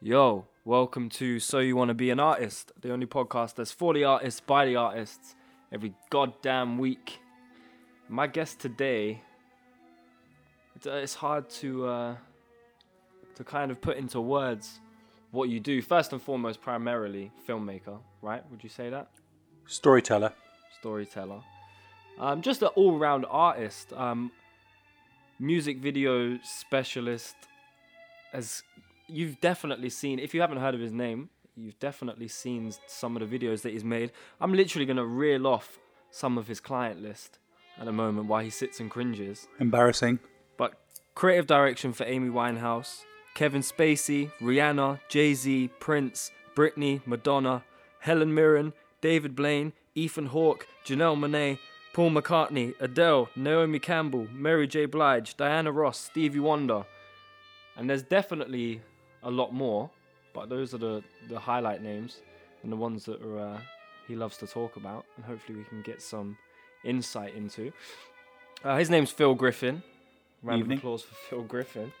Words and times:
Yo, 0.00 0.46
welcome 0.64 1.08
to 1.08 1.40
So 1.40 1.58
You 1.58 1.74
Want 1.74 1.88
to 1.88 1.94
Be 1.94 2.10
an 2.10 2.20
Artist, 2.20 2.70
the 2.80 2.92
only 2.92 3.06
podcast 3.06 3.56
that's 3.56 3.72
for 3.72 3.92
the 3.92 4.04
artists, 4.04 4.38
by 4.38 4.64
the 4.64 4.76
artists, 4.76 5.34
every 5.72 5.92
goddamn 6.08 6.78
week. 6.78 7.18
My 8.08 8.28
guest 8.28 8.60
today, 8.60 9.20
it's, 10.76 10.86
uh, 10.86 11.04
hard 11.18 11.50
to 11.50 11.86
uh, 11.88 12.16
to 13.34 13.42
kind 13.42 13.72
of 13.72 13.80
put 13.80 13.96
into 13.96 14.20
words 14.20 14.78
what 15.32 15.48
you 15.48 15.58
do. 15.58 15.82
First 15.82 16.12
and 16.12 16.22
foremost, 16.22 16.60
primarily 16.60 17.32
filmmaker, 17.48 17.98
right? 18.22 18.48
Would 18.52 18.62
you 18.62 18.70
say 18.70 18.90
that? 18.90 19.08
Storyteller. 19.66 20.32
Storyteller. 20.78 21.40
Um, 22.20 22.40
just 22.40 22.62
an 22.62 22.68
all-round 22.76 23.26
artist. 23.28 23.92
Um, 23.94 24.30
music 25.40 25.78
video 25.78 26.38
specialist. 26.44 27.34
As 28.32 28.62
you've 29.08 29.40
definitely 29.40 29.90
seen, 29.90 30.18
if 30.18 30.34
you 30.34 30.40
haven't 30.40 30.58
heard 30.58 30.74
of 30.74 30.80
his 30.80 30.92
name, 30.92 31.30
you've 31.56 31.78
definitely 31.80 32.28
seen 32.28 32.72
some 32.86 33.16
of 33.16 33.28
the 33.28 33.38
videos 33.38 33.62
that 33.62 33.72
he's 33.72 33.84
made. 33.84 34.12
I'm 34.40 34.52
literally 34.52 34.86
gonna 34.86 35.04
reel 35.04 35.46
off 35.46 35.78
some 36.10 36.38
of 36.38 36.46
his 36.46 36.60
client 36.60 37.02
list 37.02 37.38
at 37.78 37.86
the 37.86 37.92
moment 37.92 38.28
while 38.28 38.42
he 38.42 38.50
sits 38.50 38.80
and 38.80 38.90
cringes. 38.90 39.48
Embarrassing. 39.58 40.20
But 40.56 40.74
creative 41.14 41.46
direction 41.46 41.92
for 41.92 42.04
Amy 42.04 42.28
Winehouse, 42.28 43.02
Kevin 43.34 43.62
Spacey, 43.62 44.30
Rihanna, 44.40 45.00
Jay 45.08 45.34
Z, 45.34 45.70
Prince, 45.80 46.30
Britney, 46.54 47.00
Madonna, 47.06 47.64
Helen 48.00 48.34
Mirren, 48.34 48.72
David 49.00 49.34
Blaine, 49.34 49.72
Ethan 49.94 50.26
Hawke, 50.26 50.66
Janelle 50.84 51.16
Monae, 51.16 51.58
Paul 51.92 52.10
McCartney, 52.10 52.74
Adele, 52.80 53.28
Naomi 53.34 53.78
Campbell, 53.78 54.28
Mary 54.32 54.66
J. 54.66 54.86
Blige, 54.86 55.36
Diana 55.36 55.72
Ross, 55.72 55.98
Stevie 55.98 56.38
Wonder. 56.38 56.84
And 57.76 57.88
there's 57.88 58.02
definitely 58.02 58.80
a 59.22 59.30
lot 59.30 59.52
more, 59.52 59.90
but 60.32 60.48
those 60.48 60.74
are 60.74 60.78
the, 60.78 61.02
the 61.28 61.38
highlight 61.38 61.82
names 61.82 62.20
and 62.62 62.72
the 62.72 62.76
ones 62.76 63.04
that 63.04 63.22
are, 63.22 63.38
uh, 63.38 63.60
he 64.06 64.16
loves 64.16 64.36
to 64.38 64.46
talk 64.46 64.76
about, 64.76 65.04
and 65.16 65.24
hopefully 65.24 65.58
we 65.58 65.64
can 65.64 65.82
get 65.82 66.00
some 66.00 66.36
insight 66.84 67.34
into. 67.34 67.72
Uh, 68.64 68.76
his 68.76 68.90
name's 68.90 69.10
Phil 69.10 69.34
Griffin. 69.34 69.82
Round 70.42 70.60
Evening. 70.60 70.78
of 70.78 70.82
applause 70.82 71.02
for 71.02 71.14
Phil 71.14 71.42
Griffin. 71.42 71.92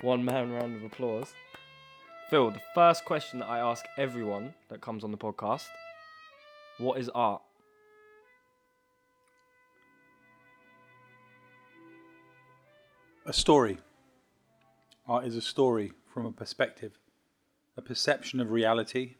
One 0.00 0.24
man 0.24 0.50
round 0.50 0.76
of 0.76 0.82
applause. 0.82 1.32
Phil, 2.28 2.50
the 2.50 2.60
first 2.74 3.04
question 3.04 3.40
that 3.40 3.48
I 3.48 3.58
ask 3.58 3.84
everyone 3.96 4.54
that 4.68 4.80
comes 4.80 5.04
on 5.04 5.10
the 5.10 5.18
podcast 5.18 5.66
what 6.78 6.98
is 6.98 7.10
art? 7.10 7.42
A 13.26 13.32
story. 13.32 13.78
Art 15.06 15.26
is 15.26 15.36
a 15.36 15.42
story 15.42 15.92
from 16.20 16.26
a 16.26 16.32
perspective, 16.32 16.98
a 17.78 17.80
perception 17.80 18.40
of 18.40 18.50
reality, 18.50 19.14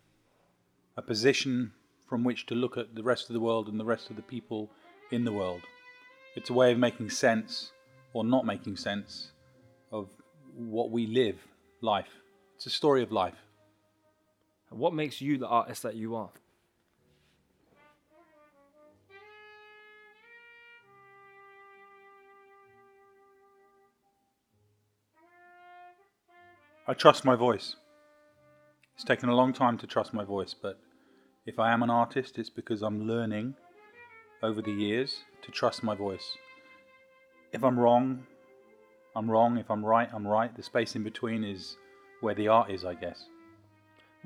a 0.99 1.01
position 1.01 1.73
from 2.07 2.25
which 2.25 2.45
to 2.45 2.55
look 2.55 2.77
at 2.77 2.95
the 2.95 3.03
rest 3.03 3.31
of 3.31 3.33
the 3.33 3.41
world 3.41 3.69
and 3.69 3.81
the 3.81 3.85
rest 3.87 4.11
of 4.11 4.17
the 4.17 4.23
people 4.23 4.71
in 5.11 5.25
the 5.25 5.33
world. 5.33 5.63
It's 6.37 6.51
a 6.51 6.53
way 6.53 6.73
of 6.73 6.79
making 6.79 7.09
sense 7.09 7.73
or 8.13 8.23
not 8.23 8.45
making 8.45 8.77
sense 8.77 9.33
of 9.91 10.11
what 10.55 10.91
we 10.91 11.07
live, 11.07 11.39
life. 11.81 12.21
It's 12.57 12.67
a 12.67 12.71
story 12.71 13.03
of 13.03 13.11
life. 13.11 13.47
What 14.69 14.93
makes 14.93 15.23
you 15.23 15.39
the 15.39 15.49
artist 15.49 15.83
that 15.85 15.95
you 15.95 16.15
are? 16.17 16.29
I 26.91 26.95
trust 26.95 27.25
my 27.25 27.37
voice. 27.37 27.77
It's 28.97 29.05
taken 29.05 29.29
a 29.29 29.35
long 29.37 29.53
time 29.53 29.79
to 29.79 29.87
trust 29.87 30.13
my 30.13 30.25
voice, 30.25 30.57
but 30.61 30.77
if 31.47 31.61
I 31.61 31.71
am 31.71 31.85
an 31.85 31.89
artist, 31.89 32.37
it's 32.37 32.51
because 32.51 32.83
I'm 32.83 33.07
learning 33.07 33.55
over 34.43 34.61
the 34.61 34.73
years 34.73 35.23
to 35.43 35.53
trust 35.53 35.85
my 35.85 35.95
voice. 35.95 36.37
If 37.53 37.63
I'm 37.63 37.79
wrong, 37.79 38.27
I'm 39.15 39.31
wrong. 39.31 39.57
If 39.57 39.71
I'm 39.71 39.87
right, 39.87 40.09
I'm 40.13 40.27
right. 40.27 40.53
The 40.57 40.65
space 40.65 40.97
in 40.97 41.05
between 41.05 41.45
is 41.45 41.77
where 42.23 42.35
the 42.35 42.49
art 42.49 42.73
is, 42.73 42.85
I 42.85 42.95
guess. 42.95 43.27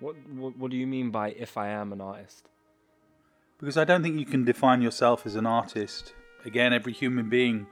What, 0.01 0.17
what, 0.31 0.57
what 0.57 0.71
do 0.71 0.79
you 0.79 0.87
mean 0.87 1.11
by 1.11 1.33
if 1.33 1.59
I 1.59 1.69
am 1.69 1.93
an 1.93 2.01
artist? 2.01 2.49
Because 3.61 3.77
I 3.77 3.85
don't 3.85 4.03
think 4.03 4.19
you 4.19 4.25
can 4.25 4.47
define 4.47 4.81
yourself 4.81 5.27
as 5.27 5.37
an 5.37 5.45
artist. 5.45 6.15
Again, 6.47 6.73
every 6.73 6.95
human 6.95 7.29
being, 7.29 7.67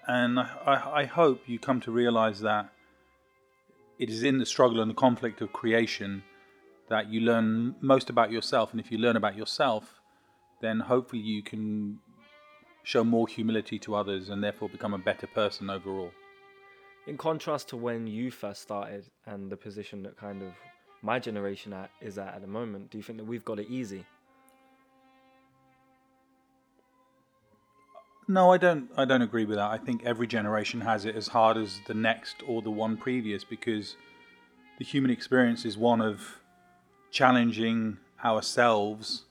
And 0.09 0.39
I, 0.39 0.91
I, 0.95 1.05
hope 1.05 1.43
you 1.47 1.59
come 1.59 1.81
to 1.81 1.91
realize 1.91 2.41
that 2.41 2.73
it 3.99 4.09
is 4.09 4.23
in 4.23 4.39
the 4.39 4.47
struggle 4.47 4.81
and 4.81 4.91
the 4.91 4.95
conflict 4.95 5.41
of 5.41 5.53
creation 5.53 6.23
that 6.89 7.11
you 7.11 7.21
learn 7.21 7.75
most 7.81 8.09
about 8.09 8.31
yourself. 8.31 8.71
And 8.71 8.81
if 8.81 8.93
you 8.93 8.99
learn 8.99 9.17
about 9.17 9.37
yourself, 9.37 10.01
then 10.61 10.81
hopefully 10.81 11.23
you 11.23 11.43
can 11.43 11.99
show 12.85 13.03
more 13.03 13.27
humility 13.27 13.81
to 13.81 13.97
others 13.97 14.29
and 14.29 14.43
therefore 14.45 14.69
become 14.69 14.95
a 14.95 14.99
better 14.99 15.27
person 15.27 15.69
overall. 15.69 16.13
In 17.07 17.17
contrast 17.17 17.69
to 17.69 17.77
when 17.77 18.09
you 18.09 18.33
first 18.33 18.63
started 18.63 19.05
and 19.27 19.51
the 19.51 19.57
position 19.57 20.03
that 20.03 20.17
kind 20.17 20.43
of 20.43 20.53
my 21.03 21.21
generation 21.21 21.73
at 21.73 21.91
is 22.01 22.19
at 22.19 22.35
at 22.35 22.41
the 22.41 22.49
moment, 22.49 22.91
do 22.91 22.99
you 22.99 23.05
think 23.05 23.19
that 23.19 23.25
we've 23.25 23.45
got 23.45 23.61
it 23.61 23.69
easy? 23.71 24.05
No, 28.29 28.53
I 28.53 28.59
don't. 28.59 28.91
I 28.97 29.05
don't 29.05 29.23
agree 29.23 29.45
with 29.45 29.57
that. 29.57 29.71
I 29.71 29.79
think 29.79 30.05
every 30.05 30.27
generation 30.27 30.81
has 30.81 31.05
it 31.05 31.15
as 31.15 31.29
hard 31.29 31.57
as 31.57 31.79
the 31.87 31.95
next 31.95 32.43
or 32.45 32.61
the 32.61 32.73
one 32.73 32.97
previous 32.97 33.45
because 33.45 33.95
the 34.79 34.85
human 34.85 35.13
experience 35.13 35.65
is 35.65 35.79
one 35.79 36.01
of 36.01 36.41
challenging 37.13 37.99
ourselves 38.25 39.27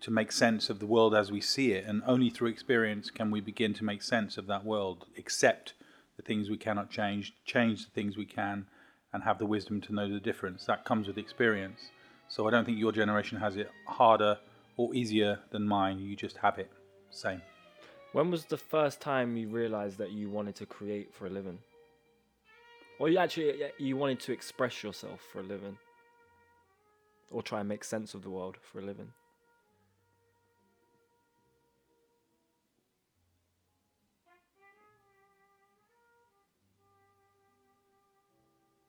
to 0.00 0.10
make 0.10 0.32
sense 0.32 0.68
of 0.68 0.80
the 0.80 0.86
world 0.86 1.14
as 1.14 1.30
we 1.30 1.40
see 1.40 1.70
it, 1.70 1.84
and 1.86 2.02
only 2.04 2.28
through 2.28 2.48
experience 2.48 3.10
can 3.10 3.30
we 3.30 3.40
begin 3.40 3.72
to 3.74 3.84
make 3.84 4.02
sense 4.02 4.36
of 4.36 4.48
that 4.48 4.64
world, 4.64 5.06
accept 5.16 5.74
the 6.16 6.22
things 6.22 6.50
we 6.50 6.56
cannot 6.56 6.90
change, 6.90 7.34
change 7.44 7.84
the 7.84 7.90
things 7.90 8.16
we 8.16 8.26
can, 8.26 8.66
and 9.12 9.22
have 9.22 9.38
the 9.38 9.46
wisdom 9.46 9.80
to 9.82 9.94
know 9.94 10.12
the 10.12 10.20
difference. 10.20 10.64
That 10.64 10.84
comes 10.84 11.06
with 11.06 11.18
experience. 11.18 11.90
So 12.28 12.46
I 12.46 12.50
don't 12.50 12.64
think 12.64 12.78
your 12.78 12.92
generation 12.92 13.38
has 13.38 13.56
it 13.56 13.70
harder 13.86 14.38
or 14.76 14.94
easier 14.94 15.38
than 15.50 15.66
mine. 15.66 15.98
You 15.98 16.16
just 16.16 16.36
have 16.38 16.58
it. 16.58 16.70
Same. 17.10 17.40
When 18.12 18.30
was 18.30 18.44
the 18.46 18.56
first 18.56 19.00
time 19.00 19.36
you 19.36 19.48
realized 19.48 19.98
that 19.98 20.10
you 20.10 20.28
wanted 20.30 20.54
to 20.56 20.66
create 20.66 21.14
for 21.14 21.26
a 21.26 21.30
living? 21.30 21.58
Or 22.98 23.08
you 23.08 23.18
actually 23.18 23.60
you 23.78 23.96
wanted 23.96 24.20
to 24.20 24.32
express 24.32 24.82
yourself 24.82 25.20
for 25.32 25.40
a 25.40 25.44
living? 25.44 25.76
Or 27.30 27.42
try 27.42 27.60
and 27.60 27.68
make 27.68 27.84
sense 27.84 28.14
of 28.14 28.22
the 28.22 28.30
world 28.30 28.56
for 28.62 28.78
a 28.78 28.82
living? 28.82 29.12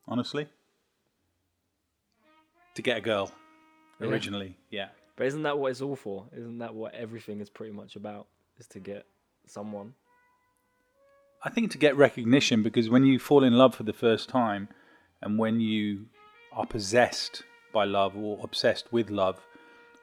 Honestly, 0.08 0.48
to 2.74 2.82
get 2.82 2.96
a 2.96 3.00
girl 3.00 3.30
Yeah. 4.00 4.06
originally, 4.08 4.56
yeah. 4.70 4.88
But 5.16 5.26
isn't 5.26 5.42
that 5.42 5.58
what 5.58 5.70
it's 5.70 5.82
all 5.82 5.96
for? 5.96 6.28
Isn't 6.32 6.58
that 6.58 6.74
what 6.74 6.94
everything 6.94 7.40
is 7.40 7.50
pretty 7.50 7.72
much 7.72 7.94
about? 7.96 8.26
Is 8.58 8.66
to 8.68 8.80
get 8.80 9.06
someone. 9.46 9.94
I 11.42 11.50
think 11.50 11.70
to 11.72 11.78
get 11.78 11.96
recognition 11.96 12.62
because 12.62 12.88
when 12.88 13.04
you 13.04 13.18
fall 13.18 13.44
in 13.44 13.52
love 13.58 13.74
for 13.74 13.84
the 13.84 13.92
first 13.92 14.28
time 14.28 14.68
and 15.22 15.38
when 15.38 15.60
you 15.60 16.06
are 16.52 16.66
possessed 16.66 17.44
by 17.72 17.84
love 17.84 18.16
or 18.16 18.40
obsessed 18.42 18.92
with 18.92 19.10
love, 19.10 19.40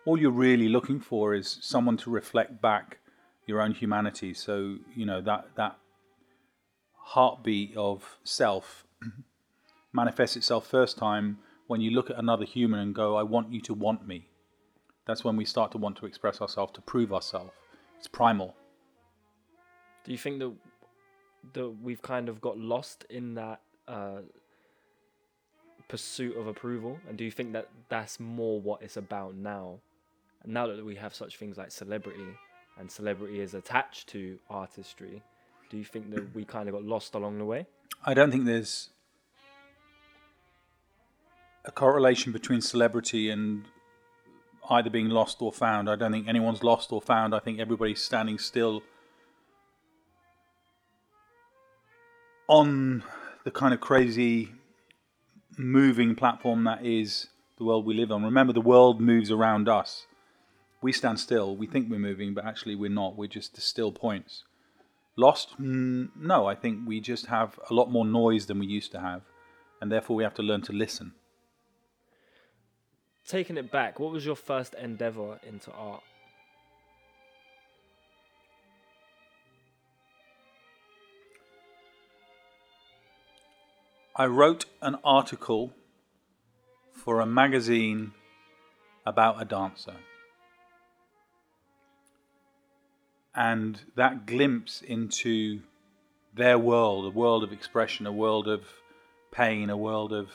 all 0.05 0.17
you're 0.19 0.31
really 0.31 0.69
looking 0.69 0.99
for 0.99 1.33
is 1.33 1.57
someone 1.61 1.97
to 1.97 2.09
reflect 2.09 2.61
back 2.61 2.99
your 3.47 3.61
own 3.61 3.73
humanity. 3.73 4.33
So, 4.33 4.77
you 4.95 5.05
know, 5.05 5.21
that 5.21 5.55
that 5.55 5.77
heartbeat 6.93 7.75
of 7.75 8.17
self 8.23 8.85
manifests 9.95 10.35
itself 10.35 10.67
first 10.67 10.97
time 10.97 11.39
when 11.67 11.81
you 11.81 11.91
look 11.91 12.09
at 12.09 12.19
another 12.19 12.45
human 12.45 12.79
and 12.79 12.93
go, 12.93 13.15
I 13.15 13.23
want 13.23 13.51
you 13.51 13.61
to 13.61 13.73
want 13.73 14.07
me. 14.07 14.27
That's 15.07 15.23
when 15.23 15.35
we 15.35 15.45
start 15.45 15.71
to 15.71 15.77
want 15.77 15.97
to 15.97 16.05
express 16.05 16.41
ourselves, 16.41 16.73
to 16.73 16.81
prove 16.81 17.13
ourselves. 17.13 17.51
It's 17.97 18.07
primal. 18.07 18.55
Do 20.03 20.11
you 20.11 20.17
think 20.17 20.39
that 20.39 20.53
that 21.53 21.69
we've 21.81 22.01
kind 22.01 22.27
of 22.27 22.41
got 22.41 22.57
lost 22.57 23.05
in 23.09 23.35
that 23.35 23.61
uh, 23.87 24.21
pursuit 25.87 26.35
of 26.37 26.47
approval? 26.47 26.99
And 27.07 27.17
do 27.17 27.23
you 27.23 27.31
think 27.31 27.53
that 27.53 27.69
that's 27.89 28.19
more 28.19 28.59
what 28.59 28.81
it's 28.81 28.97
about 28.97 29.35
now? 29.35 29.79
Now 30.45 30.67
that 30.67 30.83
we 30.83 30.95
have 30.95 31.13
such 31.13 31.37
things 31.37 31.57
like 31.57 31.71
celebrity, 31.71 32.27
and 32.79 32.91
celebrity 32.91 33.41
is 33.41 33.53
attached 33.53 34.09
to 34.09 34.37
artistry, 34.49 35.23
do 35.69 35.77
you 35.77 35.83
think 35.83 36.11
that 36.13 36.35
we 36.35 36.45
kind 36.45 36.67
of 36.67 36.73
got 36.73 36.83
lost 36.83 37.15
along 37.15 37.37
the 37.37 37.45
way? 37.45 37.65
I 38.03 38.13
don't 38.13 38.31
think 38.31 38.45
there's 38.45 38.89
a 41.65 41.71
correlation 41.71 42.31
between 42.31 42.61
celebrity 42.61 43.29
and 43.29 43.65
either 44.69 44.89
being 44.89 45.09
lost 45.09 45.41
or 45.41 45.51
found. 45.51 45.89
I 45.89 45.95
don't 45.95 46.11
think 46.11 46.27
anyone's 46.27 46.63
lost 46.63 46.91
or 46.91 47.01
found. 47.01 47.33
I 47.35 47.39
think 47.39 47.59
everybody's 47.59 48.01
standing 48.01 48.37
still 48.37 48.83
on 52.47 53.03
the 53.43 53.51
kind 53.51 53.73
of 53.73 53.81
crazy 53.81 54.51
moving 55.57 56.15
platform 56.15 56.63
that 56.65 56.85
is 56.85 57.27
the 57.57 57.63
world 57.63 57.85
we 57.85 57.93
live 57.93 58.11
on. 58.11 58.23
Remember, 58.23 58.53
the 58.53 58.61
world 58.61 58.99
moves 58.99 59.31
around 59.31 59.67
us. 59.67 60.05
We 60.81 60.91
stand 60.91 61.19
still. 61.19 61.55
We 61.55 61.67
think 61.67 61.89
we're 61.89 61.99
moving, 61.99 62.33
but 62.33 62.45
actually 62.45 62.75
we're 62.75 62.89
not. 62.89 63.15
We're 63.15 63.27
just 63.27 63.59
still 63.61 63.91
points. 63.91 64.43
Lost? 65.15 65.59
Mm, 65.59 66.09
no, 66.15 66.45
I 66.45 66.55
think 66.55 66.79
we 66.85 66.99
just 66.99 67.27
have 67.27 67.57
a 67.69 67.73
lot 67.73 67.89
more 67.89 68.05
noise 68.05 68.45
than 68.45 68.59
we 68.59 68.67
used 68.67 68.91
to 68.91 68.99
have, 68.99 69.21
and 69.81 69.91
therefore 69.91 70.15
we 70.15 70.23
have 70.23 70.33
to 70.35 70.43
learn 70.43 70.61
to 70.63 70.73
listen. 70.73 71.13
Taking 73.27 73.57
it 73.57 73.71
back, 73.71 73.99
what 73.99 74.11
was 74.11 74.23
your 74.23 74.35
first 74.35 74.75
endeavor 74.75 75.39
into 75.47 75.71
art? 75.71 76.03
I 84.15 84.27
wrote 84.27 84.65
an 84.81 84.97
article 85.03 85.73
for 86.93 87.19
a 87.19 87.25
magazine 87.25 88.13
about 89.05 89.41
a 89.41 89.45
dancer. 89.45 89.95
And 93.33 93.81
that 93.95 94.25
glimpse 94.25 94.81
into 94.81 95.61
their 96.33 96.57
world, 96.57 97.05
a 97.05 97.09
world 97.09 97.43
of 97.43 97.51
expression, 97.51 98.05
a 98.05 98.11
world 98.11 98.47
of 98.47 98.65
pain, 99.31 99.69
a 99.69 99.75
world 99.75 100.13
of 100.13 100.29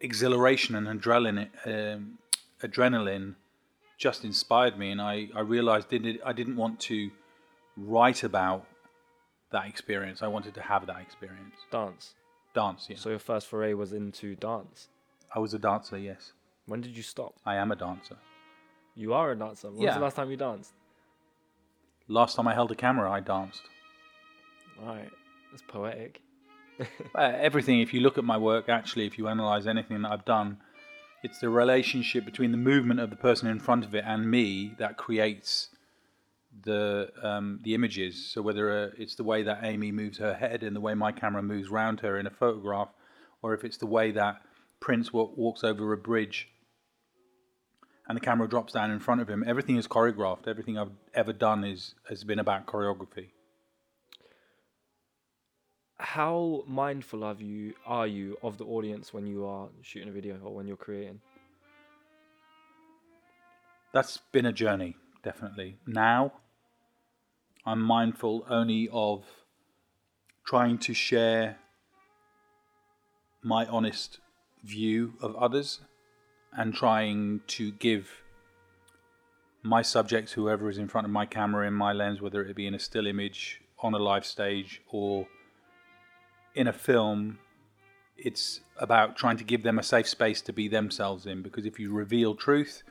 exhilaration 0.00 0.74
and 0.74 0.86
adrenaline, 0.86 1.48
um, 1.66 2.18
adrenaline 2.62 3.34
just 3.98 4.24
inspired 4.24 4.78
me. 4.78 4.90
And 4.90 5.00
I, 5.00 5.28
I 5.34 5.40
realized 5.40 5.88
did 5.88 6.20
I 6.24 6.32
didn't 6.32 6.56
want 6.56 6.80
to 6.80 7.10
write 7.76 8.22
about 8.22 8.66
that 9.52 9.66
experience. 9.66 10.22
I 10.22 10.26
wanted 10.28 10.54
to 10.54 10.62
have 10.62 10.86
that 10.86 11.00
experience. 11.00 11.54
Dance. 11.70 12.14
Dance, 12.54 12.86
yeah. 12.88 12.96
So 12.96 13.10
your 13.10 13.18
first 13.18 13.46
foray 13.46 13.74
was 13.74 13.92
into 13.92 14.34
dance. 14.34 14.88
I 15.34 15.38
was 15.38 15.54
a 15.54 15.58
dancer, 15.58 15.98
yes. 15.98 16.32
When 16.66 16.80
did 16.80 16.96
you 16.96 17.02
stop? 17.02 17.34
I 17.44 17.56
am 17.56 17.70
a 17.70 17.76
dancer. 17.76 18.16
You 18.94 19.12
are 19.12 19.32
a 19.32 19.36
dancer. 19.36 19.70
When 19.70 19.84
was 19.84 19.94
the 19.94 20.00
last 20.00 20.16
time 20.16 20.30
you 20.30 20.36
danced? 20.36 20.72
Last 22.08 22.36
time 22.36 22.48
I 22.48 22.54
held 22.54 22.70
a 22.72 22.74
camera, 22.74 23.10
I 23.10 23.20
danced. 23.20 23.62
Alright. 24.80 25.10
That's 25.50 25.62
poetic. 25.62 26.20
Uh, 27.14 27.32
everything, 27.38 27.80
if 27.80 27.94
you 27.94 28.00
look 28.00 28.18
at 28.18 28.24
my 28.24 28.36
work, 28.36 28.68
actually, 28.68 29.06
if 29.06 29.18
you 29.18 29.28
analyze 29.28 29.66
anything 29.66 30.02
that 30.02 30.12
I've 30.12 30.24
done, 30.24 30.58
it's 31.22 31.38
the 31.38 31.48
relationship 31.48 32.24
between 32.24 32.52
the 32.52 32.58
movement 32.58 33.00
of 33.00 33.10
the 33.10 33.16
person 33.16 33.48
in 33.48 33.58
front 33.58 33.84
of 33.84 33.94
it 33.94 34.04
and 34.06 34.30
me 34.30 34.74
that 34.78 34.96
creates 34.96 35.70
the 36.64 37.10
um, 37.22 37.60
the 37.62 37.74
images. 37.74 38.30
So 38.32 38.42
whether 38.42 38.70
uh, 38.70 38.90
it's 38.98 39.14
the 39.14 39.24
way 39.24 39.42
that 39.42 39.60
Amy 39.62 39.92
moves 39.92 40.18
her 40.18 40.34
head 40.34 40.62
and 40.62 40.74
the 40.74 40.80
way 40.80 40.94
my 40.94 41.12
camera 41.12 41.42
moves 41.42 41.68
round 41.70 42.00
her 42.00 42.18
in 42.18 42.26
a 42.26 42.30
photograph, 42.30 42.88
or 43.42 43.54
if 43.54 43.64
it's 43.64 43.76
the 43.76 43.86
way 43.86 44.10
that 44.12 44.42
Prince 44.80 45.12
wa- 45.12 45.30
walks 45.36 45.64
over 45.64 45.92
a 45.92 45.98
bridge 45.98 46.48
and 48.08 48.16
the 48.16 48.20
camera 48.20 48.48
drops 48.48 48.72
down 48.72 48.90
in 48.90 49.00
front 49.00 49.20
of 49.20 49.28
him, 49.28 49.42
everything 49.46 49.76
is 49.76 49.88
choreographed. 49.88 50.46
Everything 50.46 50.78
I've 50.78 50.92
ever 51.14 51.32
done 51.32 51.64
is 51.64 51.94
has 52.08 52.24
been 52.24 52.38
about 52.38 52.66
choreography. 52.66 53.30
How 55.98 56.64
mindful 56.66 57.24
of 57.24 57.40
you 57.40 57.74
are 57.86 58.06
you 58.06 58.36
of 58.42 58.58
the 58.58 58.64
audience 58.64 59.14
when 59.14 59.26
you 59.26 59.46
are 59.46 59.68
shooting 59.82 60.08
a 60.08 60.12
video 60.12 60.38
or 60.42 60.54
when 60.54 60.66
you're 60.66 60.76
creating? 60.76 61.20
that's 63.96 64.18
been 64.30 64.44
a 64.44 64.52
journey, 64.52 64.94
definitely. 65.22 65.78
Now, 65.86 66.34
I'm 67.64 67.80
mindful 67.80 68.44
only 68.46 68.90
of 68.92 69.24
trying 70.46 70.76
to 70.80 70.92
share 70.92 71.56
my 73.42 73.64
honest 73.64 74.18
view 74.62 75.14
of 75.22 75.34
others 75.36 75.80
and 76.52 76.74
trying 76.74 77.40
to 77.46 77.72
give 77.72 78.22
my 79.62 79.80
subjects, 79.80 80.32
whoever 80.32 80.68
is 80.68 80.76
in 80.76 80.88
front 80.88 81.06
of 81.06 81.10
my 81.10 81.24
camera 81.24 81.66
in 81.66 81.72
my 81.72 81.94
lens, 81.94 82.20
whether 82.20 82.42
it 82.44 82.54
be 82.54 82.66
in 82.66 82.74
a 82.74 82.78
still 82.78 83.06
image, 83.06 83.62
on 83.78 83.94
a 83.94 83.98
live 83.98 84.26
stage, 84.26 84.82
or 84.90 85.26
in 86.56 86.66
a 86.66 86.72
film, 86.72 87.38
it's 88.16 88.60
about 88.78 89.16
trying 89.16 89.36
to 89.36 89.44
give 89.44 89.62
them 89.62 89.78
a 89.78 89.82
safe 89.82 90.08
space 90.08 90.40
to 90.40 90.52
be 90.52 90.68
themselves 90.68 91.26
in. 91.26 91.42
Because 91.42 91.66
if 91.66 91.78
you 91.78 91.92
reveal 91.92 92.34
truth, 92.34 92.82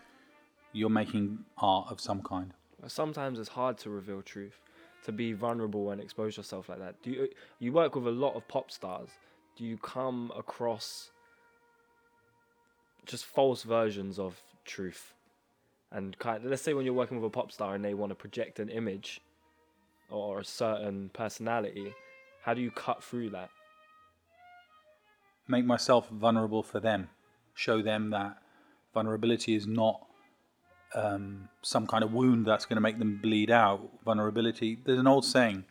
you're 0.72 0.89
making 0.89 1.39
art 1.57 1.88
of 1.89 2.00
some 2.00 2.22
kind. 2.22 2.53
Sometimes 2.88 3.39
it's 3.39 3.50
hard 3.50 3.79
to 3.79 3.89
reveal 3.89 4.22
truth, 4.22 4.62
to 5.05 5.12
be 5.12 5.34
vulnerable 5.34 5.89
and 5.89 6.00
expose 6.00 6.38
yourself 6.38 6.69
like 6.69 6.77
that. 6.77 7.01
Do 7.01 7.10
you 7.10 7.29
you 7.57 7.74
work 7.74 7.95
with 7.95 8.05
a 8.05 8.12
lot 8.12 8.36
of 8.36 8.48
pop 8.48 8.69
stars? 8.69 9.10
Do 9.57 9.63
you 9.63 9.77
come 9.77 10.31
across 10.38 11.10
just 13.07 13.25
false 13.25 13.63
versions 13.63 14.19
of 14.19 14.39
truth? 14.65 15.13
And 15.91 16.15
kind 16.19 16.43
let's 16.45 16.62
say 16.62 16.75
when 16.75 16.86
you're 16.86 16.93
working 16.93 17.19
with 17.19 17.25
a 17.25 17.31
pop 17.31 17.51
star 17.51 17.74
and 17.74 17.84
they 17.84 17.95
want 17.95 18.12
to 18.12 18.15
project 18.15 18.60
an 18.60 18.69
image 18.69 19.22
or 20.12 20.39
a 20.41 20.45
certain 20.45 21.10
personality, 21.13 21.95
how 22.45 22.53
do 22.53 22.61
you 22.61 22.69
cut 22.69 23.03
through 23.03 23.31
that? 23.31 23.49
Make 25.47 25.65
myself 25.65 26.09
vulnerable 26.09 26.61
for 26.61 26.79
them. 26.79 27.09
Show 27.55 27.81
them 27.81 28.11
that 28.11 28.37
vulnerability 28.93 29.55
is 29.55 29.65
not 29.65 30.05
um, 30.93 31.49
some 31.63 31.87
kind 31.87 32.03
of 32.03 32.13
wound 32.13 32.45
that's 32.45 32.65
going 32.65 32.77
to 32.77 32.81
make 32.81 32.99
them 32.99 33.19
bleed 33.21 33.49
out. 33.49 33.81
Vulnerability, 34.03 34.77
there's 34.85 34.99
an 34.99 35.07
old 35.07 35.25
saying 35.25 35.65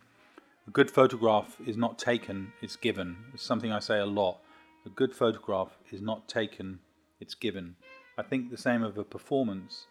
a 0.67 0.71
good 0.71 0.91
photograph 0.91 1.59
is 1.67 1.77
not 1.77 1.99
taken, 1.99 2.53
it's 2.61 2.77
given. 2.77 3.17
It's 3.35 3.45
something 3.45 3.71
I 3.71 3.79
say 3.79 3.99
a 3.99 4.07
lot. 4.07 4.41
A 4.87 4.89
good 4.89 5.15
photograph 5.15 5.79
is 5.93 6.01
not 6.01 6.29
taken, 6.29 6.81
it's 7.21 7.35
given. 7.35 7.77
I 8.19 8.23
think 8.23 8.51
the 8.51 8.57
same 8.57 8.83
of 8.83 8.99
a 8.99 9.05
performance. 9.05 9.87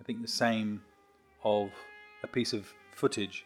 I 0.00 0.04
think 0.04 0.22
the 0.22 0.28
same 0.28 0.82
of 1.42 1.70
a 2.22 2.26
piece 2.26 2.52
of 2.52 2.72
footage. 2.94 3.44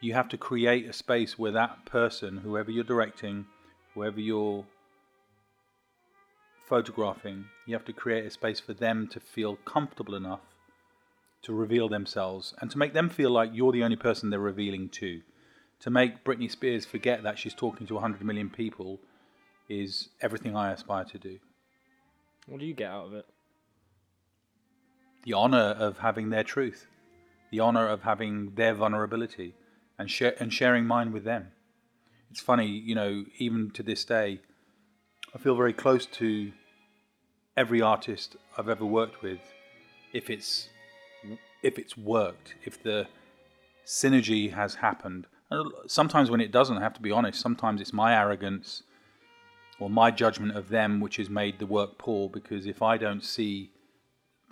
You 0.00 0.14
have 0.14 0.28
to 0.30 0.38
create 0.38 0.88
a 0.88 0.92
space 0.92 1.38
where 1.38 1.52
that 1.52 1.84
person, 1.84 2.38
whoever 2.38 2.70
you're 2.70 2.84
directing, 2.84 3.46
whoever 3.94 4.20
you're 4.20 4.64
photographing, 6.66 7.46
you 7.66 7.74
have 7.74 7.84
to 7.84 7.92
create 7.92 8.24
a 8.24 8.30
space 8.30 8.60
for 8.60 8.72
them 8.72 9.06
to 9.08 9.20
feel 9.20 9.56
comfortable 9.56 10.14
enough 10.14 10.40
to 11.42 11.52
reveal 11.52 11.88
themselves 11.88 12.54
and 12.60 12.70
to 12.70 12.78
make 12.78 12.92
them 12.92 13.08
feel 13.08 13.30
like 13.30 13.50
you're 13.52 13.72
the 13.72 13.82
only 13.82 13.96
person 13.96 14.30
they're 14.30 14.38
revealing 14.38 14.88
to. 14.88 15.20
To 15.80 15.90
make 15.90 16.24
Britney 16.24 16.50
Spears 16.50 16.84
forget 16.84 17.22
that 17.22 17.38
she's 17.38 17.54
talking 17.54 17.86
to 17.86 17.94
100 17.94 18.22
million 18.22 18.50
people 18.50 19.00
is 19.68 20.08
everything 20.20 20.54
I 20.56 20.72
aspire 20.72 21.04
to 21.04 21.18
do. 21.18 21.38
What 22.46 22.60
do 22.60 22.66
you 22.66 22.74
get 22.74 22.90
out 22.90 23.06
of 23.06 23.14
it? 23.14 23.26
The 25.24 25.32
honor 25.34 25.74
of 25.78 25.98
having 25.98 26.30
their 26.30 26.44
truth, 26.44 26.86
the 27.50 27.60
honor 27.60 27.86
of 27.86 28.02
having 28.02 28.54
their 28.54 28.74
vulnerability 28.74 29.54
and, 30.00 30.10
share, 30.10 30.34
and 30.40 30.52
sharing 30.52 30.86
mine 30.86 31.12
with 31.12 31.24
them. 31.24 31.48
It's 32.30 32.40
funny, 32.40 32.66
you 32.66 32.94
know, 32.94 33.24
even 33.38 33.70
to 33.72 33.82
this 33.82 34.04
day, 34.04 34.40
I 35.34 35.38
feel 35.38 35.54
very 35.54 35.74
close 35.74 36.06
to 36.06 36.52
every 37.56 37.82
artist 37.82 38.36
I've 38.56 38.68
ever 38.68 38.86
worked 38.86 39.22
with 39.22 39.40
if 40.12 40.30
it's 40.30 40.68
if 41.62 41.78
it's 41.78 41.96
worked, 41.96 42.54
if 42.64 42.82
the 42.82 43.06
synergy 43.84 44.54
has 44.54 44.76
happened. 44.76 45.26
And 45.50 45.70
sometimes 45.86 46.30
when 46.30 46.40
it 46.40 46.50
doesn't, 46.50 46.78
I 46.78 46.80
have 46.80 46.94
to 46.94 47.02
be 47.02 47.10
honest, 47.10 47.38
sometimes 47.38 47.82
it's 47.82 47.92
my 47.92 48.14
arrogance 48.18 48.82
or 49.78 49.90
my 49.90 50.10
judgment 50.10 50.56
of 50.56 50.70
them 50.70 51.00
which 51.00 51.16
has 51.16 51.28
made 51.28 51.58
the 51.58 51.66
work 51.66 51.98
poor 51.98 52.30
because 52.30 52.66
if 52.66 52.80
I 52.80 52.96
don't 52.96 53.22
see 53.22 53.72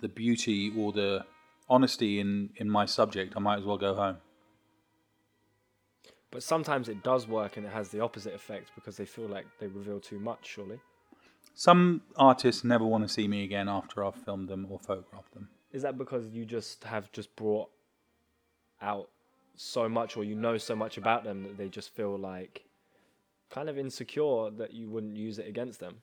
the 0.01 0.07
beauty 0.07 0.71
or 0.77 0.91
the 0.91 1.25
honesty 1.67 2.19
in, 2.19 2.51
in 2.57 2.69
my 2.69 2.85
subject, 2.85 3.33
I 3.35 3.39
might 3.39 3.57
as 3.57 3.65
well 3.65 3.77
go 3.77 3.95
home. 3.95 4.17
But 6.31 6.43
sometimes 6.43 6.89
it 6.89 7.03
does 7.03 7.27
work 7.27 7.57
and 7.57 7.65
it 7.65 7.71
has 7.71 7.89
the 7.89 8.01
opposite 8.01 8.33
effect 8.33 8.71
because 8.75 8.97
they 8.97 9.05
feel 9.05 9.27
like 9.27 9.45
they 9.59 9.67
reveal 9.67 9.99
too 9.99 10.19
much, 10.19 10.45
surely. 10.45 10.79
Some 11.55 12.01
artists 12.15 12.63
never 12.63 12.85
want 12.85 13.03
to 13.07 13.09
see 13.09 13.27
me 13.27 13.43
again 13.43 13.67
after 13.67 14.05
I've 14.05 14.15
filmed 14.15 14.47
them 14.47 14.67
or 14.69 14.79
photographed 14.79 15.33
them. 15.33 15.49
Is 15.71 15.81
that 15.81 15.97
because 15.97 16.27
you 16.27 16.45
just 16.45 16.83
have 16.83 17.11
just 17.11 17.35
brought 17.35 17.69
out 18.81 19.09
so 19.55 19.89
much 19.89 20.15
or 20.15 20.23
you 20.23 20.35
know 20.35 20.57
so 20.57 20.75
much 20.75 20.97
about 20.97 21.23
them 21.23 21.43
that 21.43 21.57
they 21.57 21.67
just 21.67 21.93
feel 21.93 22.17
like 22.17 22.63
kind 23.49 23.67
of 23.67 23.77
insecure 23.77 24.51
that 24.51 24.73
you 24.73 24.89
wouldn't 24.89 25.17
use 25.17 25.39
it 25.39 25.47
against 25.47 25.79
them? 25.79 25.97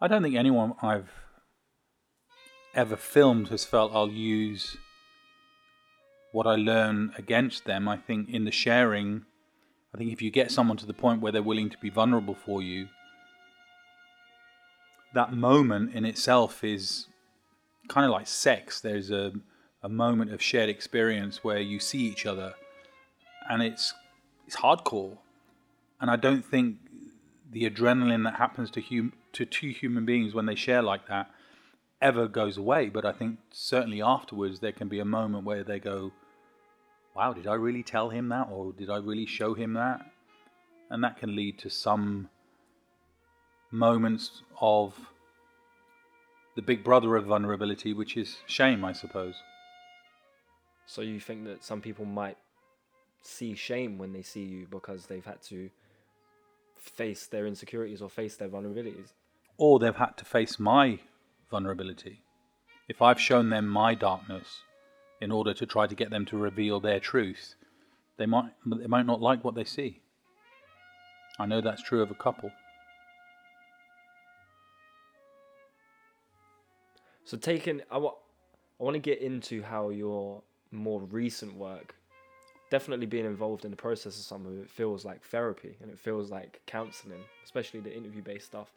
I 0.00 0.08
don't 0.08 0.22
think 0.22 0.34
anyone 0.34 0.74
I've 0.82 1.10
ever 2.74 2.96
filmed 2.96 3.48
has 3.48 3.64
felt 3.64 3.94
I'll 3.94 4.10
use 4.10 4.76
what 6.36 6.46
I 6.46 6.56
learn 6.56 7.14
against 7.16 7.64
them. 7.64 7.88
I 7.88 7.96
think 7.96 8.28
in 8.28 8.44
the 8.44 8.50
sharing, 8.50 9.24
I 9.94 9.96
think 9.96 10.12
if 10.12 10.20
you 10.20 10.30
get 10.30 10.50
someone 10.50 10.76
to 10.76 10.84
the 10.84 10.92
point 10.92 11.22
where 11.22 11.32
they're 11.32 11.42
willing 11.42 11.70
to 11.70 11.78
be 11.78 11.88
vulnerable 11.88 12.34
for 12.34 12.60
you, 12.60 12.88
that 15.14 15.32
moment 15.32 15.94
in 15.94 16.04
itself 16.04 16.62
is 16.62 17.06
kind 17.88 18.04
of 18.04 18.10
like 18.10 18.26
sex. 18.26 18.82
There's 18.82 19.10
a, 19.10 19.32
a 19.82 19.88
moment 19.88 20.30
of 20.30 20.42
shared 20.42 20.68
experience 20.68 21.42
where 21.42 21.58
you 21.58 21.80
see 21.80 22.00
each 22.00 22.26
other, 22.26 22.52
and 23.48 23.62
it's 23.62 23.94
it's 24.46 24.56
hardcore. 24.56 25.16
And 26.02 26.10
I 26.10 26.16
don't 26.16 26.44
think 26.44 26.76
the 27.50 27.68
adrenaline 27.70 28.24
that 28.24 28.34
happens 28.34 28.70
to 28.72 28.82
hum, 28.82 29.14
to 29.32 29.46
two 29.46 29.70
human 29.70 30.04
beings 30.04 30.34
when 30.34 30.44
they 30.44 30.54
share 30.54 30.82
like 30.82 31.08
that 31.08 31.30
ever 32.02 32.28
goes 32.28 32.58
away. 32.58 32.90
But 32.90 33.06
I 33.06 33.12
think 33.12 33.38
certainly 33.50 34.02
afterwards 34.02 34.60
there 34.60 34.72
can 34.72 34.88
be 34.88 35.00
a 35.00 35.04
moment 35.06 35.44
where 35.44 35.64
they 35.64 35.78
go, 35.78 36.12
"Wow, 37.16 37.32
did 37.32 37.46
I 37.46 37.54
really 37.54 37.82
tell 37.82 38.10
him 38.10 38.28
that, 38.28 38.48
or 38.50 38.74
did 38.74 38.90
I 38.90 38.98
really 38.98 39.24
show 39.24 39.54
him 39.54 39.72
that?" 39.72 40.04
And 40.90 41.02
that 41.02 41.16
can 41.16 41.34
lead 41.34 41.58
to 41.60 41.70
some 41.70 42.28
moments 43.70 44.42
of 44.60 44.94
the 46.56 46.62
big 46.62 46.84
brother 46.84 47.16
of 47.16 47.24
vulnerability, 47.24 47.94
which 47.94 48.18
is 48.18 48.38
shame, 48.46 48.84
I 48.84 48.92
suppose. 48.92 49.42
So 50.84 51.00
you 51.00 51.18
think 51.18 51.44
that 51.44 51.64
some 51.64 51.80
people 51.80 52.04
might 52.04 52.36
see 53.22 53.54
shame 53.54 53.96
when 53.96 54.12
they 54.12 54.22
see 54.22 54.44
you 54.44 54.66
because 54.70 55.06
they've 55.06 55.24
had 55.24 55.40
to 55.44 55.70
face 56.74 57.26
their 57.26 57.46
insecurities 57.46 58.02
or 58.02 58.10
face 58.10 58.36
their 58.36 58.50
vulnerabilities? 58.50 59.14
Or 59.56 59.78
they've 59.78 59.96
had 59.96 60.18
to 60.18 60.26
face 60.26 60.58
my 60.58 61.00
vulnerability. 61.50 62.22
If 62.88 63.00
I've 63.00 63.20
shown 63.20 63.48
them 63.48 63.66
my 63.66 63.94
darkness 63.94 64.62
in 65.20 65.32
order 65.32 65.54
to 65.54 65.66
try 65.66 65.86
to 65.86 65.94
get 65.94 66.10
them 66.10 66.24
to 66.26 66.36
reveal 66.36 66.80
their 66.80 67.00
truth, 67.00 67.54
they 68.16 68.26
might 68.26 68.52
they 68.64 68.86
might 68.86 69.06
not 69.06 69.20
like 69.20 69.44
what 69.44 69.54
they 69.54 69.64
see. 69.64 70.00
I 71.38 71.46
know 71.46 71.60
that's 71.60 71.82
true 71.82 72.02
of 72.02 72.10
a 72.10 72.14
couple. 72.14 72.50
So 77.24 77.36
taking, 77.36 77.82
I 77.90 77.98
want, 77.98 78.14
I 78.80 78.84
want 78.84 78.94
to 78.94 79.00
get 79.00 79.20
into 79.20 79.60
how 79.62 79.88
your 79.88 80.42
more 80.70 81.00
recent 81.00 81.56
work, 81.56 81.96
definitely 82.70 83.06
being 83.06 83.26
involved 83.26 83.64
in 83.64 83.72
the 83.72 83.76
process 83.76 84.16
of 84.16 84.24
some 84.24 84.46
of 84.46 84.58
it 84.58 84.70
feels 84.70 85.04
like 85.04 85.24
therapy 85.24 85.76
and 85.82 85.90
it 85.90 85.98
feels 85.98 86.30
like 86.30 86.60
counseling, 86.66 87.18
especially 87.44 87.80
the 87.80 87.94
interview 87.94 88.22
based 88.22 88.46
stuff. 88.46 88.72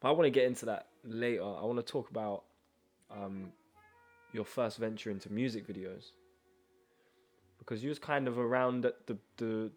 But 0.00 0.08
I 0.08 0.10
want 0.12 0.24
to 0.24 0.30
get 0.30 0.46
into 0.46 0.66
that 0.66 0.88
later. 1.04 1.44
I 1.44 1.64
want 1.64 1.76
to 1.76 1.84
talk 1.84 2.10
about 2.10 2.42
um, 3.08 3.52
your 4.32 4.44
first 4.44 4.78
venture 4.78 5.10
into 5.10 5.32
music 5.32 5.66
videos 5.66 6.10
because 7.58 7.82
you 7.82 7.88
was 7.88 7.98
kind 7.98 8.26
of 8.26 8.38
around 8.38 8.84
at 8.84 9.06
the 9.06 9.16
the 9.36 9.70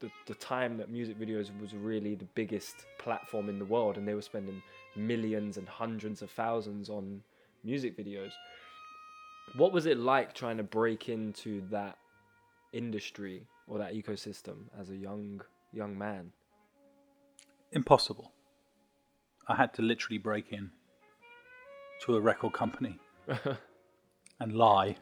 the, 0.00 0.10
the 0.26 0.34
time 0.34 0.76
that 0.76 0.90
music 0.90 1.18
videos 1.18 1.50
was 1.60 1.74
really 1.74 2.14
the 2.14 2.28
biggest 2.36 2.86
platform 2.98 3.48
in 3.48 3.58
the 3.58 3.64
world 3.64 3.96
and 3.96 4.06
they 4.06 4.14
were 4.14 4.22
spending 4.22 4.62
millions 4.94 5.56
and 5.56 5.68
hundreds 5.68 6.22
of 6.22 6.30
thousands 6.30 6.88
on 6.88 7.20
music 7.64 7.98
videos. 7.98 8.30
What 9.56 9.72
was 9.72 9.86
it 9.86 9.98
like 9.98 10.34
trying 10.34 10.56
to 10.58 10.62
break 10.62 11.08
into 11.08 11.62
that 11.70 11.98
industry 12.72 13.42
or 13.66 13.78
that 13.78 13.92
ecosystem 13.92 14.68
as 14.78 14.90
a 14.90 14.96
young 14.96 15.40
young 15.72 15.98
man? 15.98 16.32
Impossible. 17.72 18.32
I 19.48 19.56
had 19.56 19.74
to 19.74 19.82
literally 19.82 20.18
break 20.18 20.52
in 20.52 20.70
to 22.02 22.16
a 22.16 22.20
record 22.20 22.52
company 22.52 22.98
and 24.40 24.52
lie 24.52 24.96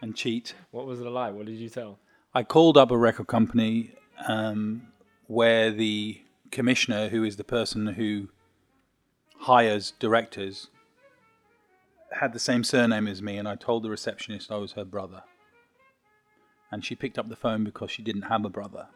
and 0.00 0.16
cheat. 0.16 0.54
What 0.70 0.86
was 0.86 1.00
the 1.00 1.10
lie? 1.10 1.30
What 1.30 1.46
did 1.46 1.56
you 1.56 1.68
tell? 1.68 1.98
I 2.34 2.42
called 2.42 2.76
up 2.76 2.90
a 2.90 2.96
record 2.96 3.26
company 3.26 3.94
um, 4.26 4.88
where 5.26 5.70
the 5.70 6.22
commissioner, 6.50 7.08
who 7.08 7.24
is 7.24 7.36
the 7.36 7.44
person 7.44 7.86
who 7.86 8.28
hires 9.40 9.92
directors, 9.98 10.68
had 12.12 12.32
the 12.32 12.38
same 12.38 12.64
surname 12.64 13.06
as 13.06 13.22
me, 13.22 13.36
and 13.36 13.48
I 13.48 13.54
told 13.54 13.82
the 13.82 13.90
receptionist 13.90 14.50
I 14.50 14.56
was 14.56 14.72
her 14.72 14.84
brother. 14.84 15.22
And 16.70 16.84
she 16.84 16.94
picked 16.94 17.18
up 17.18 17.28
the 17.28 17.36
phone 17.36 17.64
because 17.64 17.90
she 17.90 18.02
didn't 18.02 18.22
have 18.22 18.44
a 18.44 18.50
brother, 18.50 18.88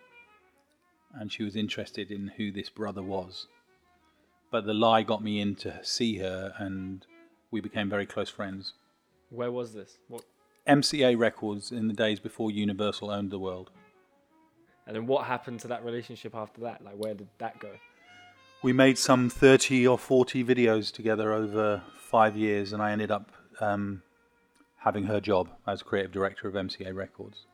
and 1.14 1.32
she 1.32 1.42
was 1.42 1.56
interested 1.56 2.11
in 2.11 2.32
who 2.37 2.50
this 2.52 2.68
brother 2.68 3.02
was. 3.02 3.46
But 4.50 4.66
the 4.66 4.75
lie 4.75 5.02
got 5.02 5.22
me 5.22 5.40
in 5.40 5.54
to 5.56 5.80
see 5.82 6.18
her, 6.18 6.54
and 6.58 7.06
we 7.50 7.61
became 7.61 7.88
very 7.88 8.06
close 8.06 8.28
friends. 8.28 8.75
Where 9.32 9.50
was 9.50 9.72
this? 9.72 9.98
What? 10.08 10.24
MCA 10.68 11.18
Records 11.18 11.72
in 11.72 11.88
the 11.88 11.94
days 11.94 12.20
before 12.20 12.50
Universal 12.50 13.10
owned 13.10 13.30
the 13.30 13.38
world. 13.38 13.70
And 14.86 14.94
then 14.94 15.06
what 15.06 15.24
happened 15.24 15.60
to 15.60 15.68
that 15.68 15.84
relationship 15.84 16.34
after 16.34 16.60
that? 16.62 16.84
Like, 16.84 16.96
where 16.96 17.14
did 17.14 17.28
that 17.38 17.58
go? 17.58 17.70
We 18.62 18.72
made 18.72 18.98
some 18.98 19.30
30 19.30 19.86
or 19.86 19.98
40 19.98 20.44
videos 20.44 20.92
together 20.92 21.32
over 21.32 21.82
five 21.96 22.36
years, 22.36 22.72
and 22.72 22.82
I 22.82 22.92
ended 22.92 23.10
up 23.10 23.32
um, 23.60 24.02
having 24.76 25.04
her 25.04 25.20
job 25.20 25.48
as 25.66 25.82
creative 25.82 26.12
director 26.12 26.46
of 26.46 26.54
MCA 26.54 26.94
Records. 26.94 27.46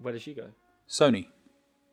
Where 0.00 0.12
did 0.12 0.22
she 0.22 0.34
go? 0.34 0.50
Sony. 0.88 1.26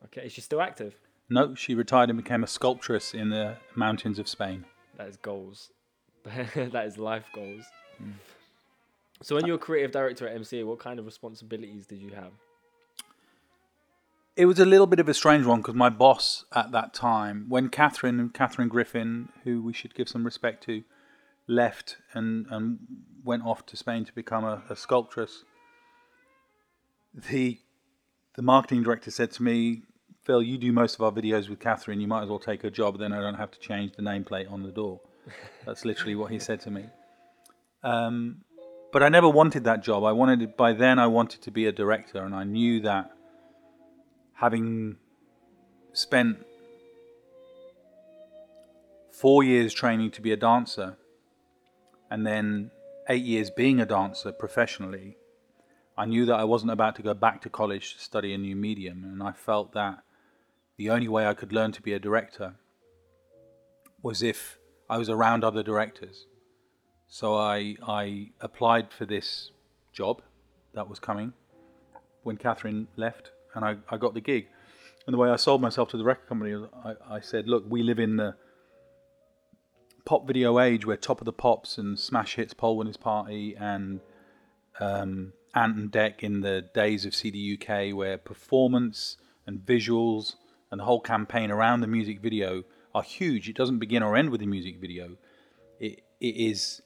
Okay, 0.06 0.28
is 0.28 0.34
she 0.34 0.42
still 0.42 0.62
active? 0.62 0.96
No, 1.30 1.56
she 1.56 1.74
retired 1.74 2.12
and 2.12 2.22
became 2.22 2.44
a 2.44 2.48
sculptress 2.48 3.14
in 3.14 3.30
the 3.30 3.58
mountains 3.74 4.20
of 4.20 4.30
Spain. 4.30 4.66
That 4.98 5.08
is 5.08 5.18
goals. 5.18 5.72
that 6.24 6.86
is 6.86 6.98
life 6.98 7.26
goals. 7.34 7.66
Mm. 8.02 8.14
So, 9.22 9.36
when 9.36 9.46
you 9.46 9.54
were 9.54 9.58
creative 9.58 9.92
director 9.92 10.28
at 10.28 10.38
MCA, 10.40 10.66
what 10.66 10.80
kind 10.80 11.00
of 11.00 11.06
responsibilities 11.06 11.86
did 11.86 12.02
you 12.02 12.12
have? 12.12 12.32
It 14.36 14.46
was 14.46 14.60
a 14.60 14.66
little 14.66 14.88
bit 14.88 15.00
of 15.00 15.08
a 15.08 15.14
strange 15.14 15.46
one 15.46 15.62
because 15.62 15.76
my 15.76 15.90
boss 15.90 16.44
at 16.54 16.72
that 16.72 16.94
time, 16.94 17.46
when 17.48 17.70
Catherine 17.70 18.30
Catherine 18.30 18.68
Griffin, 18.68 19.30
who 19.46 19.62
we 19.62 19.72
should 19.72 19.96
give 19.96 20.10
some 20.10 20.26
respect 20.26 20.64
to, 20.66 20.84
left 21.48 21.98
and, 22.14 22.46
and 22.50 22.80
went 23.24 23.46
off 23.46 23.66
to 23.68 23.78
Spain 23.78 24.04
to 24.04 24.14
become 24.14 24.44
a, 24.44 24.62
a 24.70 24.76
sculptress, 24.76 25.46
the 27.14 27.60
the 28.36 28.42
marketing 28.42 28.84
director 28.84 29.12
said 29.12 29.32
to 29.32 29.44
me, 29.44 29.84
Phil, 30.24 30.44
you 30.44 30.58
do 30.58 30.72
most 30.74 30.96
of 30.96 31.02
our 31.02 31.12
videos 31.12 31.48
with 31.48 31.60
Catherine. 31.60 32.02
You 32.02 32.08
might 32.08 32.24
as 32.24 32.30
well 32.30 32.40
take 32.40 32.62
her 32.64 32.70
job. 32.70 33.00
Then 33.00 33.14
I 33.14 33.22
don't 33.22 33.36
have 33.36 33.52
to 33.52 33.60
change 33.60 33.94
the 33.96 34.02
nameplate 34.02 34.52
on 34.52 34.64
the 34.64 34.72
door. 34.72 35.00
That's 35.66 35.86
literally 35.86 36.16
what 36.16 36.32
he 36.32 36.40
said 36.40 36.60
to 36.62 36.72
me. 36.72 36.88
Um, 37.84 38.42
but 38.96 39.04
I 39.04 39.10
never 39.10 39.28
wanted 39.28 39.66
that 39.66 39.84
job. 39.84 40.06
I 40.06 40.14
wanted 40.14 40.56
by 40.56 40.72
then 40.72 41.00
I 41.00 41.08
wanted 41.08 41.42
to 41.42 41.52
be 41.52 41.66
a 41.66 41.74
director, 41.74 42.24
and 42.24 42.34
I 42.34 42.46
knew 42.46 42.80
that 42.80 43.12
having 44.36 44.96
spent 45.92 46.38
four 49.12 49.44
years 49.44 49.74
training 49.74 50.12
to 50.12 50.22
be 50.22 50.32
a 50.32 50.38
dancer 50.38 50.96
and 52.10 52.26
then 52.26 52.72
eight 53.10 53.26
years 53.26 53.50
being 53.50 53.82
a 53.82 53.86
dancer 53.86 54.32
professionally, 54.32 55.18
I 55.98 56.06
knew 56.06 56.26
that 56.28 56.40
I 56.40 56.46
wasn't 56.46 56.72
about 56.72 56.96
to 56.96 57.02
go 57.02 57.14
back 57.14 57.42
to 57.42 57.50
college 57.50 57.96
to 57.96 58.00
study 58.00 58.34
a 58.34 58.38
new 58.38 58.56
medium, 58.56 59.04
and 59.04 59.22
I 59.22 59.34
felt 59.34 59.74
that 59.74 60.04
the 60.78 60.90
only 60.90 61.10
way 61.10 61.28
I 61.28 61.34
could 61.34 61.52
learn 61.52 61.74
to 61.74 61.82
be 61.82 61.92
a 61.92 62.00
director 62.00 62.56
was 64.02 64.24
if 64.24 64.58
I 64.90 64.98
was 64.98 65.10
around 65.10 65.44
other 65.44 65.64
directors. 65.64 66.28
So 67.08 67.36
I, 67.36 67.76
I 67.88 68.30
applied 68.42 68.92
for 68.92 69.06
this 69.06 69.52
job 69.94 70.22
that 70.74 70.90
was 70.90 71.00
coming 71.00 71.34
when 72.24 72.38
Catherine 72.38 72.88
left, 72.96 73.32
and 73.54 73.64
I, 73.64 73.78
I 73.90 73.98
got 73.98 74.14
the 74.14 74.22
gig. 74.22 74.48
And 75.06 75.14
the 75.14 75.18
way 75.18 75.30
I 75.30 75.36
sold 75.36 75.62
myself 75.62 75.90
to 75.90 75.98
the 75.98 76.04
record 76.04 76.28
company 76.28 76.56
I, 76.84 76.94
I 77.10 77.20
said, 77.20 77.48
Look, 77.48 77.64
we 77.68 77.84
live 77.84 78.00
in 78.00 78.18
the 78.18 78.36
pop 80.04 80.28
video 80.28 80.60
age 80.60 80.86
where 80.86 80.98
Top 80.98 81.22
of 81.22 81.26
the 81.26 81.34
Pops 81.34 81.78
and 81.78 81.98
Smash 82.00 82.36
Hits 82.36 82.54
Poll 82.54 82.78
Winners 82.78 82.98
Party 82.98 83.56
and 83.60 84.00
um, 84.80 85.34
Ant 85.54 85.78
and 85.78 85.92
Dec 85.92 86.20
in 86.20 86.42
the 86.42 86.66
days 86.74 87.06
of 87.06 87.16
CD 87.16 87.58
UK, 87.60 87.96
where 87.96 88.18
performance 88.18 89.18
and 89.46 89.60
visuals 89.60 90.36
and 90.72 90.80
the 90.80 90.86
whole 90.86 91.00
campaign 91.00 91.52
around 91.52 91.82
the 91.82 91.88
music 91.88 92.20
video 92.20 92.64
are 92.94 93.04
huge. 93.04 93.48
It 93.48 93.56
doesn't 93.56 93.80
begin 93.80 94.04
or 94.04 94.16
end 94.16 94.32
with 94.32 94.40
the 94.40 94.48
music 94.48 94.80
video. 94.82 95.18
It 95.80 96.02
it 96.20 96.36
is 96.36 96.82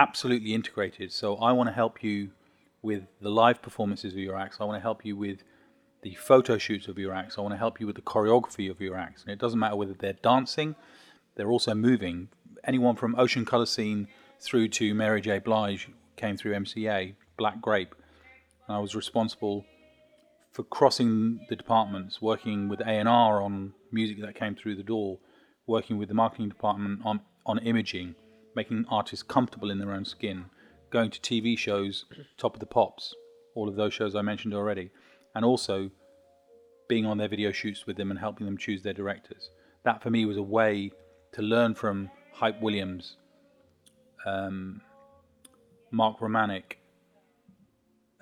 absolutely 0.00 0.54
integrated. 0.54 1.12
So 1.12 1.36
I 1.36 1.52
want 1.52 1.68
to 1.68 1.74
help 1.74 2.02
you 2.02 2.30
with 2.80 3.02
the 3.20 3.28
live 3.28 3.60
performances 3.60 4.14
of 4.14 4.18
your 4.18 4.36
acts. 4.36 4.56
I 4.58 4.64
want 4.64 4.78
to 4.78 4.82
help 4.82 5.04
you 5.04 5.14
with 5.14 5.42
the 6.02 6.14
photo 6.14 6.56
shoots 6.56 6.88
of 6.88 6.98
your 6.98 7.12
acts. 7.12 7.36
I 7.36 7.42
want 7.42 7.52
to 7.52 7.58
help 7.58 7.78
you 7.80 7.86
with 7.86 7.96
the 7.96 8.02
choreography 8.02 8.70
of 8.70 8.80
your 8.80 8.96
acts. 8.96 9.22
And 9.22 9.30
it 9.30 9.38
doesn't 9.38 9.58
matter 9.58 9.76
whether 9.76 9.92
they're 9.92 10.14
dancing, 10.14 10.74
they're 11.34 11.50
also 11.50 11.74
moving. 11.74 12.28
Anyone 12.64 12.96
from 12.96 13.14
Ocean 13.16 13.44
Colour 13.44 13.66
Scene 13.66 14.08
through 14.40 14.68
to 14.68 14.94
Mary 14.94 15.20
J. 15.20 15.38
Blige 15.38 15.90
came 16.16 16.38
through 16.38 16.54
MCA, 16.54 17.14
Black 17.36 17.60
Grape. 17.60 17.94
And 18.66 18.76
I 18.76 18.80
was 18.80 18.94
responsible 18.94 19.66
for 20.50 20.62
crossing 20.62 21.40
the 21.50 21.56
departments, 21.56 22.22
working 22.22 22.68
with 22.68 22.80
A&R 22.80 23.42
on 23.42 23.74
music 23.92 24.18
that 24.22 24.34
came 24.34 24.54
through 24.54 24.76
the 24.76 24.82
door, 24.82 25.18
working 25.66 25.98
with 25.98 26.08
the 26.08 26.14
marketing 26.14 26.48
department 26.48 27.00
on, 27.04 27.20
on 27.44 27.58
imaging, 27.58 28.14
making 28.54 28.84
artists 28.88 29.22
comfortable 29.22 29.70
in 29.70 29.78
their 29.78 29.92
own 29.92 30.04
skin, 30.04 30.46
going 30.90 31.10
to 31.10 31.20
TV 31.20 31.56
shows, 31.56 32.04
Top 32.36 32.54
of 32.54 32.60
the 32.60 32.66
Pops, 32.66 33.14
all 33.54 33.68
of 33.68 33.76
those 33.76 33.94
shows 33.94 34.14
I 34.14 34.22
mentioned 34.22 34.54
already, 34.54 34.90
and 35.34 35.44
also 35.44 35.90
being 36.88 37.06
on 37.06 37.18
their 37.18 37.28
video 37.28 37.52
shoots 37.52 37.86
with 37.86 37.96
them 37.96 38.10
and 38.10 38.18
helping 38.18 38.46
them 38.46 38.58
choose 38.58 38.82
their 38.82 38.92
directors. 38.92 39.50
That 39.84 40.02
for 40.02 40.10
me 40.10 40.24
was 40.24 40.36
a 40.36 40.42
way 40.42 40.90
to 41.32 41.42
learn 41.42 41.74
from 41.74 42.10
Hype 42.32 42.60
Williams, 42.60 43.16
um, 44.26 44.80
Mark 45.90 46.18
Romanek, 46.18 46.74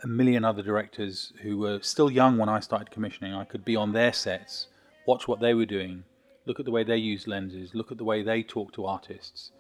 a 0.03 0.07
million 0.07 0.45
other 0.45 0.63
directors 0.63 1.33
who 1.43 1.59
were 1.59 1.81
still 1.83 2.11
young 2.11 2.39
when 2.39 2.49
I 2.49 2.61
started 2.61 2.91
commissioning. 2.91 3.35
I 3.35 3.45
could 3.45 3.65
be 3.65 3.75
on 3.75 3.93
their 3.93 4.13
sets, 4.13 4.69
watch 5.07 5.27
what 5.27 5.41
they 5.41 5.55
were 5.55 5.67
doing, 5.67 6.05
look 6.47 6.61
at 6.61 6.67
the 6.67 6.71
way 6.71 6.85
they 6.85 6.97
used 6.97 7.27
lenses, 7.27 7.75
look 7.75 7.91
at 7.91 7.99
the 7.99 8.05
way 8.05 8.23
they 8.23 8.43
talk 8.43 8.73
to 8.75 8.85
artists. 8.85 9.51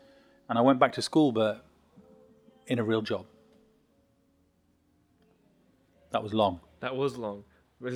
And 0.49 0.59
I 0.59 0.63
went 0.63 0.79
back 0.79 0.93
to 0.93 1.03
school, 1.03 1.33
but 1.33 1.65
in 2.67 2.79
a 2.79 2.85
real 2.85 3.03
job. 3.03 3.27
That 6.11 6.23
was 6.23 6.33
long. 6.33 6.61
That 6.81 6.97
was 6.97 7.17
long. 7.17 7.45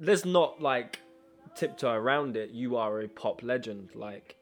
Let's 0.00 0.24
not 0.24 0.60
like 0.60 1.00
tiptoe 1.54 1.92
around 1.92 2.36
it. 2.36 2.50
You 2.50 2.76
are 2.76 3.00
a 3.00 3.08
pop 3.08 3.42
legend. 3.42 3.90
Like, 3.94 4.36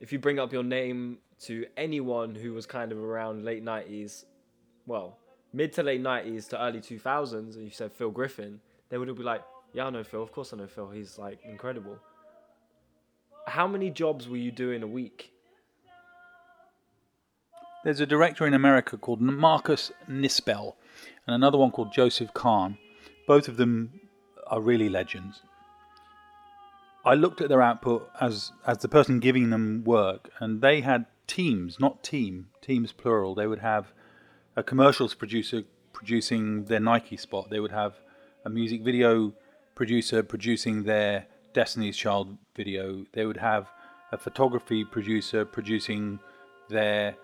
if 0.00 0.12
you 0.12 0.18
bring 0.18 0.38
up 0.38 0.52
your 0.52 0.62
name 0.62 1.18
to 1.42 1.66
anyone 1.76 2.34
who 2.34 2.54
was 2.54 2.66
kind 2.66 2.90
of 2.90 2.98
around 2.98 3.44
late 3.44 3.64
90s, 3.64 4.24
well, 4.86 5.18
mid 5.52 5.72
to 5.74 5.82
late 5.82 6.02
90s 6.02 6.48
to 6.48 6.62
early 6.62 6.80
2000s, 6.80 7.54
and 7.54 7.64
you 7.64 7.70
said 7.70 7.92
Phil 7.92 8.10
Griffin, 8.10 8.60
they 8.88 8.98
would 8.98 9.14
be 9.14 9.22
like, 9.22 9.42
yeah, 9.72 9.86
I 9.86 9.90
know 9.90 10.04
Phil. 10.04 10.22
Of 10.22 10.32
course 10.32 10.52
I 10.52 10.56
know 10.56 10.66
Phil. 10.66 10.90
He's 10.90 11.18
like 11.18 11.38
incredible. 11.44 11.98
How 13.46 13.66
many 13.66 13.90
jobs 13.90 14.28
were 14.28 14.36
you 14.36 14.50
doing 14.50 14.82
a 14.82 14.86
week? 14.86 15.32
There's 17.84 18.00
a 18.00 18.06
director 18.06 18.46
in 18.46 18.54
America 18.54 18.96
called 18.96 19.20
Marcus 19.20 19.92
Nispel 20.08 20.74
and 21.26 21.34
another 21.34 21.58
one 21.58 21.70
called 21.70 21.92
Joseph 21.92 22.34
Kahn. 22.34 22.78
Both 23.26 23.48
of 23.48 23.56
them 23.56 24.00
are 24.46 24.60
really 24.60 24.88
legends. 24.88 25.42
I 27.04 27.14
looked 27.14 27.40
at 27.40 27.48
their 27.48 27.62
output 27.62 28.10
as 28.20 28.52
as 28.66 28.78
the 28.78 28.88
person 28.88 29.20
giving 29.20 29.50
them 29.50 29.84
work, 29.84 30.30
and 30.40 30.60
they 30.60 30.80
had 30.80 31.06
teams, 31.28 31.78
not 31.78 32.02
team, 32.02 32.48
teams 32.60 32.90
plural. 32.92 33.34
They 33.34 33.46
would 33.46 33.60
have 33.60 33.92
a 34.56 34.62
commercials 34.64 35.14
producer 35.14 35.62
producing 35.92 36.64
their 36.64 36.80
Nike 36.80 37.16
spot. 37.16 37.50
They 37.50 37.60
would 37.60 37.70
have 37.70 37.94
a 38.44 38.50
music 38.50 38.82
video 38.82 39.32
producer 39.76 40.22
producing 40.22 40.82
their 40.82 41.26
Destiny's 41.52 41.96
Child 41.96 42.36
video. 42.56 43.04
They 43.12 43.24
would 43.24 43.36
have 43.36 43.70
a 44.10 44.18
photography 44.18 44.84
producer 44.84 45.44
producing 45.44 46.18
their 46.68 47.16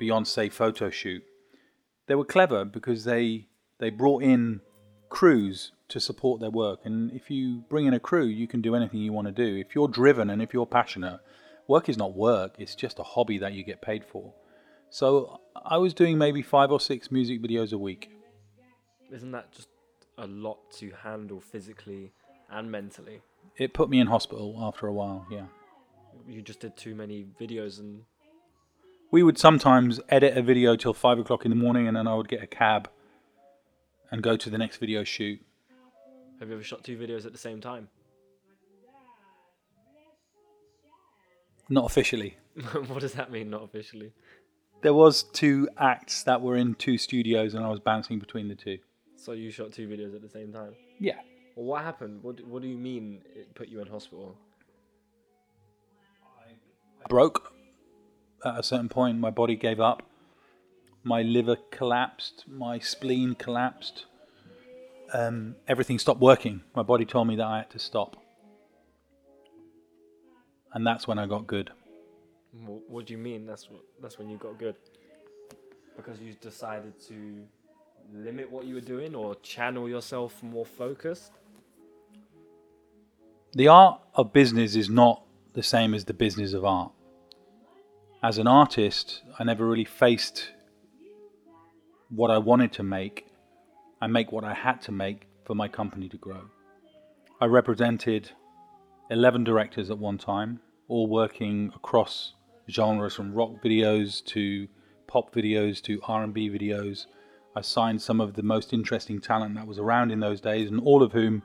Beyonce 0.00 0.52
photo 0.52 0.90
shoot. 0.90 1.22
They 2.06 2.14
were 2.14 2.24
clever 2.24 2.64
because 2.64 3.04
they 3.04 3.46
they 3.78 3.90
brought 3.90 4.22
in 4.22 4.60
crews 5.08 5.72
to 5.88 6.00
support 6.00 6.40
their 6.40 6.50
work. 6.50 6.80
And 6.84 7.12
if 7.12 7.30
you 7.30 7.64
bring 7.68 7.86
in 7.86 7.94
a 7.94 8.00
crew, 8.00 8.24
you 8.24 8.46
can 8.46 8.60
do 8.60 8.74
anything 8.74 9.00
you 9.00 9.12
want 9.12 9.26
to 9.26 9.32
do. 9.32 9.56
If 9.56 9.74
you're 9.74 9.88
driven 9.88 10.30
and 10.30 10.42
if 10.42 10.52
you're 10.52 10.66
passionate, 10.66 11.20
work 11.68 11.88
is 11.88 11.96
not 11.96 12.16
work, 12.16 12.54
it's 12.58 12.74
just 12.74 12.98
a 12.98 13.02
hobby 13.02 13.38
that 13.38 13.52
you 13.52 13.64
get 13.64 13.80
paid 13.82 14.04
for. 14.04 14.32
So 14.90 15.40
I 15.64 15.78
was 15.78 15.94
doing 15.94 16.18
maybe 16.18 16.42
five 16.42 16.70
or 16.70 16.80
six 16.80 17.10
music 17.10 17.42
videos 17.42 17.72
a 17.72 17.78
week. 17.78 18.10
Isn't 19.12 19.32
that 19.32 19.52
just 19.52 19.68
a 20.18 20.26
lot 20.26 20.58
to 20.78 20.92
handle 21.02 21.40
physically 21.40 22.12
and 22.50 22.70
mentally? 22.70 23.20
It 23.56 23.74
put 23.74 23.88
me 23.90 24.00
in 24.00 24.06
hospital 24.06 24.56
after 24.60 24.86
a 24.86 24.92
while, 24.92 25.26
yeah. 25.30 25.46
You 26.28 26.42
just 26.42 26.60
did 26.60 26.76
too 26.76 26.94
many 26.94 27.26
videos 27.40 27.80
and. 27.80 28.02
We 29.14 29.22
would 29.22 29.38
sometimes 29.38 30.00
edit 30.08 30.36
a 30.36 30.42
video 30.42 30.74
till 30.74 30.92
five 30.92 31.20
o'clock 31.20 31.44
in 31.44 31.50
the 31.50 31.56
morning 31.56 31.86
and 31.86 31.96
then 31.96 32.08
I 32.08 32.16
would 32.16 32.26
get 32.26 32.42
a 32.42 32.48
cab 32.48 32.90
and 34.10 34.20
go 34.20 34.36
to 34.36 34.50
the 34.50 34.58
next 34.58 34.78
video 34.78 35.04
shoot. 35.04 35.40
Have 36.40 36.48
you 36.48 36.54
ever 36.56 36.64
shot 36.64 36.82
two 36.82 36.98
videos 36.98 37.24
at 37.24 37.30
the 37.30 37.38
same 37.38 37.60
time? 37.60 37.88
Not 41.68 41.84
officially. 41.84 42.38
what 42.88 42.98
does 43.02 43.12
that 43.12 43.30
mean, 43.30 43.50
not 43.50 43.62
officially? 43.62 44.12
There 44.82 44.94
was 44.94 45.22
two 45.22 45.68
acts 45.78 46.24
that 46.24 46.42
were 46.42 46.56
in 46.56 46.74
two 46.74 46.98
studios 46.98 47.54
and 47.54 47.64
I 47.64 47.68
was 47.68 47.78
bouncing 47.78 48.18
between 48.18 48.48
the 48.48 48.56
two. 48.56 48.78
So 49.14 49.30
you 49.30 49.52
shot 49.52 49.70
two 49.70 49.86
videos 49.86 50.16
at 50.16 50.22
the 50.22 50.28
same 50.28 50.52
time? 50.52 50.74
Yeah. 50.98 51.20
Well, 51.54 51.66
what 51.66 51.84
happened? 51.84 52.20
What 52.24 52.44
What 52.48 52.62
do 52.62 52.66
you 52.68 52.78
mean 52.78 53.22
it 53.32 53.54
put 53.54 53.68
you 53.68 53.80
in 53.80 53.86
hospital? 53.86 54.36
I 57.04 57.08
broke 57.08 57.53
at 58.44 58.58
a 58.58 58.62
certain 58.62 58.88
point. 58.88 59.18
My 59.18 59.30
body 59.30 59.56
gave 59.56 59.80
up. 59.80 60.02
My 61.02 61.22
liver 61.22 61.56
collapsed. 61.70 62.44
My 62.48 62.78
spleen 62.78 63.34
collapsed. 63.34 64.06
Um, 65.12 65.56
everything 65.68 65.98
stopped 65.98 66.20
working. 66.20 66.62
My 66.74 66.82
body 66.82 67.04
told 67.04 67.28
me 67.28 67.36
that 67.36 67.46
I 67.46 67.58
had 67.58 67.70
to 67.70 67.78
stop. 67.78 68.16
And 70.72 70.86
that's 70.86 71.06
when 71.06 71.18
I 71.18 71.26
got 71.26 71.46
good. 71.46 71.70
What, 72.66 72.90
what 72.90 73.06
do 73.06 73.12
you 73.12 73.18
mean? 73.18 73.46
That's 73.46 73.70
what, 73.70 73.82
that's 74.02 74.18
when 74.18 74.28
you 74.28 74.36
got 74.38 74.58
good. 74.58 74.76
Because 75.96 76.18
you 76.20 76.34
decided 76.34 76.94
to 77.08 77.44
limit 78.12 78.50
what 78.50 78.64
you 78.64 78.74
were 78.74 78.80
doing 78.80 79.14
or 79.14 79.34
channel 79.36 79.88
yourself 79.88 80.42
more 80.42 80.66
focused. 80.66 81.32
The 83.52 83.68
art 83.68 84.00
of 84.14 84.32
business 84.32 84.74
is 84.74 84.90
not 84.90 85.22
the 85.52 85.62
same 85.62 85.94
as 85.94 86.04
the 86.04 86.14
business 86.14 86.52
of 86.52 86.64
art. 86.64 86.90
As 88.24 88.38
an 88.38 88.46
artist, 88.46 89.20
I 89.38 89.44
never 89.44 89.68
really 89.68 89.84
faced 89.84 90.52
what 92.08 92.30
I 92.30 92.38
wanted 92.38 92.72
to 92.72 92.82
make 92.82 93.26
I 94.00 94.06
make 94.06 94.32
what 94.32 94.44
I 94.44 94.54
had 94.54 94.80
to 94.86 94.92
make 94.92 95.26
for 95.44 95.54
my 95.54 95.68
company 95.68 96.08
to 96.08 96.16
grow. 96.16 96.48
I 97.38 97.44
represented 97.44 98.30
11 99.10 99.44
directors 99.44 99.90
at 99.90 99.98
one 99.98 100.16
time, 100.16 100.60
all 100.88 101.06
working 101.06 101.70
across 101.76 102.32
genres 102.70 103.14
from 103.14 103.34
rock 103.34 103.62
videos 103.62 104.24
to 104.28 104.68
pop 105.06 105.34
videos 105.34 105.82
to 105.82 106.00
R&B 106.04 106.48
videos. 106.48 107.04
I 107.54 107.60
signed 107.60 108.00
some 108.00 108.22
of 108.22 108.36
the 108.36 108.42
most 108.42 108.72
interesting 108.72 109.20
talent 109.20 109.54
that 109.56 109.66
was 109.66 109.78
around 109.78 110.12
in 110.12 110.20
those 110.20 110.40
days 110.40 110.70
and 110.70 110.80
all 110.80 111.02
of 111.02 111.12
whom 111.12 111.42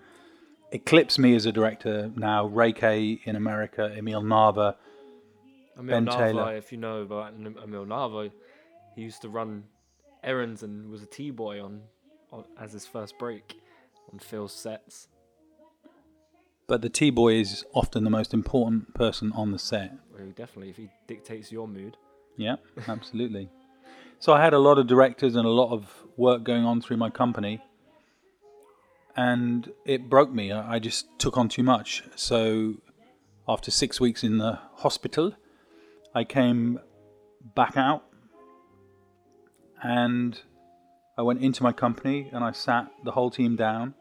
eclipse 0.72 1.20
me 1.20 1.36
as 1.36 1.46
a 1.46 1.52
director 1.52 2.10
now. 2.16 2.46
Ray 2.46 2.72
Kay 2.72 3.20
in 3.26 3.36
America, 3.36 3.94
Emil 3.98 4.22
Nava, 4.22 4.76
Emil 5.80 6.02
Ben 6.02 6.06
Taylor. 6.06 6.56
if 6.56 6.72
you 6.72 6.78
know 6.78 7.02
about 7.02 7.34
Emil 7.34 7.86
Nava, 7.86 8.32
he 8.96 9.02
used 9.02 9.22
to 9.22 9.30
run 9.30 9.64
errands 10.24 10.64
and 10.64 10.90
was 10.90 11.02
a 11.02 11.06
T 11.06 11.32
boy 11.32 11.64
on, 11.64 11.82
on 12.32 12.44
as 12.60 12.74
his 12.74 12.86
first 12.86 13.18
break 13.18 13.56
on 14.12 14.20
Phil's 14.20 14.54
sets. 14.54 15.08
But 16.68 16.82
the 16.82 16.90
T 16.90 17.10
boy 17.10 17.34
is 17.34 17.66
often 17.74 18.04
the 18.04 18.10
most 18.10 18.34
important 18.34 18.94
person 18.94 19.32
on 19.34 19.52
the 19.52 19.60
set. 19.60 19.94
Well, 20.14 20.28
definitely, 20.36 20.70
if 20.70 20.78
he 20.78 20.90
dictates 21.08 21.52
your 21.52 21.68
mood. 21.68 21.98
Yeah, 22.38 22.58
absolutely. 22.88 23.50
So 24.22 24.34
I 24.34 24.44
had 24.44 24.54
a 24.54 24.60
lot 24.60 24.78
of 24.78 24.86
directors 24.86 25.38
and 25.38 25.46
a 25.46 25.50
lot 25.50 25.72
of 25.72 26.04
work 26.18 26.44
going 26.44 26.66
on 26.66 26.82
through 26.82 26.98
my 26.98 27.10
company, 27.10 27.64
and 29.16 29.72
it 29.86 30.10
broke 30.10 30.30
me. 30.30 30.52
I 30.52 30.76
I 30.76 30.80
just 30.80 31.08
took 31.20 31.38
on 31.38 31.48
too 31.48 31.64
much. 31.64 32.04
So 32.18 32.76
after 33.48 33.72
six 33.72 34.02
weeks 34.02 34.22
in 34.22 34.38
the 34.38 34.60
hospital, 34.76 35.36
I 36.20 36.26
came 36.26 36.82
back 37.56 37.78
out 37.78 38.04
and 39.82 40.38
I 41.18 41.22
went 41.22 41.42
into 41.42 41.64
my 41.64 41.72
company 41.72 42.30
and 42.34 42.44
I 42.44 42.52
sat 42.52 42.92
the 43.06 43.12
whole 43.12 43.32
team 43.32 43.56
down 43.56 43.94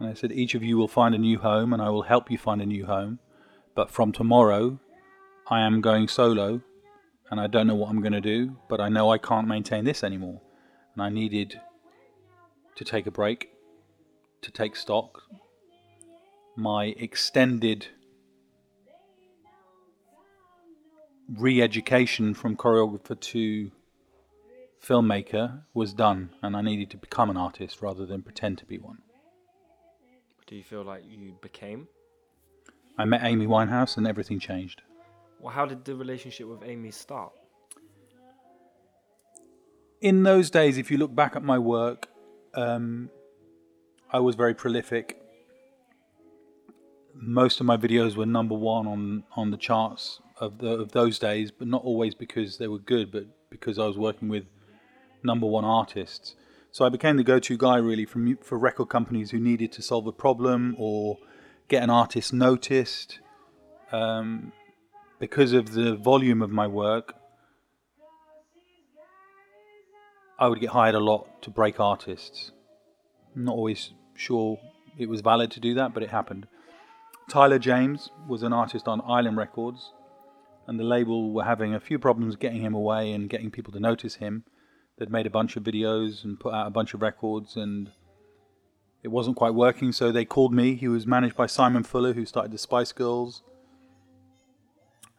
and 0.00 0.08
I 0.08 0.14
said, 0.14 0.32
Each 0.32 0.56
of 0.56 0.64
you 0.64 0.76
will 0.76 0.88
find 0.88 1.14
a 1.14 1.18
new 1.18 1.38
home 1.38 1.72
and 1.72 1.80
I 1.80 1.90
will 1.90 2.02
help 2.02 2.28
you 2.28 2.38
find 2.38 2.60
a 2.60 2.66
new 2.66 2.86
home. 2.86 3.20
But 3.76 3.88
from 3.88 4.10
tomorrow, 4.10 4.80
I 5.48 5.60
am 5.60 5.80
going 5.80 6.08
solo 6.08 6.60
and 7.30 7.38
I 7.38 7.46
don't 7.46 7.68
know 7.68 7.76
what 7.76 7.88
I'm 7.88 8.00
going 8.00 8.20
to 8.20 8.20
do, 8.20 8.56
but 8.68 8.80
I 8.80 8.88
know 8.88 9.12
I 9.12 9.18
can't 9.18 9.46
maintain 9.46 9.84
this 9.84 10.02
anymore. 10.02 10.40
And 10.94 11.04
I 11.04 11.08
needed 11.08 11.60
to 12.74 12.84
take 12.84 13.06
a 13.06 13.12
break, 13.12 13.50
to 14.42 14.50
take 14.50 14.74
stock. 14.74 15.22
My 16.56 16.86
extended 16.96 17.86
re 21.28 21.62
education 21.62 22.34
from 22.34 22.56
choreographer 22.56 23.18
to 23.18 23.70
filmmaker 24.82 25.62
was 25.72 25.94
done, 25.94 26.30
and 26.42 26.56
I 26.56 26.62
needed 26.62 26.90
to 26.90 26.96
become 26.96 27.30
an 27.30 27.36
artist 27.36 27.80
rather 27.80 28.06
than 28.06 28.22
pretend 28.22 28.58
to 28.58 28.66
be 28.66 28.78
one. 28.78 28.98
Do 30.46 30.56
you 30.56 30.62
feel 30.62 30.84
like 30.84 31.02
you 31.06 31.36
became? 31.40 31.88
I 32.98 33.04
met 33.04 33.24
Amy 33.24 33.46
Winehouse, 33.46 33.96
and 33.96 34.06
everything 34.06 34.38
changed. 34.38 34.82
Well, 35.40 35.52
how 35.52 35.66
did 35.66 35.84
the 35.84 35.96
relationship 35.96 36.46
with 36.46 36.62
Amy 36.64 36.90
start? 36.90 37.32
in 40.04 40.22
those 40.22 40.50
days, 40.50 40.76
if 40.76 40.90
you 40.90 40.98
look 40.98 41.14
back 41.14 41.34
at 41.34 41.42
my 41.42 41.58
work, 41.58 42.08
um, 42.52 43.08
I 44.12 44.20
was 44.20 44.34
very 44.34 44.52
prolific. 44.52 45.18
Most 47.14 47.58
of 47.58 47.64
my 47.64 47.78
videos 47.78 48.14
were 48.14 48.26
number 48.26 48.54
one 48.54 48.86
on, 48.86 49.24
on 49.34 49.50
the 49.50 49.56
charts 49.56 50.20
of, 50.40 50.58
the, 50.58 50.70
of 50.70 50.92
those 50.92 51.18
days, 51.18 51.50
but 51.50 51.68
not 51.68 51.82
always 51.84 52.14
because 52.14 52.58
they 52.58 52.68
were 52.68 52.78
good, 52.78 53.10
but 53.10 53.26
because 53.50 53.78
I 53.78 53.86
was 53.86 53.96
working 53.96 54.28
with 54.28 54.44
number 55.22 55.46
one 55.46 55.64
artists. 55.64 56.34
So 56.70 56.84
I 56.84 56.88
became 56.88 57.16
the 57.16 57.24
go-to 57.24 57.56
guy 57.56 57.76
really 57.76 58.06
mu- 58.14 58.36
for 58.42 58.58
record 58.58 58.88
companies 58.88 59.30
who 59.30 59.38
needed 59.38 59.70
to 59.72 59.82
solve 59.82 60.06
a 60.06 60.12
problem 60.12 60.74
or 60.78 61.18
get 61.68 61.82
an 61.82 61.90
artist 61.90 62.32
noticed. 62.32 63.20
Um, 63.92 64.52
because 65.20 65.52
of 65.52 65.72
the 65.72 65.94
volume 65.94 66.42
of 66.42 66.50
my 66.50 66.66
work, 66.66 67.14
I 70.38 70.48
would 70.48 70.60
get 70.60 70.70
hired 70.70 70.96
a 70.96 71.00
lot 71.00 71.42
to 71.42 71.50
break 71.50 71.78
artists. 71.78 72.50
I'm 73.36 73.44
not 73.44 73.54
always 73.54 73.92
sure 74.16 74.58
it 74.98 75.08
was 75.08 75.20
valid 75.20 75.50
to 75.52 75.60
do 75.60 75.74
that, 75.74 75.94
but 75.94 76.02
it 76.02 76.10
happened. 76.10 76.48
Tyler 77.28 77.58
James 77.58 78.10
was 78.28 78.42
an 78.42 78.52
artist 78.52 78.88
on 78.88 79.00
Island 79.06 79.36
Records, 79.36 79.92
and 80.66 80.78
the 80.78 80.84
label 80.84 81.32
were 81.32 81.44
having 81.44 81.74
a 81.74 81.80
few 81.80 81.98
problems 81.98 82.36
getting 82.36 82.62
him 82.62 82.74
away 82.74 83.12
and 83.12 83.28
getting 83.28 83.50
people 83.50 83.72
to 83.72 83.80
notice 83.80 84.16
him. 84.16 84.44
They'd 84.96 85.10
made 85.10 85.26
a 85.26 85.30
bunch 85.30 85.56
of 85.56 85.62
videos 85.62 86.24
and 86.24 86.38
put 86.38 86.54
out 86.54 86.66
a 86.66 86.70
bunch 86.70 86.94
of 86.94 87.02
records, 87.02 87.56
and 87.56 87.90
it 89.02 89.08
wasn't 89.08 89.36
quite 89.36 89.54
working, 89.54 89.92
so 89.92 90.10
they 90.10 90.24
called 90.24 90.52
me. 90.52 90.76
He 90.76 90.88
was 90.88 91.06
managed 91.06 91.36
by 91.36 91.46
Simon 91.46 91.82
Fuller, 91.82 92.12
who 92.12 92.24
started 92.24 92.52
the 92.52 92.58
Spice 92.58 92.92
Girls. 92.92 93.42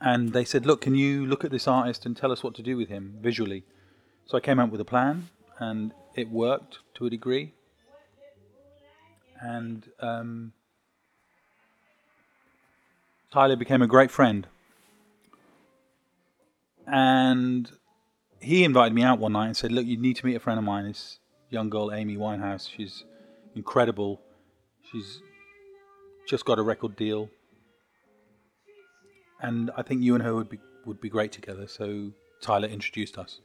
And 0.02 0.34
they 0.34 0.46
said, 0.46 0.66
Look, 0.66 0.82
can 0.82 0.96
you 0.96 1.26
look 1.26 1.44
at 1.44 1.52
this 1.52 1.68
artist 1.68 2.06
and 2.06 2.16
tell 2.16 2.32
us 2.32 2.44
what 2.44 2.56
to 2.56 2.62
do 2.62 2.78
with 2.78 2.90
him 2.90 3.18
visually? 3.22 3.64
So 4.26 4.38
I 4.38 4.42
came 4.42 4.60
up 4.60 4.72
with 4.72 4.82
a 4.82 4.86
plan, 4.86 5.30
and 5.60 5.94
it 6.16 6.30
worked 6.30 6.80
to 6.96 7.06
a 7.06 7.10
degree. 7.10 7.54
And 9.42 9.90
um, 10.00 10.54
Tyler 13.32 13.56
became 13.56 13.82
a 13.82 13.88
great 13.88 14.12
friend. 14.12 14.48
And 16.88 17.70
he 18.40 18.64
invited 18.64 18.94
me 18.94 19.02
out 19.04 19.20
one 19.20 19.34
night 19.34 19.48
and 19.48 19.58
said, 19.58 19.72
Look, 19.72 19.86
you 19.86 19.98
need 19.98 20.16
to 20.18 20.26
meet 20.26 20.36
a 20.36 20.40
friend 20.40 20.60
of 20.60 20.66
mine, 20.66 20.86
this 20.86 21.20
young 21.50 21.70
girl, 21.70 21.92
Amy 21.92 22.16
Winehouse. 22.18 22.70
She's 22.70 23.04
incredible. 23.56 24.22
She's 24.92 25.22
just 26.28 26.46
got 26.46 26.60
a 26.60 26.62
record 26.62 26.96
deal. 26.96 27.30
And 29.42 29.72
I 29.76 29.82
think 29.82 30.02
you 30.02 30.16
and 30.16 30.24
her 30.24 30.34
would 30.36 30.50
be 30.50 30.60
would 30.86 31.02
be 31.02 31.10
great 31.10 31.32
together. 31.32 31.68
So 31.68 32.12
Tyler 32.42 32.68
introduced 32.68 33.18
us. 33.18 33.42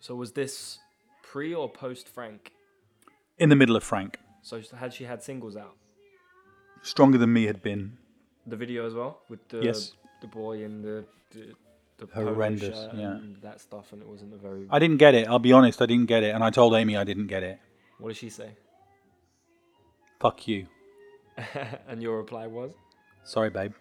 So 0.00 0.14
was 0.14 0.32
this 0.32 0.78
pre 1.22 1.54
or 1.54 1.68
post 1.70 2.08
Frank? 2.08 2.52
In 3.38 3.50
the 3.50 3.56
middle 3.56 3.76
of 3.76 3.84
Frank. 3.84 4.18
So 4.42 4.60
had 4.78 4.94
she 4.94 5.04
had 5.04 5.22
singles 5.22 5.56
out? 5.56 5.76
Stronger 6.82 7.18
Than 7.18 7.32
Me 7.32 7.44
had 7.44 7.62
been 7.62 7.98
The 8.46 8.56
video 8.56 8.86
as 8.86 8.94
well 8.94 9.20
with 9.28 9.46
the 9.48 9.60
Yes. 9.62 9.92
the 10.20 10.28
boy 10.28 10.62
in 10.62 10.82
the 10.82 11.04
the, 11.32 11.52
the 11.98 12.06
Horrendous, 12.12 12.76
shirt 12.76 12.94
yeah. 12.94 13.18
that 13.42 13.60
stuff, 13.60 13.92
and 13.92 14.02
it 14.02 14.08
wasn't 14.08 14.34
a 14.34 14.36
very. 14.36 14.66
I 14.70 14.78
didn't 14.78 14.98
get 14.98 15.14
it. 15.14 15.28
I'll 15.28 15.38
be 15.38 15.52
honest, 15.52 15.80
I 15.80 15.86
didn't 15.86 16.06
get 16.06 16.22
it. 16.22 16.34
And 16.34 16.44
I 16.44 16.50
told 16.50 16.74
Amy 16.74 16.96
I 16.96 17.04
didn't 17.04 17.26
get 17.26 17.42
it. 17.42 17.58
What 17.98 18.08
did 18.08 18.18
she 18.18 18.28
say? 18.28 18.50
Fuck 20.20 20.46
you. 20.46 20.66
and 21.88 22.02
your 22.02 22.16
reply 22.18 22.46
was. 22.46 22.72
Sorry, 23.24 23.50
babe. 23.50 23.72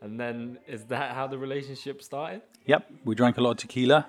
And 0.00 0.18
then 0.18 0.58
is 0.66 0.84
that 0.84 1.14
how 1.14 1.26
the 1.26 1.38
relationship 1.38 2.02
started? 2.02 2.42
Yep, 2.66 2.90
we 3.04 3.14
drank 3.14 3.36
a 3.36 3.40
lot 3.40 3.52
of 3.52 3.56
tequila. 3.56 4.08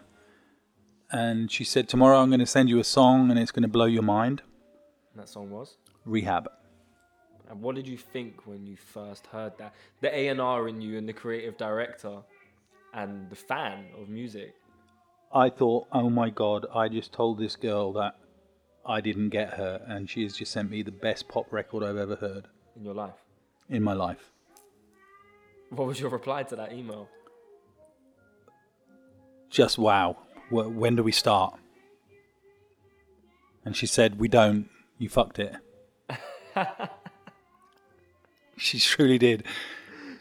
And 1.12 1.52
she 1.52 1.63
said, 1.63 1.89
Tomorrow 1.89 2.19
I'm 2.19 2.30
going 2.30 2.39
to 2.39 2.45
send 2.45 2.69
you 2.69 2.80
a 2.80 2.84
song 2.84 3.32
and 3.32 3.39
it's 3.39 3.52
going 3.52 3.63
to 3.63 3.69
blow 3.69 3.86
your 3.86 4.04
mind. 4.04 4.43
And 5.13 5.21
that 5.21 5.30
song 5.30 5.49
was. 5.49 5.78
Rehab. 6.06 6.49
And 7.49 7.62
what 7.62 7.75
did 7.75 7.88
you 7.88 7.97
think 7.97 8.45
when 8.45 8.67
you 8.67 8.78
first 8.78 9.25
heard 9.28 9.58
that? 9.58 9.73
The 10.02 10.15
A 10.15 10.28
and 10.28 10.39
R 10.39 10.67
in 10.67 10.82
you 10.82 10.99
and 10.99 11.10
the 11.10 11.13
creative 11.13 11.58
director, 11.58 12.19
and 12.93 13.30
the 13.30 13.36
fan 13.36 13.86
of 13.99 14.10
music. 14.10 14.54
I 15.34 15.49
thought, 15.49 15.88
oh 15.91 16.10
my 16.10 16.30
God, 16.30 16.65
I 16.73 16.89
just 16.89 17.13
told 17.13 17.38
this 17.38 17.56
girl 17.56 17.93
that 17.93 18.15
I 18.86 19.02
didn't 19.02 19.30
get 19.30 19.54
her, 19.54 19.82
and 19.88 20.10
she 20.10 20.23
has 20.23 20.36
just 20.36 20.52
sent 20.52 20.71
me 20.71 20.82
the 20.82 20.91
best 20.91 21.28
pop 21.28 21.52
record 21.52 21.84
I've 21.84 21.97
ever 21.97 22.15
heard 22.15 22.47
in 22.75 22.84
your 22.84 22.95
life. 22.95 23.13
in 23.69 23.84
my 23.84 23.93
life. 23.93 24.32
What 25.69 25.88
was 25.88 25.99
your 25.99 26.10
reply 26.10 26.43
to 26.43 26.56
that 26.56 26.73
email? 26.73 27.08
Just 29.49 29.78
wow. 29.78 30.17
When 30.49 30.95
do 30.95 31.04
we 31.04 31.12
start? 31.12 31.60
And 33.63 33.75
she 33.75 33.86
said, 33.86 34.19
We 34.19 34.28
don't. 34.28 34.69
You 34.97 35.10
fucked 35.10 35.38
it. 35.39 35.56
she 38.58 38.80
truly 38.80 39.19
did. 39.19 39.43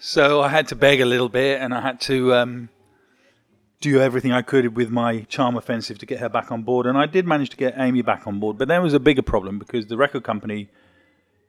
So 0.01 0.41
I 0.43 0.49
had 0.49 0.69
to 0.69 0.77
beg 0.77 1.01
a 1.01 1.05
little 1.05 1.29
bit 1.29 1.61
and 1.61 1.75
I 1.75 1.81
had 1.81 2.01
to 2.03 2.33
um, 2.33 2.69
do 3.81 4.01
everything 4.01 4.33
I 4.33 4.43
could 4.43 4.77
with 4.77 4.91
my 4.91 5.23
charm 5.23 5.57
offensive 5.57 5.99
to 5.99 6.07
get 6.07 6.21
her 6.21 6.29
back 6.29 6.53
on 6.53 6.63
board. 6.63 6.87
And 6.87 6.97
I 6.97 7.07
did 7.07 7.27
manage 7.27 7.51
to 7.51 7.57
get 7.57 7.75
Amy 7.77 8.03
back 8.03 8.27
on 8.27 8.39
board. 8.39 8.59
But 8.59 8.69
there 8.69 8.81
was 8.81 8.95
a 8.95 9.01
bigger 9.01 9.23
problem 9.23 9.59
because 9.59 9.87
the 9.87 9.97
record 9.97 10.23
company 10.23 10.69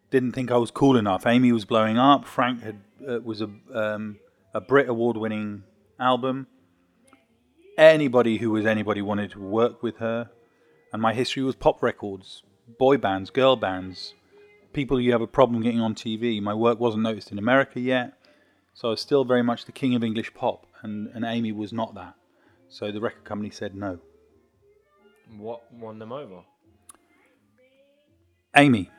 didn't 0.09 0.31
think 0.31 0.49
I 0.51 0.57
was 0.57 0.71
cool 0.71 0.97
enough. 0.97 1.27
Amy 1.27 1.51
was 1.51 1.65
blowing 1.65 1.99
up. 1.99 2.25
Frank 2.25 2.63
had 2.63 2.79
uh, 3.07 3.19
was 3.19 3.41
a 3.41 3.49
um, 3.73 4.17
a 4.53 4.61
Brit 4.61 4.89
award 4.89 5.17
winning 5.17 5.63
album. 5.99 6.47
Anybody 7.77 8.37
who 8.37 8.49
was 8.51 8.65
anybody 8.65 9.01
wanted 9.01 9.31
to 9.31 9.39
work 9.39 9.83
with 9.83 9.97
her, 9.97 10.31
and 10.91 11.01
my 11.01 11.13
history 11.13 11.43
was 11.43 11.55
pop 11.55 11.81
records, 11.83 12.43
boy 12.79 12.97
bands, 12.97 13.29
girl 13.29 13.55
bands, 13.55 14.15
people 14.73 14.99
you 14.99 15.11
have 15.11 15.21
a 15.21 15.27
problem 15.27 15.61
getting 15.61 15.79
on 15.79 15.95
TV. 15.95 16.41
My 16.41 16.53
work 16.53 16.79
wasn't 16.79 17.03
noticed 17.03 17.31
in 17.31 17.37
America 17.37 17.79
yet, 17.79 18.13
so 18.73 18.89
I 18.89 18.91
was 18.91 19.01
still 19.01 19.25
very 19.25 19.43
much 19.43 19.65
the 19.65 19.71
king 19.71 19.95
of 19.95 20.03
English 20.03 20.33
pop, 20.33 20.65
and, 20.81 21.09
and 21.13 21.25
Amy 21.25 21.51
was 21.51 21.73
not 21.73 21.95
that. 21.95 22.15
So 22.69 22.91
the 22.91 23.01
record 23.01 23.23
company 23.23 23.49
said 23.49 23.75
no. 23.75 23.99
What 25.37 25.61
won 25.73 25.99
them 25.99 26.11
over? 26.11 26.41
Amy. 28.55 28.89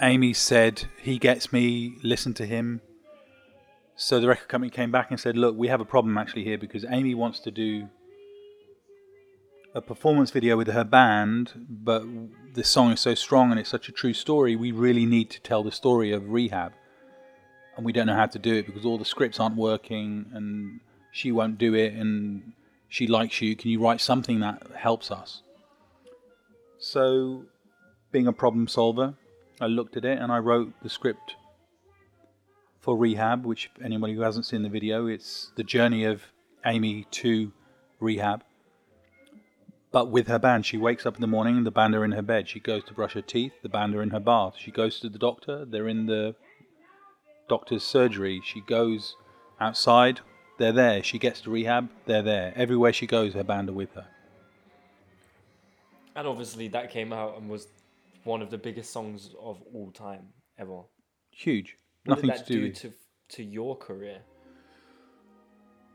Amy 0.00 0.32
said, 0.32 0.84
he 1.00 1.18
gets 1.18 1.52
me, 1.52 1.96
listen 2.02 2.34
to 2.34 2.46
him. 2.46 2.80
So 3.96 4.20
the 4.20 4.28
record 4.28 4.48
company 4.48 4.70
came 4.70 4.90
back 4.90 5.10
and 5.10 5.20
said, 5.20 5.36
look, 5.36 5.56
we 5.56 5.68
have 5.68 5.80
a 5.80 5.84
problem 5.84 6.18
actually 6.18 6.44
here 6.44 6.58
because 6.58 6.84
Amy 6.88 7.14
wants 7.14 7.38
to 7.40 7.50
do 7.50 7.88
a 9.74 9.80
performance 9.80 10.30
video 10.30 10.56
with 10.56 10.68
her 10.68 10.84
band, 10.84 11.66
but 11.68 12.04
the 12.54 12.64
song 12.64 12.92
is 12.92 13.00
so 13.00 13.14
strong 13.14 13.50
and 13.50 13.58
it's 13.58 13.68
such 13.68 13.88
a 13.88 13.92
true 13.92 14.12
story, 14.12 14.54
we 14.54 14.70
really 14.72 15.04
need 15.04 15.30
to 15.30 15.40
tell 15.40 15.62
the 15.62 15.72
story 15.72 16.12
of 16.12 16.30
rehab. 16.30 16.72
And 17.76 17.84
we 17.84 17.92
don't 17.92 18.06
know 18.06 18.14
how 18.14 18.26
to 18.26 18.38
do 18.38 18.54
it 18.54 18.66
because 18.66 18.84
all 18.84 18.98
the 18.98 19.04
scripts 19.04 19.40
aren't 19.40 19.56
working 19.56 20.26
and 20.32 20.80
she 21.12 21.32
won't 21.32 21.58
do 21.58 21.74
it 21.74 21.94
and 21.94 22.52
she 22.88 23.06
likes 23.06 23.40
you. 23.40 23.56
Can 23.56 23.70
you 23.70 23.80
write 23.80 24.00
something 24.00 24.40
that 24.40 24.62
helps 24.76 25.10
us? 25.10 25.42
So 26.78 27.44
being 28.12 28.26
a 28.26 28.32
problem 28.32 28.68
solver, 28.68 29.14
I 29.60 29.66
looked 29.66 29.96
at 29.96 30.04
it 30.04 30.18
and 30.18 30.30
I 30.30 30.38
wrote 30.38 30.72
the 30.82 30.88
script 30.88 31.36
for 32.80 32.96
Rehab, 32.96 33.46
which 33.46 33.70
anybody 33.82 34.14
who 34.14 34.20
hasn't 34.20 34.46
seen 34.46 34.62
the 34.62 34.68
video, 34.68 35.06
it's 35.06 35.50
the 35.56 35.64
journey 35.64 36.04
of 36.04 36.22
Amy 36.66 37.06
to 37.12 37.52
rehab. 37.98 38.44
But 39.90 40.10
with 40.10 40.28
her 40.28 40.38
band, 40.38 40.66
she 40.66 40.76
wakes 40.76 41.06
up 41.06 41.14
in 41.14 41.20
the 41.20 41.26
morning, 41.26 41.64
the 41.64 41.70
band 41.70 41.94
are 41.94 42.04
in 42.04 42.12
her 42.12 42.22
bed. 42.22 42.48
She 42.48 42.60
goes 42.60 42.84
to 42.84 42.92
brush 42.92 43.14
her 43.14 43.22
teeth, 43.22 43.52
the 43.62 43.68
band 43.68 43.94
are 43.94 44.02
in 44.02 44.10
her 44.10 44.20
bath. 44.20 44.54
She 44.58 44.70
goes 44.70 45.00
to 45.00 45.08
the 45.08 45.18
doctor, 45.18 45.64
they're 45.64 45.88
in 45.88 46.06
the 46.06 46.34
doctor's 47.48 47.82
surgery. 47.82 48.40
She 48.44 48.60
goes 48.60 49.16
outside, 49.60 50.20
they're 50.58 50.72
there. 50.72 51.02
She 51.02 51.18
gets 51.18 51.40
to 51.42 51.50
rehab, 51.50 51.90
they're 52.06 52.22
there. 52.22 52.52
Everywhere 52.56 52.92
she 52.92 53.06
goes, 53.06 53.34
her 53.34 53.44
band 53.44 53.68
are 53.68 53.72
with 53.72 53.92
her. 53.94 54.06
And 56.16 56.28
obviously, 56.28 56.68
that 56.68 56.90
came 56.90 57.12
out 57.12 57.36
and 57.36 57.48
was 57.48 57.66
one 58.22 58.40
of 58.40 58.50
the 58.50 58.58
biggest 58.58 58.92
songs 58.92 59.30
of 59.40 59.62
all 59.74 59.90
time 59.90 60.28
ever. 60.58 60.82
Huge. 61.30 61.76
What 62.04 62.16
Nothing 62.16 62.30
did 62.30 62.38
that 62.38 62.46
to 62.46 62.52
do 62.52 62.60
do 62.60 62.66
with 62.68 62.80
to 62.80 62.92
to 63.36 63.42
your 63.42 63.76
career? 63.76 64.20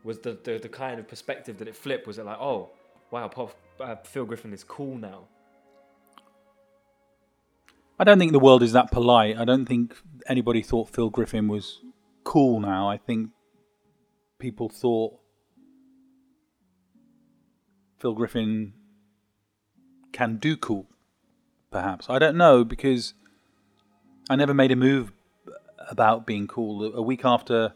Was 0.04 0.18
the, 0.18 0.38
the 0.44 0.58
the 0.58 0.68
kind 0.68 1.00
of 1.00 1.08
perspective 1.08 1.58
that 1.58 1.68
it 1.68 1.76
flipped? 1.76 2.06
Was 2.06 2.18
it 2.18 2.26
like, 2.26 2.38
oh, 2.38 2.70
wow, 3.10 3.28
Pop, 3.28 3.54
uh, 3.80 3.96
Phil 3.96 4.24
Griffin 4.24 4.52
is 4.52 4.64
cool 4.64 4.96
now? 4.96 5.28
I 8.00 8.04
don't 8.04 8.18
think 8.18 8.32
the 8.32 8.38
world 8.38 8.62
is 8.62 8.72
that 8.72 8.90
polite. 8.90 9.36
I 9.36 9.44
don't 9.44 9.66
think 9.66 9.94
anybody 10.26 10.62
thought 10.62 10.88
Phil 10.88 11.10
Griffin 11.10 11.48
was 11.48 11.80
cool 12.24 12.58
now. 12.58 12.88
I 12.88 12.96
think 12.96 13.28
people 14.38 14.70
thought 14.70 15.18
Phil 17.98 18.14
Griffin 18.14 18.72
can 20.12 20.38
do 20.38 20.56
cool, 20.56 20.86
perhaps. 21.70 22.08
I 22.08 22.18
don't 22.18 22.38
know 22.38 22.64
because 22.64 23.12
I 24.30 24.36
never 24.36 24.54
made 24.54 24.72
a 24.72 24.76
move 24.76 25.12
about 25.90 26.26
being 26.26 26.48
cool. 26.48 26.94
A 26.94 27.02
week 27.02 27.26
after 27.26 27.74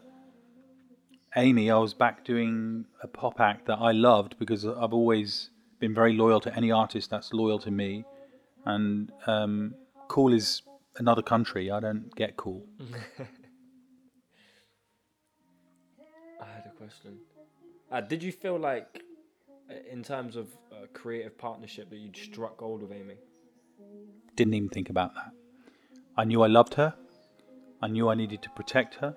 Amy, 1.35 1.69
I 1.69 1.77
was 1.77 1.93
back 1.93 2.25
doing 2.25 2.85
a 3.03 3.07
pop 3.07 3.39
act 3.39 3.67
that 3.67 3.77
I 3.77 3.91
loved 3.91 4.39
because 4.39 4.65
I've 4.65 4.91
always 4.91 5.51
been 5.79 5.93
very 5.93 6.13
loyal 6.13 6.39
to 6.39 6.55
any 6.55 6.71
artist 6.71 7.11
that's 7.11 7.31
loyal 7.31 7.59
to 7.59 7.69
me. 7.69 8.05
And 8.65 9.11
um, 9.27 9.75
cool 10.07 10.33
is 10.33 10.61
another 10.97 11.21
country. 11.21 11.71
I 11.71 11.79
don't 11.79 12.13
get 12.15 12.37
cool. 12.37 12.65
I 16.41 16.45
had 16.45 16.65
a 16.65 16.77
question. 16.77 17.17
Uh, 17.91 18.01
did 18.01 18.21
you 18.23 18.31
feel 18.31 18.57
like, 18.57 19.03
uh, 19.69 19.75
in 19.91 20.03
terms 20.03 20.35
of 20.35 20.47
uh, 20.71 20.85
creative 20.93 21.37
partnership, 21.37 21.89
that 21.89 21.97
you'd 21.97 22.17
struck 22.17 22.57
gold 22.57 22.81
with 22.81 22.91
Amy? 22.91 23.15
Didn't 24.35 24.53
even 24.53 24.69
think 24.69 24.89
about 24.89 25.13
that. 25.15 25.31
I 26.17 26.23
knew 26.23 26.41
I 26.41 26.47
loved 26.47 26.75
her. 26.75 26.93
I 27.81 27.87
knew 27.87 28.09
I 28.09 28.15
needed 28.15 28.41
to 28.43 28.49
protect 28.51 28.95
her. 28.95 29.15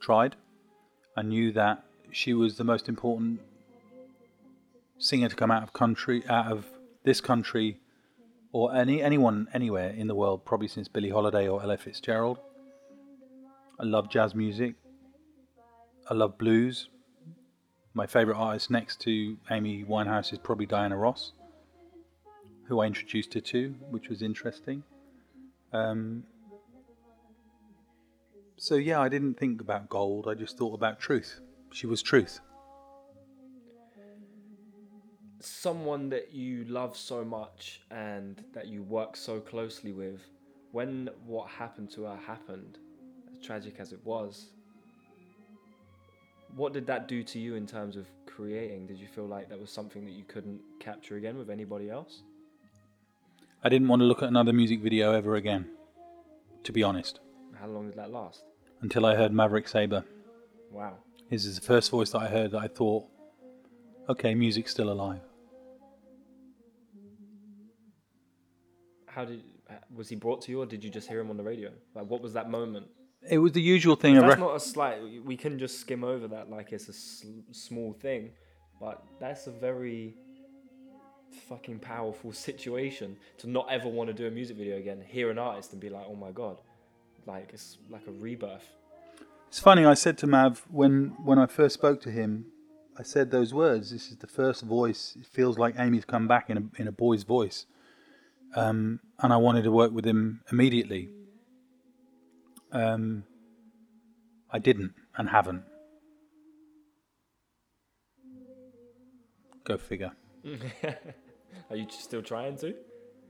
Tried. 0.00 0.36
I 1.16 1.22
knew 1.22 1.52
that 1.52 1.84
she 2.10 2.34
was 2.34 2.56
the 2.56 2.64
most 2.64 2.88
important 2.88 3.40
singer 4.98 5.28
to 5.28 5.36
come 5.36 5.50
out 5.50 5.62
of 5.62 5.72
country, 5.72 6.22
out 6.28 6.50
of 6.50 6.66
this 7.04 7.20
country, 7.20 7.80
or 8.52 8.74
any 8.74 9.02
anyone 9.02 9.48
anywhere 9.52 9.90
in 9.90 10.06
the 10.06 10.14
world, 10.14 10.44
probably 10.44 10.68
since 10.68 10.86
Billie 10.88 11.10
Holiday 11.10 11.48
or 11.48 11.62
Ella 11.62 11.78
Fitzgerald. 11.78 12.38
I 13.80 13.84
love 13.84 14.10
jazz 14.10 14.34
music. 14.34 14.74
I 16.08 16.14
love 16.14 16.38
blues. 16.38 16.88
My 17.94 18.06
favourite 18.06 18.38
artist 18.38 18.70
next 18.70 19.00
to 19.02 19.36
Amy 19.50 19.84
Winehouse 19.84 20.32
is 20.32 20.38
probably 20.38 20.66
Diana 20.66 20.96
Ross, 20.96 21.32
who 22.68 22.80
I 22.80 22.86
introduced 22.86 23.34
her 23.34 23.40
to, 23.40 23.74
which 23.90 24.08
was 24.08 24.22
interesting. 24.22 24.82
Um, 25.72 26.24
so 28.56 28.76
yeah, 28.76 29.00
I 29.00 29.08
didn't 29.08 29.38
think 29.38 29.60
about 29.60 29.88
gold. 29.88 30.28
I 30.28 30.34
just 30.34 30.56
thought 30.58 30.74
about 30.74 31.00
truth. 31.00 31.40
She 31.72 31.86
was 31.86 32.02
truth. 32.02 32.40
Someone 35.44 36.08
that 36.10 36.32
you 36.32 36.64
love 36.64 36.96
so 36.96 37.24
much 37.24 37.80
and 37.90 38.44
that 38.54 38.68
you 38.68 38.82
work 38.82 39.16
so 39.16 39.40
closely 39.40 39.92
with, 39.92 40.20
when 40.70 41.10
what 41.26 41.48
happened 41.50 41.90
to 41.92 42.04
her 42.04 42.16
happened, 42.16 42.78
as 43.32 43.44
tragic 43.44 43.76
as 43.80 43.92
it 43.92 44.00
was, 44.04 44.50
what 46.54 46.72
did 46.72 46.86
that 46.86 47.08
do 47.08 47.22
to 47.24 47.38
you 47.38 47.56
in 47.56 47.66
terms 47.66 47.96
of 47.96 48.06
creating? 48.26 48.86
Did 48.86 48.98
you 48.98 49.08
feel 49.08 49.26
like 49.26 49.48
that 49.48 49.58
was 49.58 49.70
something 49.70 50.04
that 50.04 50.12
you 50.12 50.24
couldn't 50.28 50.60
capture 50.78 51.16
again 51.16 51.36
with 51.36 51.50
anybody 51.50 51.90
else? 51.90 52.22
I 53.64 53.68
didn't 53.68 53.88
want 53.88 54.00
to 54.00 54.06
look 54.06 54.22
at 54.22 54.28
another 54.28 54.52
music 54.52 54.80
video 54.80 55.12
ever 55.12 55.34
again, 55.36 55.66
to 56.64 56.72
be 56.72 56.82
honest, 56.82 57.20
How 57.60 57.66
long 57.66 57.86
did 57.88 57.96
that 57.96 58.10
last? 58.12 58.44
until 58.80 59.06
I 59.06 59.14
heard 59.16 59.32
Maverick 59.32 59.66
Sabre. 59.68 60.04
Wow. 60.70 60.94
His 61.28 61.46
is 61.46 61.56
the 61.56 61.66
first 61.66 61.90
voice 61.90 62.10
that 62.10 62.18
I 62.22 62.28
heard 62.28 62.50
that 62.52 62.58
I 62.60 62.68
thought, 62.68 63.06
okay, 64.08 64.34
music's 64.34 64.70
still 64.72 64.90
alive. 64.90 65.20
How 69.14 69.24
did 69.24 69.42
was 69.94 70.08
he 70.08 70.16
brought 70.16 70.42
to 70.42 70.52
you, 70.52 70.62
or 70.62 70.66
did 70.66 70.82
you 70.84 70.90
just 70.90 71.08
hear 71.08 71.20
him 71.20 71.30
on 71.30 71.36
the 71.36 71.42
radio? 71.42 71.70
Like, 71.94 72.06
what 72.06 72.22
was 72.22 72.32
that 72.34 72.50
moment? 72.50 72.86
It 73.28 73.38
was 73.38 73.52
the 73.52 73.62
usual 73.62 73.94
thing. 73.94 74.18
That's 74.18 74.40
not 74.40 74.56
a 74.56 74.60
slight. 74.60 74.98
We 75.24 75.36
can 75.36 75.58
just 75.58 75.80
skim 75.80 76.02
over 76.02 76.26
that 76.28 76.50
like 76.50 76.72
it's 76.72 76.88
a 76.88 76.92
sl- 76.92 77.40
small 77.52 77.92
thing, 77.92 78.30
but 78.80 79.02
that's 79.20 79.46
a 79.46 79.50
very 79.50 80.16
fucking 81.48 81.78
powerful 81.78 82.32
situation 82.48 83.16
to 83.38 83.48
not 83.48 83.66
ever 83.70 83.88
want 83.88 84.08
to 84.08 84.14
do 84.14 84.26
a 84.26 84.30
music 84.30 84.56
video 84.56 84.76
again. 84.76 85.02
Hear 85.06 85.30
an 85.30 85.38
artist 85.38 85.72
and 85.72 85.80
be 85.80 85.88
like, 85.88 86.04
oh 86.08 86.16
my 86.16 86.32
god, 86.32 86.60
like 87.26 87.50
it's 87.52 87.78
like 87.90 88.06
a 88.06 88.12
rebirth. 88.12 88.68
It's 89.48 89.60
funny. 89.60 89.84
I 89.84 89.94
said 89.94 90.16
to 90.18 90.26
Mav 90.26 90.64
when 90.70 91.14
when 91.22 91.38
I 91.38 91.46
first 91.46 91.74
spoke 91.74 92.00
to 92.02 92.10
him, 92.10 92.46
I 92.98 93.02
said 93.02 93.30
those 93.30 93.54
words. 93.54 93.90
This 93.90 94.10
is 94.10 94.16
the 94.16 94.26
first 94.26 94.62
voice. 94.62 95.16
It 95.20 95.26
feels 95.26 95.58
like 95.58 95.74
Amy's 95.78 96.04
come 96.04 96.26
back 96.26 96.50
in 96.50 96.56
a 96.56 96.80
in 96.80 96.88
a 96.88 96.92
boy's 96.92 97.22
voice, 97.22 97.66
um, 98.54 99.00
and 99.20 99.32
I 99.32 99.36
wanted 99.36 99.64
to 99.64 99.70
work 99.70 99.92
with 99.92 100.06
him 100.06 100.42
immediately. 100.50 101.08
Um, 102.72 103.24
I 104.50 104.58
didn't 104.58 104.94
and 105.16 105.28
haven't. 105.28 105.64
Go 109.64 109.76
figure. 109.76 110.12
Are 111.70 111.76
you 111.76 111.86
still 111.90 112.22
trying 112.22 112.56
to? 112.58 112.74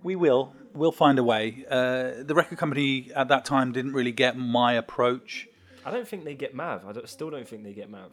We 0.02 0.16
will. 0.16 0.54
We'll 0.74 0.92
find 0.92 1.18
a 1.18 1.24
way. 1.24 1.64
Uh, 1.70 2.22
the 2.24 2.34
record 2.34 2.58
company 2.58 3.10
at 3.14 3.28
that 3.28 3.44
time 3.44 3.72
didn't 3.72 3.92
really 3.92 4.12
get 4.12 4.36
my 4.36 4.72
approach. 4.74 5.48
I 5.84 5.90
don't 5.90 6.08
think 6.08 6.24
they 6.24 6.34
get 6.34 6.54
Mav. 6.54 6.86
I 6.86 6.92
don't, 6.92 7.08
still 7.08 7.30
don't 7.30 7.46
think 7.46 7.64
they 7.64 7.72
get 7.72 7.90
Mav. 7.90 8.12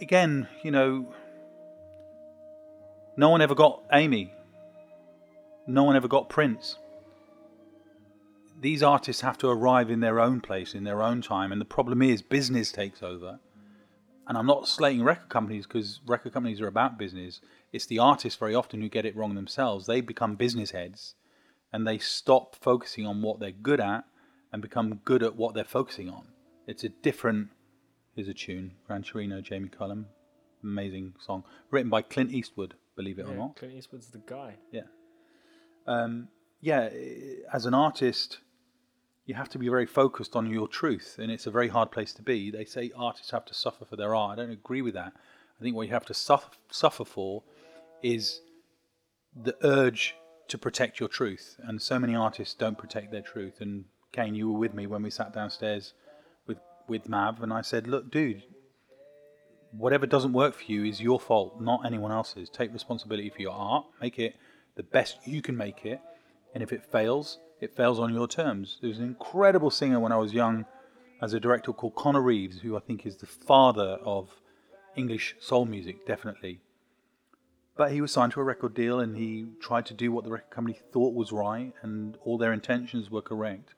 again, 0.00 0.48
you 0.62 0.70
know, 0.70 1.14
no 3.16 3.28
one 3.28 3.40
ever 3.40 3.54
got 3.54 3.82
Amy. 3.92 4.32
No 5.66 5.84
one 5.84 5.96
ever 5.96 6.08
got 6.08 6.28
Prince. 6.28 6.76
These 8.60 8.82
artists 8.82 9.22
have 9.22 9.38
to 9.38 9.48
arrive 9.48 9.90
in 9.90 10.00
their 10.00 10.20
own 10.20 10.40
place, 10.40 10.74
in 10.74 10.84
their 10.84 11.02
own 11.02 11.22
time, 11.22 11.52
and 11.52 11.60
the 11.60 11.66
problem 11.66 12.02
is 12.02 12.22
business 12.22 12.72
takes 12.72 13.02
over. 13.02 13.40
And 14.26 14.38
I'm 14.38 14.46
not 14.46 14.68
slating 14.68 15.04
record 15.04 15.28
companies 15.28 15.66
because 15.66 16.00
record 16.06 16.32
companies 16.32 16.60
are 16.60 16.66
about 16.66 16.98
business. 16.98 17.40
It's 17.72 17.86
the 17.86 17.98
artists 17.98 18.38
very 18.38 18.54
often 18.54 18.80
who 18.80 18.88
get 18.88 19.04
it 19.04 19.16
wrong 19.16 19.34
themselves. 19.34 19.86
They 19.86 20.00
become 20.00 20.36
business 20.36 20.70
heads 20.70 21.14
and 21.72 21.86
they 21.86 21.98
stop 21.98 22.56
focusing 22.56 23.06
on 23.06 23.20
what 23.20 23.38
they're 23.38 23.50
good 23.50 23.80
at 23.80 24.04
and 24.50 24.62
become 24.62 25.00
good 25.04 25.22
at 25.22 25.36
what 25.36 25.54
they're 25.54 25.64
focusing 25.64 26.08
on. 26.08 26.28
It's 26.66 26.84
a 26.84 26.88
different 26.88 27.50
Here's 28.14 28.28
a 28.28 28.34
tune, 28.34 28.74
Gran 28.86 29.02
Torino, 29.02 29.40
Jamie 29.40 29.68
Cullum. 29.68 30.06
Amazing 30.62 31.14
song. 31.18 31.42
Written 31.72 31.90
by 31.90 32.00
Clint 32.00 32.30
Eastwood, 32.30 32.74
believe 32.96 33.18
it 33.18 33.26
or 33.26 33.34
not. 33.34 33.56
Clint 33.56 33.74
Eastwood's 33.74 34.08
the 34.08 34.18
guy. 34.18 34.56
Yeah. 34.72 34.82
Um, 35.86 36.28
yeah, 36.60 36.88
as 37.52 37.66
an 37.66 37.74
artist, 37.74 38.38
you 39.26 39.34
have 39.34 39.48
to 39.50 39.58
be 39.58 39.68
very 39.68 39.86
focused 39.86 40.36
on 40.36 40.50
your 40.50 40.68
truth, 40.68 41.16
and 41.18 41.30
it's 41.30 41.46
a 41.46 41.50
very 41.50 41.68
hard 41.68 41.90
place 41.90 42.12
to 42.14 42.22
be. 42.22 42.50
They 42.50 42.64
say 42.64 42.90
artists 42.96 43.30
have 43.30 43.44
to 43.46 43.54
suffer 43.54 43.84
for 43.84 43.96
their 43.96 44.14
art. 44.14 44.38
I 44.38 44.42
don't 44.42 44.52
agree 44.52 44.82
with 44.82 44.94
that. 44.94 45.12
I 45.58 45.62
think 45.62 45.76
what 45.76 45.86
you 45.86 45.92
have 45.92 46.06
to 46.06 46.14
suffer, 46.14 46.50
suffer 46.70 47.04
for 47.04 47.42
is 48.02 48.40
the 49.34 49.56
urge 49.62 50.14
to 50.48 50.58
protect 50.58 51.00
your 51.00 51.08
truth, 51.08 51.56
and 51.62 51.80
so 51.80 51.98
many 51.98 52.14
artists 52.14 52.54
don't 52.54 52.78
protect 52.78 53.10
their 53.12 53.22
truth. 53.22 53.60
And 53.60 53.86
Kane, 54.12 54.34
you 54.34 54.50
were 54.50 54.58
with 54.58 54.74
me 54.74 54.86
when 54.86 55.02
we 55.02 55.10
sat 55.10 55.32
downstairs 55.32 55.94
with 56.46 56.58
with 56.86 57.08
Mav, 57.08 57.42
and 57.42 57.52
I 57.52 57.62
said, 57.62 57.86
"Look, 57.86 58.10
dude, 58.10 58.42
whatever 59.76 60.06
doesn't 60.06 60.32
work 60.32 60.54
for 60.54 60.64
you 60.64 60.84
is 60.84 61.00
your 61.00 61.20
fault, 61.20 61.60
not 61.60 61.84
anyone 61.84 62.12
else's. 62.12 62.48
Take 62.48 62.72
responsibility 62.72 63.30
for 63.30 63.42
your 63.42 63.52
art, 63.52 63.84
make 64.00 64.18
it 64.18 64.36
the 64.76 64.82
best 64.82 65.26
you 65.26 65.42
can 65.42 65.56
make 65.56 65.84
it, 65.84 66.00
and 66.54 66.62
if 66.62 66.72
it 66.72 66.84
fails, 66.90 67.38
it 67.60 67.76
fails 67.76 67.98
on 67.98 68.12
your 68.12 68.28
terms. 68.28 68.78
There 68.80 68.88
was 68.88 68.98
an 68.98 69.06
incredible 69.06 69.70
singer 69.70 70.00
when 70.00 70.12
I 70.12 70.18
was 70.18 70.32
young 70.32 70.66
as 71.20 71.32
a 71.32 71.40
director 71.40 71.72
called 71.72 71.94
Connor 71.94 72.20
Reeves, 72.20 72.60
who 72.60 72.76
I 72.76 72.80
think 72.80 73.06
is 73.06 73.16
the 73.16 73.26
father 73.26 73.98
of 74.04 74.40
English 74.96 75.36
soul 75.40 75.64
music, 75.64 76.06
definitely. 76.06 76.60
But 77.76 77.92
he 77.92 78.00
was 78.00 78.12
signed 78.12 78.32
to 78.32 78.40
a 78.40 78.44
record 78.44 78.74
deal 78.74 79.00
and 79.00 79.16
he 79.16 79.46
tried 79.60 79.86
to 79.86 79.94
do 79.94 80.12
what 80.12 80.24
the 80.24 80.30
record 80.30 80.50
company 80.50 80.78
thought 80.92 81.14
was 81.14 81.32
right 81.32 81.72
and 81.82 82.16
all 82.24 82.38
their 82.38 82.52
intentions 82.52 83.10
were 83.10 83.22
correct. 83.22 83.74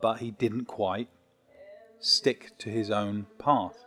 But 0.00 0.18
he 0.18 0.30
didn't 0.30 0.66
quite 0.66 1.08
stick 1.98 2.56
to 2.58 2.70
his 2.70 2.90
own 2.90 3.26
path. 3.38 3.84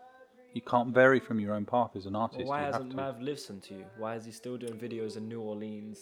You 0.53 0.61
can't 0.61 0.93
vary 0.93 1.19
from 1.19 1.39
your 1.39 1.53
own 1.55 1.65
path 1.65 1.91
as 1.95 2.05
an 2.05 2.15
artist. 2.15 2.45
Why 2.45 2.59
You 2.59 2.65
hasn't. 2.65 2.93
Mav 2.95 3.21
listened 3.21 3.63
to 3.63 3.73
you? 3.75 3.85
Why 3.97 4.15
is 4.15 4.25
he 4.25 4.31
still 4.31 4.57
doing 4.57 4.73
videos 4.73 5.15
in 5.17 5.27
New 5.29 5.41
Orleans? 5.41 5.99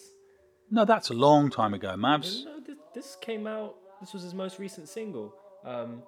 No, 0.70 0.84
that's 0.84 1.10
a 1.10 1.14
long 1.14 1.50
time 1.50 1.74
ago. 1.74 1.94
Mavs. 1.96 2.44
No, 2.44 2.60
this, 2.66 2.76
this 2.94 3.16
came 3.20 3.46
out. 3.46 3.74
This 4.00 4.12
was 4.12 4.22
his 4.22 4.34
most 4.34 4.58
recent 4.58 4.88
single. 4.88 5.34
Um, 5.64 6.02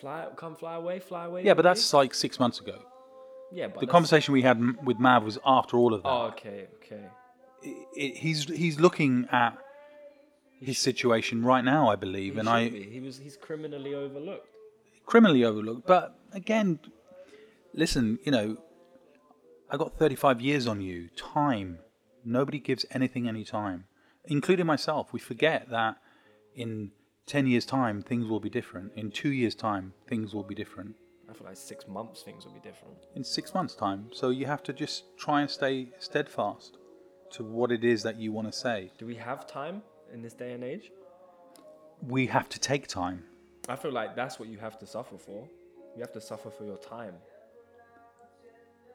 fly, 0.00 0.26
come 0.36 0.54
fly 0.56 0.74
away, 0.76 0.98
fly 1.00 1.24
away. 1.26 1.44
Yeah, 1.44 1.54
but 1.54 1.62
that's 1.62 1.92
like 1.92 2.14
six 2.14 2.38
months 2.38 2.60
ago. 2.60 2.78
yeah. 3.52 3.66
But 3.68 3.80
The 3.80 3.86
conversation 3.86 4.32
we 4.32 4.42
had 4.42 4.56
m- 4.58 4.78
with 4.84 4.98
Mav 4.98 5.24
was 5.24 5.38
after 5.44 5.76
all 5.76 5.92
of 5.94 6.02
that. 6.02 6.08
Oh, 6.08 6.26
okay, 6.28 6.68
okay. 6.76 7.04
I- 7.64 7.86
I- 8.00 8.14
he's 8.16 8.44
he's 8.44 8.78
looking 8.80 9.26
at 9.32 9.58
his 10.60 10.78
situation 10.78 11.44
right 11.44 11.64
now, 11.64 11.88
I 11.90 11.96
believe, 11.96 12.34
He 12.34 12.40
and 12.40 12.48
I 12.48 12.68
be. 12.70 12.82
He 12.84 13.00
was. 13.00 13.18
He's 13.18 13.36
criminally 13.36 13.94
overlooked. 13.94 14.48
criminally 15.06 15.44
overlooked. 15.44 15.86
But 15.86 16.14
again, 16.32 16.78
listen, 17.74 18.18
you 18.24 18.32
know, 18.32 18.56
I 19.70 19.76
got 19.76 19.98
35 19.98 20.40
years 20.40 20.66
on 20.66 20.80
you. 20.80 21.08
Time. 21.16 21.78
Nobody 22.24 22.58
gives 22.58 22.86
anything 22.90 23.28
any 23.28 23.44
time, 23.44 23.84
including 24.24 24.66
myself. 24.66 25.12
We 25.12 25.20
forget 25.20 25.68
that 25.70 25.96
in 26.54 26.92
10 27.26 27.46
years' 27.46 27.66
time, 27.66 28.00
things 28.00 28.28
will 28.28 28.40
be 28.40 28.48
different. 28.48 28.92
In 28.94 29.10
two 29.10 29.30
years' 29.30 29.54
time, 29.54 29.92
things 30.08 30.34
will 30.34 30.42
be 30.42 30.54
different. 30.54 30.94
I 31.28 31.32
feel 31.32 31.46
like 31.46 31.56
six 31.56 31.88
months 31.88 32.22
things 32.22 32.44
will 32.44 32.52
be 32.52 32.60
different. 32.60 32.94
In 33.14 33.24
six 33.24 33.54
months' 33.54 33.74
time. 33.74 34.08
So 34.12 34.30
you 34.30 34.46
have 34.46 34.62
to 34.64 34.72
just 34.72 35.16
try 35.18 35.40
and 35.40 35.50
stay 35.50 35.88
steadfast 35.98 36.78
to 37.32 37.44
what 37.44 37.72
it 37.72 37.84
is 37.84 38.02
that 38.04 38.16
you 38.18 38.32
want 38.32 38.50
to 38.50 38.52
say. 38.52 38.92
Do 38.98 39.06
we 39.06 39.16
have 39.16 39.46
time 39.46 39.82
in 40.12 40.22
this 40.22 40.34
day 40.34 40.52
and 40.52 40.62
age? 40.62 40.92
We 42.06 42.26
have 42.26 42.48
to 42.50 42.60
take 42.60 42.86
time. 42.86 43.24
I 43.68 43.76
feel 43.76 43.92
like 43.92 44.14
that's 44.14 44.38
what 44.38 44.48
you 44.48 44.58
have 44.58 44.78
to 44.78 44.86
suffer 44.86 45.16
for. 45.18 45.48
You 45.96 46.02
have 46.02 46.12
to 46.12 46.20
suffer 46.20 46.50
for 46.50 46.64
your 46.64 46.76
time. 46.76 47.14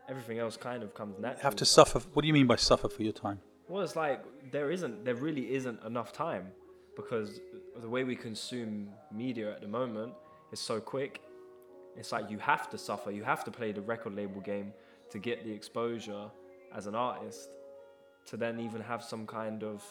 Everything 0.10 0.40
else 0.40 0.58
kind 0.58 0.82
of 0.82 0.94
comes 0.96 1.20
natural. 1.20 1.38
You 1.38 1.44
have 1.44 1.56
to 1.58 1.66
suffer. 1.66 2.00
What 2.14 2.24
do 2.24 2.28
you 2.28 2.34
mean 2.34 2.48
by 2.48 2.56
suffer 2.56 2.90
for 2.90 3.04
your 3.04 3.14
time? 3.14 3.40
Well, 3.68 3.84
it's 3.84 3.96
like 3.96 4.24
there 4.52 4.72
isn't, 4.72 5.06
there 5.06 5.16
really 5.16 5.54
isn't 5.54 5.84
enough 5.84 6.12
time 6.12 6.48
because 6.96 7.40
the 7.80 7.88
way 7.88 8.04
we 8.04 8.16
consume 8.16 8.90
media 9.14 9.52
at 9.54 9.62
the 9.62 9.68
moment 9.68 10.14
is 10.52 10.60
so 10.60 10.80
quick. 10.80 11.22
It's 11.96 12.12
like 12.12 12.32
you 12.32 12.40
have 12.40 12.70
to 12.72 12.78
suffer, 12.78 13.12
you 13.12 13.24
have 13.24 13.44
to 13.44 13.52
play 13.52 13.72
the 13.72 13.82
record 13.82 14.16
label 14.16 14.42
game 14.42 14.74
to 15.12 15.20
get 15.20 15.44
the 15.44 15.52
exposure 15.52 16.26
as 16.76 16.88
an 16.88 16.96
artist 16.96 17.50
to 18.26 18.38
then 18.38 18.60
even 18.60 18.82
have 18.82 19.04
some 19.04 19.28
kind 19.28 19.64
of 19.64 19.84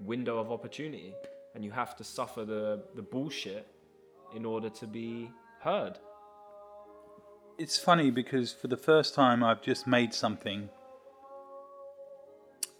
window 0.00 0.38
of 0.38 0.50
opportunity. 0.50 1.14
And 1.54 1.64
you 1.64 1.70
have 1.70 1.96
to 1.96 2.04
suffer 2.04 2.44
the, 2.44 2.82
the 2.94 3.02
bullshit 3.02 3.66
in 4.34 4.44
order 4.44 4.68
to 4.70 4.86
be 4.86 5.30
heard. 5.60 5.98
It's 7.58 7.78
funny 7.78 8.10
because 8.10 8.52
for 8.52 8.68
the 8.68 8.76
first 8.76 9.14
time 9.14 9.42
I've 9.42 9.62
just 9.62 9.86
made 9.86 10.12
something 10.12 10.68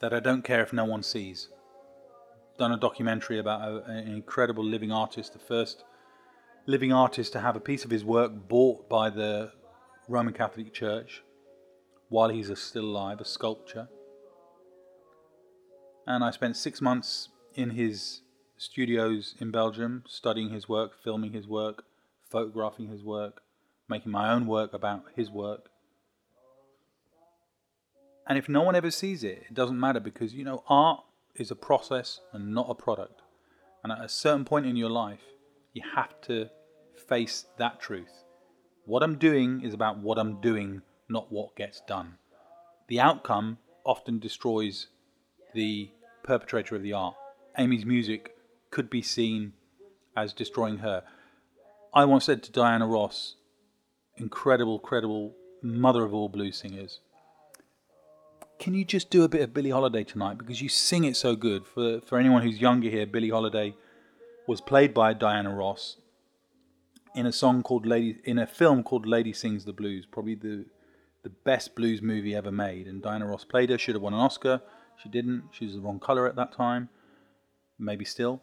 that 0.02 0.12
I 0.12 0.20
don't 0.20 0.42
care 0.42 0.62
if 0.62 0.70
no 0.70 0.84
one 0.84 1.02
sees. 1.02 1.48
Done 2.58 2.72
a 2.72 2.76
documentary 2.76 3.38
about 3.38 3.62
a, 3.62 3.84
an 3.84 4.06
incredible 4.06 4.64
living 4.64 4.92
artist, 4.92 5.32
the 5.32 5.38
first 5.38 5.84
living 6.66 6.92
artist 6.92 7.32
to 7.32 7.40
have 7.40 7.56
a 7.56 7.60
piece 7.60 7.86
of 7.86 7.90
his 7.90 8.04
work 8.04 8.32
bought 8.48 8.86
by 8.86 9.08
the 9.08 9.50
Roman 10.08 10.34
Catholic 10.34 10.74
Church 10.74 11.22
while 12.10 12.28
he's 12.28 12.50
still 12.58 12.84
alive, 12.84 13.18
a 13.18 13.24
sculpture. 13.24 13.88
And 16.06 16.22
I 16.22 16.30
spent 16.30 16.54
six 16.54 16.82
months 16.82 17.30
in 17.54 17.70
his 17.70 18.20
studios 18.58 19.36
in 19.40 19.50
Belgium, 19.50 20.04
studying 20.06 20.50
his 20.50 20.68
work, 20.68 20.92
filming 21.02 21.32
his 21.32 21.48
work, 21.48 21.84
photographing 22.30 22.88
his 22.88 23.02
work, 23.02 23.40
making 23.88 24.12
my 24.12 24.32
own 24.32 24.46
work 24.46 24.72
about 24.72 25.04
his 25.14 25.30
work. 25.30 25.68
And 28.26 28.36
if 28.36 28.48
no 28.48 28.62
one 28.62 28.74
ever 28.74 28.90
sees 28.90 29.22
it, 29.22 29.44
it 29.48 29.54
doesn't 29.54 29.78
matter 29.78 30.00
because, 30.00 30.34
you 30.34 30.44
know, 30.44 30.64
art 30.68 31.04
is 31.34 31.50
a 31.50 31.56
process 31.56 32.20
and 32.32 32.52
not 32.52 32.66
a 32.68 32.74
product. 32.74 33.22
And 33.84 33.92
at 33.92 34.04
a 34.04 34.08
certain 34.08 34.44
point 34.44 34.66
in 34.66 34.76
your 34.76 34.90
life, 34.90 35.20
you 35.72 35.82
have 35.94 36.20
to 36.22 36.50
face 37.08 37.46
that 37.58 37.80
truth. 37.80 38.24
What 38.84 39.02
I'm 39.02 39.18
doing 39.18 39.62
is 39.62 39.74
about 39.74 39.98
what 39.98 40.18
I'm 40.18 40.40
doing, 40.40 40.82
not 41.08 41.30
what 41.30 41.54
gets 41.56 41.82
done. 41.86 42.14
The 42.88 43.00
outcome 43.00 43.58
often 43.84 44.18
destroys 44.18 44.88
the 45.54 45.90
perpetrator 46.24 46.74
of 46.74 46.82
the 46.82 46.92
art. 46.92 47.14
Amy's 47.58 47.84
music 47.84 48.36
could 48.70 48.90
be 48.90 49.02
seen 49.02 49.52
as 50.16 50.32
destroying 50.32 50.78
her. 50.78 51.04
I 51.94 52.04
once 52.04 52.24
said 52.24 52.42
to 52.44 52.52
Diana 52.52 52.86
Ross, 52.86 53.36
incredible, 54.16 54.78
credible 54.78 55.34
mother 55.62 56.04
of 56.04 56.14
all 56.14 56.28
blues 56.28 56.56
singers, 56.56 57.00
can 58.58 58.74
you 58.74 58.84
just 58.84 59.10
do 59.10 59.22
a 59.22 59.28
bit 59.28 59.42
of 59.42 59.52
Billie 59.52 59.70
Holiday 59.70 60.04
tonight 60.04 60.38
because 60.38 60.62
you 60.62 60.68
sing 60.68 61.04
it 61.04 61.16
so 61.16 61.36
good? 61.36 61.66
For 61.66 62.00
for 62.00 62.18
anyone 62.18 62.42
who's 62.42 62.60
younger 62.60 62.88
here, 62.88 63.06
Billie 63.06 63.30
Holiday 63.30 63.74
was 64.46 64.60
played 64.60 64.94
by 64.94 65.12
Diana 65.12 65.54
Ross 65.54 65.96
in 67.14 67.26
a 67.26 67.32
song 67.32 67.62
called 67.62 67.86
Lady 67.86 68.18
in 68.24 68.38
a 68.38 68.46
film 68.46 68.82
called 68.82 69.06
Lady 69.06 69.32
Sings 69.32 69.64
the 69.64 69.72
Blues, 69.72 70.06
probably 70.06 70.34
the 70.34 70.66
the 71.22 71.30
best 71.30 71.74
blues 71.74 72.00
movie 72.00 72.36
ever 72.36 72.52
made. 72.52 72.86
And 72.86 73.02
Diana 73.02 73.26
Ross 73.26 73.44
played 73.44 73.70
her, 73.70 73.78
should 73.78 73.96
have 73.96 74.02
won 74.02 74.14
an 74.14 74.20
Oscar. 74.20 74.62
She 75.02 75.08
didn't. 75.08 75.44
She 75.50 75.64
was 75.64 75.74
the 75.74 75.80
wrong 75.80 75.98
color 75.98 76.28
at 76.28 76.36
that 76.36 76.52
time. 76.52 76.88
Maybe 77.78 78.04
still. 78.04 78.42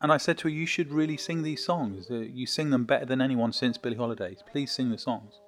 And 0.00 0.12
I 0.12 0.16
said 0.18 0.38
to 0.38 0.44
her, 0.44 0.50
You 0.50 0.66
should 0.66 0.92
really 0.92 1.16
sing 1.16 1.42
these 1.42 1.64
songs. 1.64 2.10
Uh, 2.10 2.16
You 2.16 2.46
sing 2.46 2.70
them 2.70 2.84
better 2.84 3.06
than 3.06 3.20
anyone 3.20 3.52
since 3.52 3.78
Billie 3.78 3.96
Holiday. 3.96 4.36
Please 4.50 4.72
sing 4.72 4.90
the 4.90 4.98
songs. 4.98 5.40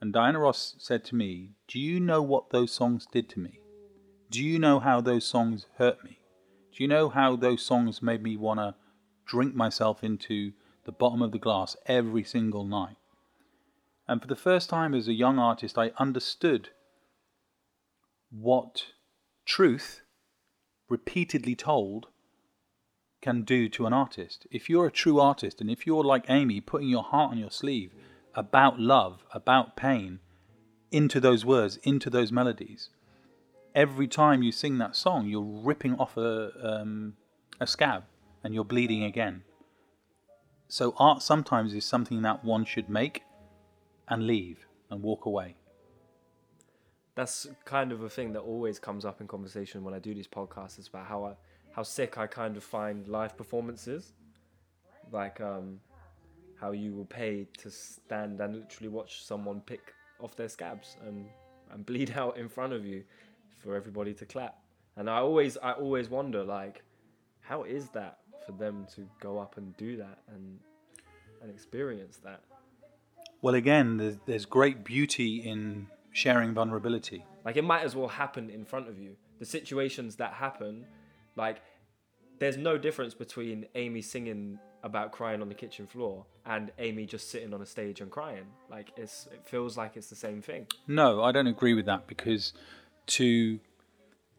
And 0.00 0.12
Diana 0.12 0.40
Ross 0.40 0.74
said 0.78 1.04
to 1.06 1.14
me, 1.14 1.52
Do 1.68 1.78
you 1.78 2.00
know 2.00 2.22
what 2.22 2.50
those 2.50 2.72
songs 2.72 3.06
did 3.10 3.28
to 3.30 3.40
me? 3.40 3.60
Do 4.30 4.44
you 4.44 4.58
know 4.58 4.80
how 4.80 5.00
those 5.00 5.24
songs 5.24 5.66
hurt 5.78 6.04
me? 6.04 6.18
Do 6.72 6.82
you 6.82 6.88
know 6.88 7.08
how 7.08 7.36
those 7.36 7.62
songs 7.62 8.02
made 8.02 8.22
me 8.22 8.36
want 8.36 8.60
to 8.60 8.74
drink 9.24 9.54
myself 9.54 10.04
into 10.04 10.52
the 10.84 10.92
bottom 10.92 11.22
of 11.22 11.32
the 11.32 11.38
glass 11.38 11.76
every 11.86 12.24
single 12.24 12.64
night? 12.64 12.96
And 14.08 14.20
for 14.20 14.28
the 14.28 14.36
first 14.36 14.68
time 14.68 14.94
as 14.94 15.08
a 15.08 15.12
young 15.12 15.38
artist, 15.38 15.78
I 15.78 15.92
understood 15.98 16.70
what 18.30 18.86
truth, 19.44 20.02
repeatedly 20.88 21.54
told, 21.54 22.08
can 23.26 23.42
do 23.42 23.68
to 23.68 23.86
an 23.86 23.92
artist. 23.92 24.46
If 24.52 24.70
you're 24.70 24.86
a 24.86 24.90
true 25.02 25.18
artist 25.18 25.60
and 25.60 25.68
if 25.68 25.84
you're 25.84 26.04
like 26.04 26.26
Amy, 26.28 26.60
putting 26.60 26.88
your 26.88 27.02
heart 27.02 27.32
on 27.32 27.38
your 27.38 27.50
sleeve 27.50 27.90
about 28.36 28.78
love, 28.78 29.24
about 29.32 29.74
pain, 29.74 30.20
into 30.92 31.18
those 31.18 31.44
words, 31.44 31.78
into 31.82 32.08
those 32.08 32.30
melodies, 32.30 32.90
every 33.74 34.06
time 34.06 34.44
you 34.44 34.52
sing 34.52 34.78
that 34.78 34.94
song, 34.94 35.26
you're 35.26 35.42
ripping 35.70 35.96
off 35.96 36.16
a, 36.16 36.52
um, 36.62 37.14
a 37.60 37.66
scab 37.66 38.04
and 38.44 38.54
you're 38.54 38.64
bleeding 38.64 39.02
again. 39.02 39.42
So, 40.68 40.94
art 40.96 41.20
sometimes 41.20 41.74
is 41.74 41.84
something 41.84 42.22
that 42.22 42.44
one 42.44 42.64
should 42.64 42.88
make 42.88 43.22
and 44.06 44.24
leave 44.24 44.68
and 44.88 45.02
walk 45.02 45.26
away. 45.26 45.56
that's 47.16 47.48
kind 47.64 47.90
of 47.90 48.02
a 48.02 48.10
thing 48.10 48.34
that 48.34 48.40
always 48.40 48.78
comes 48.78 49.04
up 49.04 49.20
in 49.20 49.26
conversation 49.26 49.82
when 49.82 49.94
I 49.94 49.98
do 49.98 50.14
these 50.14 50.28
podcasts. 50.28 50.78
Is 50.78 50.86
about 50.86 51.06
how 51.06 51.24
I, 51.24 51.32
how 51.76 51.82
sick 51.82 52.16
I 52.16 52.26
kind 52.26 52.56
of 52.56 52.64
find 52.64 53.06
live 53.06 53.36
performances, 53.36 54.14
like 55.12 55.42
um, 55.42 55.78
how 56.58 56.72
you 56.72 56.94
will 56.94 57.04
pay 57.04 57.46
to 57.58 57.70
stand 57.70 58.40
and 58.40 58.56
literally 58.56 58.88
watch 58.88 59.22
someone 59.22 59.60
pick 59.60 59.92
off 60.18 60.34
their 60.34 60.48
scabs 60.48 60.96
and 61.06 61.26
and 61.70 61.84
bleed 61.84 62.10
out 62.16 62.38
in 62.38 62.48
front 62.48 62.72
of 62.72 62.86
you 62.86 63.04
for 63.62 63.76
everybody 63.76 64.14
to 64.14 64.24
clap. 64.24 64.56
And 64.96 65.10
I 65.10 65.18
always 65.18 65.58
I 65.58 65.72
always 65.72 66.08
wonder 66.08 66.42
like, 66.42 66.82
how 67.40 67.64
is 67.64 67.90
that 67.90 68.20
for 68.46 68.52
them 68.52 68.86
to 68.94 69.06
go 69.20 69.38
up 69.38 69.58
and 69.58 69.76
do 69.76 69.98
that 69.98 70.18
and 70.28 70.58
and 71.42 71.50
experience 71.50 72.16
that? 72.24 72.40
Well, 73.42 73.54
again, 73.54 73.98
there's, 73.98 74.16
there's 74.24 74.46
great 74.46 74.82
beauty 74.82 75.42
in 75.42 75.88
sharing 76.12 76.54
vulnerability. 76.54 77.22
Like 77.44 77.58
it 77.58 77.64
might 77.64 77.82
as 77.82 77.94
well 77.94 78.08
happen 78.08 78.48
in 78.48 78.64
front 78.64 78.88
of 78.88 78.98
you. 78.98 79.14
The 79.40 79.44
situations 79.44 80.16
that 80.16 80.32
happen, 80.32 80.86
like 81.36 81.62
there's 82.38 82.56
no 82.56 82.76
difference 82.76 83.14
between 83.14 83.66
Amy 83.74 84.02
singing 84.02 84.58
about 84.82 85.10
crying 85.12 85.42
on 85.42 85.48
the 85.48 85.54
kitchen 85.54 85.86
floor 85.86 86.24
and 86.44 86.70
Amy 86.78 87.06
just 87.06 87.30
sitting 87.30 87.52
on 87.52 87.60
a 87.62 87.66
stage 87.66 88.00
and 88.00 88.10
crying. 88.10 88.46
Like 88.70 88.92
it's 88.96 89.28
it 89.32 89.42
feels 89.44 89.76
like 89.76 89.96
it's 89.96 90.08
the 90.08 90.16
same 90.16 90.40
thing. 90.42 90.66
No, 90.86 91.22
I 91.22 91.32
don't 91.32 91.46
agree 91.46 91.74
with 91.74 91.86
that 91.86 92.06
because 92.06 92.52
to 93.06 93.58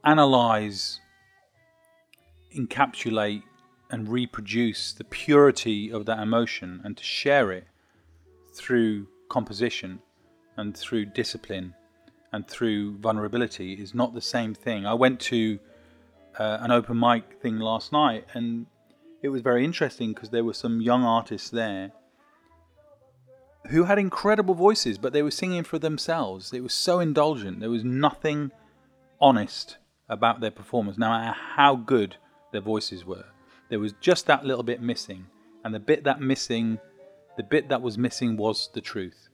analyze, 0.03 0.99
encapsulate, 2.55 3.43
and 3.89 4.09
reproduce 4.09 4.93
the 4.93 5.03
purity 5.03 5.91
of 5.91 6.05
that 6.05 6.19
emotion 6.19 6.81
and 6.83 6.97
to 6.97 7.03
share 7.03 7.51
it 7.51 7.65
through 8.53 9.07
composition 9.29 9.99
and 10.57 10.75
through 10.75 11.05
discipline 11.05 11.73
and 12.33 12.47
through 12.47 12.97
vulnerability 12.97 13.73
is 13.73 13.93
not 13.93 14.13
the 14.13 14.21
same 14.21 14.53
thing. 14.53 14.85
I 14.85 14.93
went 14.93 15.19
to 15.21 15.59
uh, 16.39 16.57
an 16.61 16.71
open 16.71 16.99
mic 16.99 17.41
thing 17.41 17.59
last 17.59 17.91
night 17.91 18.25
and 18.33 18.65
it 19.21 19.29
was 19.29 19.41
very 19.41 19.65
interesting 19.65 20.13
because 20.13 20.29
there 20.29 20.43
were 20.43 20.53
some 20.53 20.81
young 20.81 21.03
artists 21.03 21.49
there 21.49 21.91
who 23.69 23.83
had 23.83 23.99
incredible 23.99 24.53
voices, 24.53 24.97
but 24.97 25.13
they 25.13 25.21
were 25.21 25.31
singing 25.31 25.63
for 25.63 25.79
themselves. 25.79 26.53
It 26.53 26.63
was 26.63 26.73
so 26.73 26.99
indulgent. 26.99 27.59
There 27.59 27.69
was 27.69 27.83
nothing 27.83 28.51
honest 29.19 29.77
about 30.09 30.39
their 30.39 30.51
performance, 30.51 30.97
no 30.97 31.09
matter 31.09 31.37
how 31.55 31.75
good 31.75 32.15
their 32.51 32.61
voices 32.61 33.05
were. 33.05 33.25
There 33.69 33.79
was 33.79 33.93
just 33.99 34.25
that 34.27 34.45
little 34.45 34.63
bit 34.63 34.81
missing, 34.81 35.25
and 35.63 35.73
the 35.73 35.79
bit 35.79 36.05
that 36.05 36.21
missing, 36.21 36.79
the 37.35 37.43
bit 37.43 37.67
that 37.69 37.81
was 37.81 37.97
missing 37.97 38.37
was 38.37 38.69
the 38.73 38.81
truth. 38.81 39.27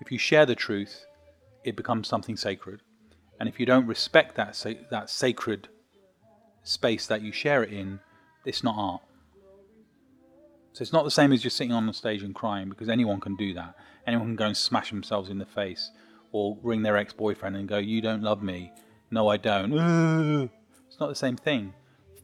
If 0.00 0.10
you 0.10 0.18
share 0.18 0.46
the 0.46 0.54
truth, 0.54 1.04
it 1.64 1.76
becomes 1.76 2.08
something 2.08 2.36
sacred, 2.36 2.80
and 3.38 3.48
if 3.48 3.60
you 3.60 3.66
don't 3.66 3.86
respect 3.86 4.36
that 4.36 4.56
sa- 4.56 4.70
that 4.90 5.10
sacred 5.10 5.68
space 6.66 7.06
that 7.06 7.22
you 7.22 7.32
share 7.32 7.62
it 7.62 7.72
in, 7.72 8.00
it's 8.44 8.62
not 8.62 8.74
art. 8.76 9.02
So 10.72 10.82
it's 10.82 10.92
not 10.92 11.04
the 11.04 11.10
same 11.10 11.32
as 11.32 11.42
just 11.42 11.56
sitting 11.56 11.72
on 11.72 11.86
the 11.86 11.94
stage 11.94 12.22
and 12.22 12.34
crying 12.34 12.68
because 12.68 12.88
anyone 12.88 13.20
can 13.20 13.34
do 13.36 13.54
that. 13.54 13.74
Anyone 14.06 14.28
can 14.28 14.36
go 14.36 14.46
and 14.46 14.56
smash 14.56 14.90
themselves 14.90 15.30
in 15.30 15.38
the 15.38 15.46
face 15.46 15.90
or 16.32 16.58
ring 16.62 16.82
their 16.82 16.96
ex 16.96 17.12
boyfriend 17.12 17.56
and 17.56 17.66
go, 17.66 17.78
You 17.78 18.02
don't 18.02 18.22
love 18.22 18.42
me. 18.42 18.72
No, 19.10 19.28
I 19.28 19.36
don't. 19.36 20.50
It's 20.88 21.00
not 21.00 21.08
the 21.08 21.14
same 21.14 21.36
thing. 21.36 21.74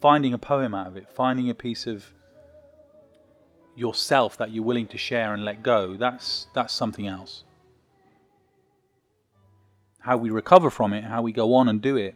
Finding 0.01 0.33
a 0.33 0.39
poem 0.39 0.73
out 0.75 0.87
of 0.87 0.97
it, 0.97 1.09
finding 1.13 1.51
a 1.51 1.55
piece 1.55 1.87
of 1.87 2.07
yourself 3.75 4.37
that 4.39 4.51
you're 4.51 4.65
willing 4.65 4.87
to 4.87 4.97
share 4.97 5.35
and 5.35 5.45
let 5.45 5.63
go, 5.63 5.97
that's, 5.97 6.47
that's 6.55 6.73
something 6.73 7.07
else. 7.07 7.45
How 9.99 10.17
we 10.17 10.31
recover 10.31 10.71
from 10.71 10.93
it, 10.93 11.05
how 11.05 11.23
we 11.23 11.33
go 11.33 11.55
on 11.55 11.69
and 11.69 11.83
do 11.83 11.97
it 11.97 12.15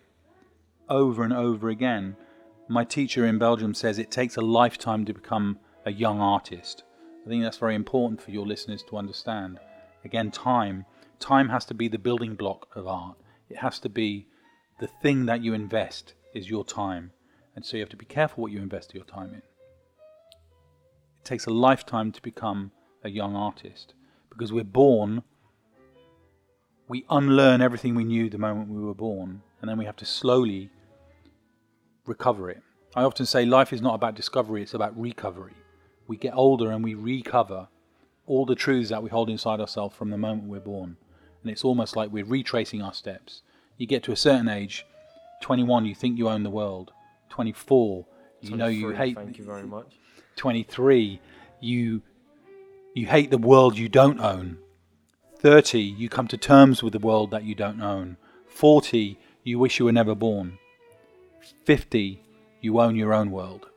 over 0.89 1.22
and 1.22 1.32
over 1.32 1.68
again. 1.68 2.16
My 2.68 2.84
teacher 2.84 3.24
in 3.26 3.39
Belgium 3.39 3.74
says 3.74 3.99
it 3.99 4.11
takes 4.11 4.37
a 4.37 4.41
lifetime 4.41 5.05
to 5.05 5.14
become 5.14 5.59
a 5.84 5.93
young 5.93 6.20
artist. 6.20 6.82
I 7.24 7.28
think 7.28 7.43
that's 7.43 7.59
very 7.59 7.74
important 7.74 8.20
for 8.20 8.30
your 8.30 8.47
listeners 8.47 8.82
to 8.84 8.97
understand. 8.97 9.59
Again, 10.05 10.30
time. 10.30 10.84
Time 11.18 11.49
has 11.49 11.64
to 11.66 11.74
be 11.74 11.89
the 11.89 11.99
building 11.99 12.34
block 12.34 12.68
of 12.74 12.87
art. 12.87 13.16
It 13.49 13.59
has 13.59 13.78
to 13.80 13.89
be 13.89 14.26
the 14.80 14.87
thing 14.87 15.26
that 15.26 15.43
you 15.43 15.55
invest 15.55 16.14
is 16.34 16.51
your 16.51 16.64
time. 16.64 17.12
And 17.55 17.64
so 17.64 17.76
you 17.76 17.82
have 17.82 17.91
to 17.91 17.97
be 17.97 18.05
careful 18.05 18.43
what 18.43 18.53
you 18.53 18.61
invest 18.61 18.95
your 18.95 19.05
time 19.05 19.30
in. 19.30 19.39
It 19.39 21.24
takes 21.24 21.47
a 21.47 21.51
lifetime 21.51 22.12
to 22.12 22.22
become 22.22 22.70
a 23.03 23.09
young 23.09 23.34
artist 23.34 23.95
because 24.28 24.53
we're 24.53 24.64
born, 24.64 25.22
we 26.89 27.05
unlearn 27.09 27.62
everything 27.62 27.95
we 27.95 28.05
knew 28.05 28.28
the 28.28 28.39
moment 28.39 28.68
we 28.68 28.82
were 28.82 28.95
born, 28.95 29.43
and 29.61 29.70
then 29.70 29.78
we 29.78 29.87
have 29.87 29.97
to 29.97 30.05
slowly 30.05 30.70
recover 32.07 32.51
it. 32.51 32.63
I 32.95 33.03
often 33.03 33.27
say 33.27 33.45
life 33.45 33.73
is 33.73 33.83
not 33.83 33.95
about 33.95 34.15
discovery, 34.15 34.63
it's 34.63 34.75
about 34.75 34.99
recovery. 34.99 35.55
We 36.07 36.17
get 36.17 36.35
older 36.35 36.71
and 36.71 36.83
we 36.83 36.95
recover 36.95 37.69
all 38.27 38.47
the 38.47 38.55
truths 38.55 38.91
that 38.91 39.03
we 39.03 39.11
hold 39.11 39.31
inside 39.31 39.61
ourselves 39.61 39.95
from 39.95 40.11
the 40.11 40.19
moment 40.19 40.45
we're 40.45 40.61
born. 40.61 40.97
And 41.43 41.51
it's 41.51 41.65
almost 41.65 41.97
like 41.97 42.11
we're 42.11 42.25
retracing 42.25 42.83
our 42.83 42.95
steps. 42.95 43.43
You 43.77 43.87
get 43.87 44.03
to 44.05 44.13
a 44.13 44.17
certain 44.17 44.49
age, 44.49 44.87
21, 45.43 45.85
you 45.85 45.95
think 45.95 46.19
you 46.19 46.29
own 46.29 46.43
the 46.43 46.51
world. 46.51 46.93
24, 47.29 48.07
you 48.41 48.57
know 48.57 48.67
you 48.67 48.91
hate. 48.91 49.17
Thank 49.17 49.39
you 49.39 49.45
very 49.45 49.65
much. 49.65 49.97
23, 50.37 51.21
you 51.61 52.03
you 52.95 53.07
hate 53.07 53.31
the 53.31 53.39
world 53.39 53.77
you 53.77 53.89
don't 53.89 54.21
own. 54.21 54.59
30, 55.39 55.81
you 55.81 56.09
come 56.09 56.27
to 56.29 56.39
terms 56.39 56.83
with 56.83 56.95
the 56.95 56.99
world 56.99 57.31
that 57.31 57.45
you 57.45 57.55
don't 57.55 57.83
own. 57.83 58.17
40, 58.49 59.19
you 59.45 59.59
wish 59.59 59.79
you 59.79 59.85
were 59.85 59.93
never 59.93 60.15
born. 60.15 60.59
50, 61.64 62.22
you 62.61 62.80
own 62.80 62.97
your 62.97 63.14
own 63.14 63.30
world, 63.30 63.68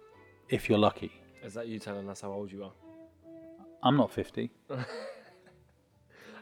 if 0.50 0.70
you're 0.70 0.80
lucky. 0.80 1.12
Is 1.44 1.54
that 1.54 1.68
you 1.68 1.80
telling 1.80 2.10
us 2.10 2.22
how 2.22 2.32
old 2.32 2.52
you 2.52 2.64
are? 2.64 2.72
I'm 3.84 3.98
not 3.98 4.12
50. 4.12 4.52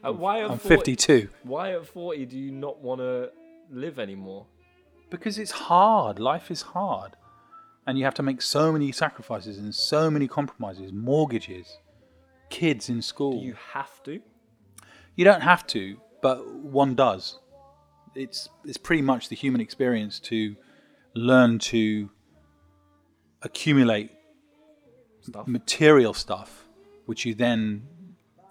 Uh, 0.03 0.13
why 0.13 0.41
at 0.43 0.51
I'm 0.51 0.59
40 0.59 0.75
52. 0.75 1.29
Why 1.43 1.73
at 1.73 1.85
40 1.87 2.25
do 2.27 2.37
you 2.37 2.51
not 2.51 2.79
want 2.81 3.01
to 3.01 3.31
live 3.71 3.99
anymore? 3.99 4.45
Because 5.09 5.39
it's 5.39 5.51
hard. 5.51 6.19
Life 6.19 6.51
is 6.51 6.61
hard. 6.61 7.15
And 7.85 7.97
you 7.97 8.05
have 8.05 8.13
to 8.15 8.23
make 8.23 8.41
so 8.41 8.71
many 8.71 8.91
sacrifices 8.91 9.57
and 9.57 9.73
so 9.73 10.11
many 10.11 10.27
compromises, 10.27 10.91
mortgages, 10.91 11.79
kids 12.49 12.89
in 12.89 13.01
school. 13.01 13.39
Do 13.39 13.45
you 13.45 13.55
have 13.73 14.03
to? 14.03 14.21
You 15.15 15.25
don't 15.25 15.41
have 15.41 15.65
to, 15.67 15.97
but 16.21 16.45
one 16.47 16.93
does. 16.93 17.39
It's 18.13 18.49
it's 18.65 18.77
pretty 18.77 19.01
much 19.01 19.29
the 19.29 19.35
human 19.35 19.61
experience 19.61 20.19
to 20.21 20.55
learn 21.17 21.59
to 21.59 22.09
accumulate 23.41 24.11
Stuff. 25.21 25.47
material 25.47 26.13
stuff, 26.13 26.67
which 27.05 27.25
you 27.25 27.33
then 27.33 27.85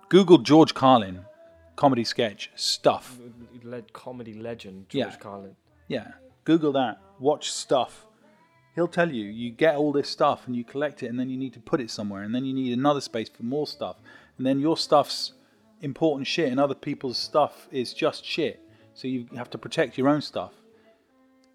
Google 0.09 0.39
George 0.39 0.75
Carlin 0.75 1.25
comedy 1.77 2.05
sketch 2.05 2.51
stuff. 2.55 3.19
Led 3.63 3.93
comedy 3.93 4.35
legend 4.35 4.89
George 4.89 5.13
Yeah. 5.15 5.17
Carlin. 5.17 5.57
Yeah, 5.89 6.13
Google 6.45 6.73
that. 6.73 7.01
Watch 7.19 7.51
stuff. 7.51 8.07
He'll 8.77 8.87
tell 8.87 9.11
you 9.11 9.25
you 9.25 9.51
get 9.51 9.75
all 9.75 9.91
this 9.91 10.09
stuff 10.09 10.47
and 10.47 10.55
you 10.55 10.63
collect 10.63 11.03
it, 11.03 11.07
and 11.09 11.19
then 11.19 11.29
you 11.31 11.37
need 11.37 11.53
to 11.55 11.61
put 11.61 11.81
it 11.81 11.91
somewhere, 11.91 12.23
and 12.23 12.35
then 12.35 12.45
you 12.45 12.55
need 12.55 12.73
another 12.73 13.01
space 13.01 13.29
for 13.29 13.43
more 13.43 13.67
stuff, 13.67 13.97
and 14.39 14.47
then 14.47 14.61
your 14.61 14.77
stuff's 14.77 15.33
important 15.81 16.27
shit, 16.27 16.51
and 16.51 16.61
other 16.61 16.75
people's 16.75 17.19
stuff 17.19 17.69
is 17.73 17.93
just 17.93 18.25
shit. 18.25 18.63
So 18.95 19.09
you 19.09 19.27
have 19.35 19.51
to 19.51 19.59
protect 19.59 19.99
your 19.99 20.09
own 20.09 20.21
stuff. 20.21 20.53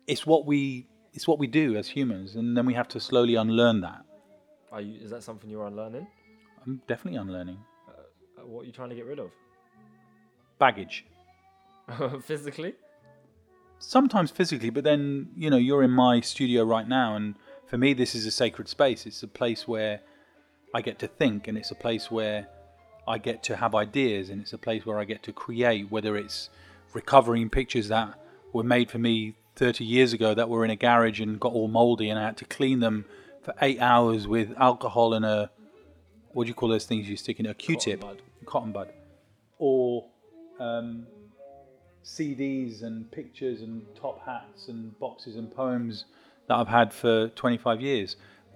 It's 0.08 0.26
what 0.26 0.46
we 0.46 0.88
it's 1.14 1.28
what 1.28 1.40
we 1.40 1.48
do 1.48 1.76
as 1.76 1.90
humans, 1.90 2.36
and 2.36 2.56
then 2.56 2.66
we 2.66 2.74
have 2.74 2.88
to 2.90 3.00
slowly 3.00 3.36
unlearn 3.36 3.82
that. 3.82 4.04
Are 4.72 4.82
you? 4.82 5.00
Is 5.02 5.10
that 5.12 5.24
something 5.24 5.50
you're 5.50 5.68
unlearning? 5.68 6.08
I'm 6.66 6.82
definitely 6.88 7.20
unlearning 7.20 7.58
Uh, 7.90 8.46
What 8.46 8.62
are 8.62 8.66
you 8.66 8.72
trying 8.72 8.90
to 8.90 8.96
get 8.96 9.06
rid 9.06 9.20
of? 9.20 9.32
baggage. 10.60 11.06
Physically? 12.24 12.76
sometimes 13.80 14.30
physically, 14.30 14.70
but 14.70 14.84
then 14.84 15.28
you 15.36 15.50
know 15.50 15.58
you're 15.58 15.82
in 15.84 15.90
my 15.92 16.20
studio 16.22 16.64
right 16.64 16.88
now, 16.88 17.16
and 17.16 17.36
for 17.66 17.78
me 17.78 17.94
this 17.94 18.14
is 18.16 18.26
a 18.28 18.32
sacred 18.32 18.68
space. 18.70 19.06
It's 19.08 19.24
a 19.24 19.28
place 19.28 19.68
where 19.68 20.02
I 20.74 20.82
get 20.82 21.00
to 21.00 21.08
think, 21.08 21.48
and 21.48 21.58
it's 21.58 21.72
a 21.72 21.76
place 21.76 22.12
where 22.12 22.48
I 23.08 23.18
get 23.18 23.42
to 23.44 23.56
have 23.56 23.74
ideas, 23.74 24.30
and 24.30 24.40
it's 24.42 24.54
a 24.54 24.58
place 24.60 24.86
where 24.86 25.00
I 25.00 25.06
get 25.06 25.24
to 25.24 25.34
create. 25.34 25.90
Whether 25.92 26.16
it's 26.16 26.50
recovering 26.94 27.50
pictures 27.50 27.88
that 27.88 28.14
were 28.54 28.64
made 28.64 28.92
for 28.92 29.00
me 29.00 29.36
30 29.62 29.86
years 29.86 30.12
ago 30.12 30.34
that 30.34 30.50
were 30.50 30.66
in 30.66 30.72
a 30.72 30.76
garage 30.76 31.22
and 31.22 31.40
got 31.40 31.54
all 31.54 31.68
moldy, 31.68 32.10
and 32.10 32.18
I 32.18 32.24
had 32.24 32.38
to 32.38 32.46
clean 32.46 32.80
them 32.80 33.06
for 33.44 33.54
eight 33.62 33.80
hours 33.80 34.28
with 34.28 34.56
alcohol 34.58 35.14
and 35.14 35.24
a 35.24 35.52
what 36.32 36.46
do 36.46 36.48
you 36.48 36.56
call 36.56 36.70
those 36.70 36.88
things 36.88 37.08
you 37.08 37.16
stick 37.16 37.40
in 37.40 37.46
a 37.46 37.54
Q-tip, 37.54 38.00
bud. 38.00 38.24
cotton 38.48 38.72
bud, 38.72 38.92
or 39.60 40.08
um, 40.60 41.06
CDs 42.04 42.82
and 42.82 43.12
pictures 43.12 43.62
and 43.62 43.86
top 43.96 44.26
hats 44.26 44.68
and 44.68 44.98
boxes 44.98 45.36
and 45.36 45.56
poems 45.56 46.06
that 46.48 46.56
I've 46.56 46.68
had 46.68 46.92
for 46.92 47.28
25 47.28 47.82
years. 47.82 48.16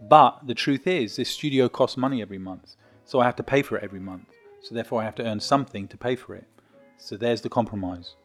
But 0.09 0.47
the 0.47 0.55
truth 0.55 0.87
is, 0.87 1.17
this 1.17 1.29
studio 1.29 1.69
costs 1.69 1.97
money 1.97 2.23
every 2.23 2.39
month, 2.39 2.75
so 3.03 3.19
I 3.19 3.25
have 3.25 3.35
to 3.35 3.43
pay 3.43 3.61
for 3.61 3.77
it 3.77 3.83
every 3.83 3.99
month. 3.99 4.29
So 4.63 4.73
therefore, 4.73 5.03
I 5.03 5.05
have 5.05 5.15
to 5.15 5.23
earn 5.23 5.39
something 5.39 5.87
to 5.87 5.97
pay 5.97 6.15
for 6.15 6.33
it. 6.33 6.47
So 6.97 7.15
there's 7.15 7.41
the 7.41 7.49
compromise. 7.49 8.15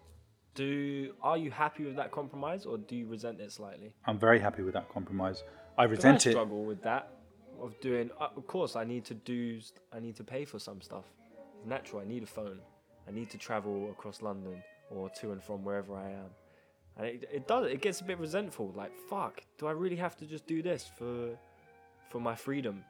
Do 0.60 1.14
are 1.22 1.38
you 1.38 1.50
happy 1.50 1.84
with 1.86 1.96
that 1.96 2.10
compromise, 2.10 2.66
or 2.66 2.76
do 2.76 2.94
you 2.94 3.06
resent 3.06 3.40
it 3.40 3.50
slightly? 3.50 3.94
I'm 4.04 4.18
very 4.18 4.38
happy 4.38 4.62
with 4.62 4.74
that 4.74 4.90
compromise. 4.90 5.42
I 5.78 5.84
resent 5.84 6.26
I 6.26 6.28
it. 6.28 6.32
struggle 6.34 6.64
with 6.64 6.82
that 6.82 7.14
of 7.58 7.80
doing. 7.80 8.10
Uh, 8.20 8.28
of 8.36 8.46
course, 8.46 8.76
I 8.76 8.84
need 8.84 9.06
to 9.06 9.14
do. 9.14 9.58
I 9.90 10.00
need 10.00 10.16
to 10.16 10.24
pay 10.34 10.44
for 10.44 10.58
some 10.58 10.82
stuff. 10.82 11.06
It's 11.56 11.66
natural. 11.66 12.02
I 12.02 12.04
need 12.04 12.24
a 12.24 12.26
phone. 12.26 12.58
I 13.08 13.10
need 13.10 13.30
to 13.30 13.38
travel 13.38 13.88
across 13.90 14.20
London 14.20 14.62
or 14.90 15.08
to 15.20 15.32
and 15.32 15.42
from 15.42 15.64
wherever 15.64 15.96
I 15.96 16.10
am. 16.10 16.30
And 16.98 17.06
it, 17.06 17.28
it 17.32 17.48
does. 17.48 17.64
It 17.72 17.80
gets 17.80 18.02
a 18.02 18.04
bit 18.04 18.18
resentful. 18.18 18.70
Like 18.76 18.92
fuck. 19.08 19.40
Do 19.56 19.66
I 19.66 19.72
really 19.72 19.96
have 19.96 20.14
to 20.18 20.26
just 20.26 20.46
do 20.46 20.60
this 20.60 20.90
for 20.98 21.30
for 22.10 22.20
my 22.20 22.34
freedom? 22.34 22.84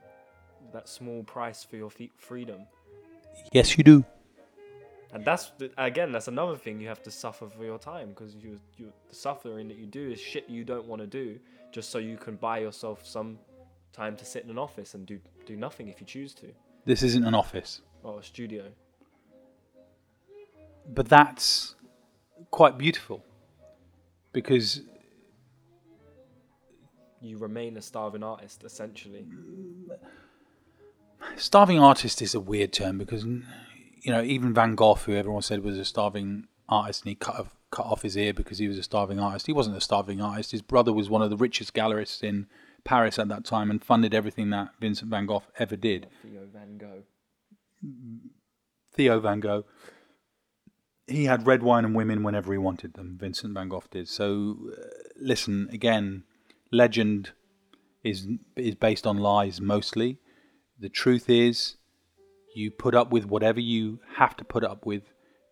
That 0.73 0.89
small 0.89 1.23
price 1.23 1.62
for 1.62 1.77
your 1.77 1.91
fe- 1.91 2.11
freedom. 2.18 2.62
Yes, 3.53 3.79
you 3.79 3.85
do. 3.85 4.05
And 5.13 5.25
that's 5.25 5.51
again, 5.77 6.13
that's 6.13 6.29
another 6.29 6.57
thing 6.57 6.81
you 6.81 6.89
have 6.89 7.03
to 7.03 7.11
suffer 7.11 7.49
for 7.49 7.65
your 7.65 7.79
time 7.79 8.11
because 8.11 8.35
you, 8.37 8.61
you 8.77 8.93
the 9.09 9.15
suffering 9.15 9.67
that 9.69 9.77
you 9.77 9.87
do 9.87 10.11
is 10.11 10.21
shit 10.21 10.49
you 10.49 10.63
don't 10.65 10.87
want 10.87 11.01
to 11.03 11.07
do 11.07 11.39
just 11.73 11.91
so 11.91 11.99
you 11.99 12.17
can 12.17 12.37
buy 12.37 12.59
yourself 12.59 13.05
some 13.05 13.39
time 13.93 14.17
to 14.17 14.25
sit 14.25 14.45
in 14.45 14.51
an 14.51 14.59
office 14.59 14.95
and 14.95 15.07
do 15.07 15.19
do 15.47 15.57
nothing 15.57 15.89
if 15.89 16.01
you 16.01 16.07
choose 16.07 16.33
to 16.35 16.47
This 16.85 17.03
isn't 17.03 17.25
an 17.25 17.35
office. 17.35 17.81
or 18.05 18.21
a 18.21 18.23
studio. 18.23 18.65
But 20.95 21.09
that's 21.09 21.75
quite 22.51 22.79
beautiful 22.79 23.25
because 24.33 24.83
You 27.21 27.37
remain 27.37 27.77
a 27.77 27.83
starving 27.83 28.23
artist 28.23 28.63
essentially. 28.65 29.27
starving 31.37 31.79
artist 31.79 32.23
is 32.23 32.35
a 32.35 32.41
weird 32.41 32.73
term 32.73 32.97
because 32.99 33.25
you 34.03 34.12
know 34.12 34.22
even 34.22 34.55
Van 34.55 34.74
Gogh, 34.74 34.94
who 34.94 35.14
everyone 35.14 35.42
said 35.42 35.62
was 35.62 35.78
a 35.78 35.84
starving 35.84 36.46
artist, 36.68 37.03
and 37.03 37.11
he 37.11 37.14
cut 37.14 37.40
a 37.40 37.46
cut 37.70 37.86
off 37.86 38.03
his 38.03 38.16
ear 38.16 38.34
because 38.34 38.59
he 38.59 38.68
was 38.68 38.78
a 38.78 38.82
starving 38.82 39.20
artist. 39.20 39.46
He 39.46 39.53
wasn't 39.53 39.76
a 39.76 39.80
starving 39.80 40.20
artist. 40.20 40.51
His 40.51 40.62
brother 40.62 40.92
was 40.92 41.09
one 41.09 41.22
of 41.22 41.30
the 41.30 41.36
richest 41.36 41.74
gallerists 41.74 42.22
in 42.22 42.46
Paris 42.84 43.18
at 43.18 43.28
that 43.28 43.44
time 43.44 43.70
and 43.70 43.82
funded 43.82 44.14
everything 44.14 44.51
that 44.51 44.70
Vincent 44.80 45.11
van 45.11 45.26
Gogh 45.26 45.44
ever 45.59 45.76
did. 45.76 46.09
Theo 46.22 46.46
Van 46.53 46.78
Gogh. 46.78 47.03
Theo 48.92 49.20
van 49.20 49.40
Gogh. 49.40 49.64
He 51.07 51.24
had 51.24 51.46
red 51.46 51.62
wine 51.62 51.84
and 51.84 51.94
women 51.94 52.22
whenever 52.22 52.53
he 52.53 52.59
wanted 52.59 52.94
them. 52.94 53.16
Vincent 53.18 53.55
van 53.55 53.68
Gogh 53.68 53.84
did. 53.90 54.09
So, 54.09 54.57
uh, 54.72 54.86
listen 55.20 55.68
again. 55.72 56.24
Legend 56.72 57.32
is 58.05 58.28
is 58.57 58.74
based 58.76 59.07
on 59.07 59.18
lies 59.18 59.61
mostly. 59.61 60.18
The 60.78 60.88
truth 60.88 61.28
is, 61.28 61.76
you 62.55 62.70
put 62.70 62.94
up 62.94 63.11
with 63.11 63.26
whatever 63.26 63.61
you 63.61 64.01
have 64.16 64.36
to 64.36 64.44
put 64.44 64.64
up 64.64 64.86
with 64.86 65.03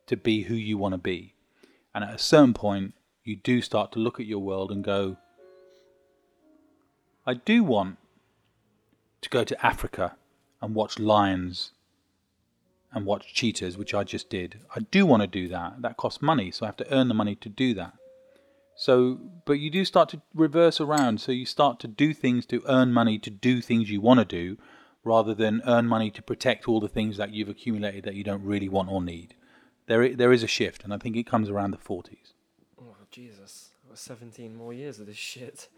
to 0.07 0.17
be 0.17 0.43
who 0.43 0.55
you 0.55 0.79
want 0.79 0.93
to 0.93 0.99
be. 0.99 1.35
And 1.95 2.05
at 2.05 2.15
a 2.15 2.19
certain 2.19 2.55
point, 2.55 2.95
you 3.25 3.37
do 3.37 3.61
start 3.61 3.93
to 3.93 3.99
look 3.99 4.19
at 4.19 4.27
your 4.27 4.41
world 4.41 4.71
and 4.71 4.83
go, 4.83 5.17
I 7.27 7.35
do 7.35 7.63
want 7.63 7.99
to 9.21 9.29
go 9.29 9.45
to 9.45 9.67
Africa 9.67 10.17
and 10.63 10.75
watch 10.75 10.99
lions 10.99 11.73
and 12.93 13.05
watch 13.05 13.35
cheetahs, 13.35 13.77
which 13.77 13.95
I 13.95 14.03
just 14.05 14.31
did. 14.31 14.61
I 14.75 14.81
do 14.81 15.05
want 15.05 15.23
to 15.23 15.27
do 15.27 15.47
that. 15.49 15.83
That 15.83 15.97
costs 15.97 16.23
money, 16.23 16.51
so 16.51 16.65
I 16.65 16.69
have 16.69 16.77
to 16.79 16.95
earn 16.95 17.09
the 17.09 17.15
money 17.15 17.35
to 17.37 17.49
do 17.49 17.75
that. 17.75 17.93
So, 18.77 19.19
but 19.45 19.55
you 19.55 19.71
do 19.71 19.85
start 19.85 20.09
to 20.11 20.23
reverse 20.35 20.81
around. 20.81 21.21
So 21.21 21.33
you 21.33 21.45
start 21.45 21.81
to 21.81 21.89
do 21.89 22.15
things 22.15 22.47
to 22.47 22.63
earn 22.67 22.93
money 22.93 23.19
to 23.19 23.31
do 23.31 23.61
things 23.61 23.91
you 23.91 24.01
want 24.01 24.21
to 24.21 24.25
do, 24.25 24.57
rather 25.09 25.35
than 25.35 25.63
earn 25.67 25.87
money 25.87 26.11
to 26.11 26.23
protect 26.23 26.69
all 26.69 26.81
the 26.81 26.89
things 26.89 27.17
that 27.17 27.33
you've 27.33 27.49
accumulated 27.49 28.05
that 28.05 28.15
you 28.15 28.23
don't 28.23 28.45
really 28.45 28.69
want 28.69 28.91
or 28.91 29.03
need. 29.03 29.35
There, 29.87 30.15
there 30.15 30.33
is 30.33 30.43
a 30.43 30.47
shift, 30.47 30.85
and 30.85 30.93
I 30.93 30.99
think 30.99 31.17
it 31.17 31.27
comes 31.27 31.49
around 31.49 31.71
the 31.71 31.79
40s. 31.79 32.35
Oh 32.81 32.95
Jesus! 33.11 33.71
17 33.95 34.55
more 34.55 34.73
years 34.73 35.01
of 35.01 35.07
this 35.07 35.17
shit. 35.17 35.69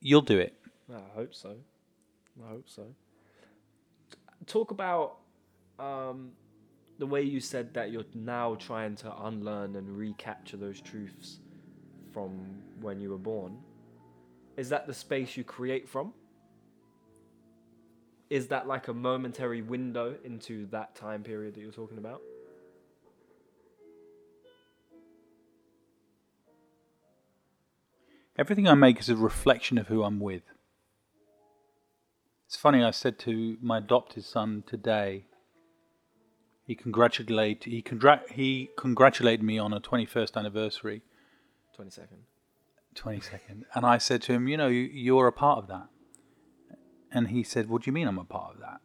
You'll 0.00 0.20
do 0.20 0.38
it. 0.38 0.54
I 0.92 1.00
hope 1.14 1.32
so. 1.32 1.54
I 2.44 2.48
hope 2.50 2.68
so. 2.68 2.82
Talk 4.46 4.72
about 4.72 5.18
um, 5.78 6.32
the 6.98 7.06
way 7.06 7.22
you 7.22 7.40
said 7.40 7.72
that 7.74 7.90
you're 7.90 8.04
now 8.14 8.56
trying 8.56 8.96
to 8.96 9.24
unlearn 9.24 9.76
and 9.76 9.96
recapture 9.96 10.56
those 10.56 10.80
truths 10.80 11.38
from 12.12 12.62
when 12.80 13.00
you 13.00 13.10
were 13.10 13.18
born. 13.18 13.58
Is 14.56 14.68
that 14.68 14.86
the 14.86 14.94
space 14.94 15.36
you 15.36 15.44
create 15.44 15.88
from? 15.88 16.12
Is 18.30 18.48
that 18.48 18.66
like 18.66 18.88
a 18.88 18.94
momentary 18.94 19.62
window 19.62 20.14
into 20.24 20.66
that 20.66 20.94
time 20.94 21.22
period 21.22 21.54
that 21.54 21.60
you're 21.60 21.72
talking 21.72 21.98
about? 21.98 22.20
Everything 28.36 28.66
I 28.66 28.74
make 28.74 28.98
is 28.98 29.08
a 29.08 29.16
reflection 29.16 29.78
of 29.78 29.86
who 29.86 30.02
I'm 30.02 30.18
with. 30.18 30.42
It's 32.46 32.56
funny, 32.56 32.82
I 32.82 32.90
said 32.90 33.18
to 33.20 33.56
my 33.60 33.78
adopted 33.78 34.24
son 34.24 34.64
today, 34.66 35.24
he 36.66 36.74
congratulated, 36.74 37.72
he, 37.72 37.82
congrat- 37.82 38.30
he 38.32 38.70
congratulated 38.76 39.44
me 39.44 39.58
on 39.58 39.72
a 39.72 39.80
21st 39.80 40.36
anniversary, 40.36 41.02
22nd. 41.78 42.24
22nd, 42.94 43.64
and 43.74 43.86
I 43.86 43.98
said 43.98 44.22
to 44.22 44.32
him, 44.32 44.48
you 44.48 44.56
know, 44.56 44.68
you, 44.68 44.82
you're 44.82 45.26
a 45.26 45.32
part 45.32 45.58
of 45.58 45.68
that. 45.68 45.88
And 47.12 47.28
he 47.28 47.42
said, 47.42 47.68
what 47.68 47.82
do 47.82 47.88
you 47.88 47.92
mean 47.92 48.08
I'm 48.08 48.18
a 48.18 48.24
part 48.24 48.54
of 48.54 48.60
that? 48.60 48.80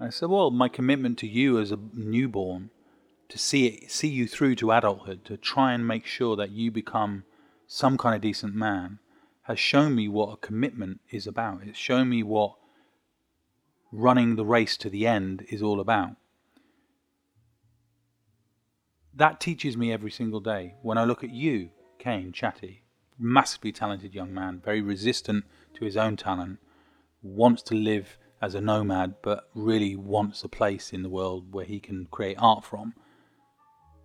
I 0.00 0.10
said, 0.10 0.28
well, 0.28 0.50
my 0.50 0.68
commitment 0.68 1.18
to 1.18 1.28
you 1.28 1.58
as 1.58 1.70
a 1.70 1.78
newborn, 1.92 2.70
to 3.28 3.38
see 3.38 3.66
it, 3.66 3.90
see 3.90 4.08
you 4.08 4.26
through 4.26 4.56
to 4.56 4.72
adulthood, 4.72 5.24
to 5.26 5.36
try 5.36 5.72
and 5.72 5.86
make 5.86 6.04
sure 6.04 6.36
that 6.36 6.50
you 6.50 6.70
become 6.70 7.24
some 7.66 7.96
kind 7.96 8.14
of 8.14 8.20
decent 8.20 8.54
man, 8.54 8.98
has 9.42 9.58
shown 9.58 9.94
me 9.94 10.08
what 10.08 10.32
a 10.32 10.36
commitment 10.36 11.00
is 11.10 11.26
about. 11.26 11.60
It's 11.64 11.78
shown 11.78 12.08
me 12.08 12.22
what 12.22 12.56
running 13.92 14.36
the 14.36 14.44
race 14.44 14.76
to 14.78 14.90
the 14.90 15.06
end 15.06 15.46
is 15.48 15.62
all 15.62 15.80
about. 15.80 16.16
That 19.14 19.38
teaches 19.38 19.76
me 19.76 19.92
every 19.92 20.10
single 20.10 20.40
day. 20.40 20.74
When 20.82 20.98
I 20.98 21.04
look 21.04 21.22
at 21.22 21.30
you, 21.30 21.70
Kane 21.98 22.32
Chatty, 22.32 22.83
massively 23.18 23.72
talented 23.72 24.14
young 24.14 24.32
man, 24.32 24.60
very 24.64 24.80
resistant 24.80 25.44
to 25.74 25.84
his 25.84 25.96
own 25.96 26.16
talent, 26.16 26.58
wants 27.22 27.62
to 27.62 27.74
live 27.74 28.18
as 28.42 28.54
a 28.54 28.60
nomad, 28.60 29.14
but 29.22 29.48
really 29.54 29.96
wants 29.96 30.44
a 30.44 30.48
place 30.48 30.92
in 30.92 31.02
the 31.02 31.08
world 31.08 31.52
where 31.52 31.64
he 31.64 31.80
can 31.80 32.06
create 32.10 32.36
art 32.38 32.64
from. 32.64 32.94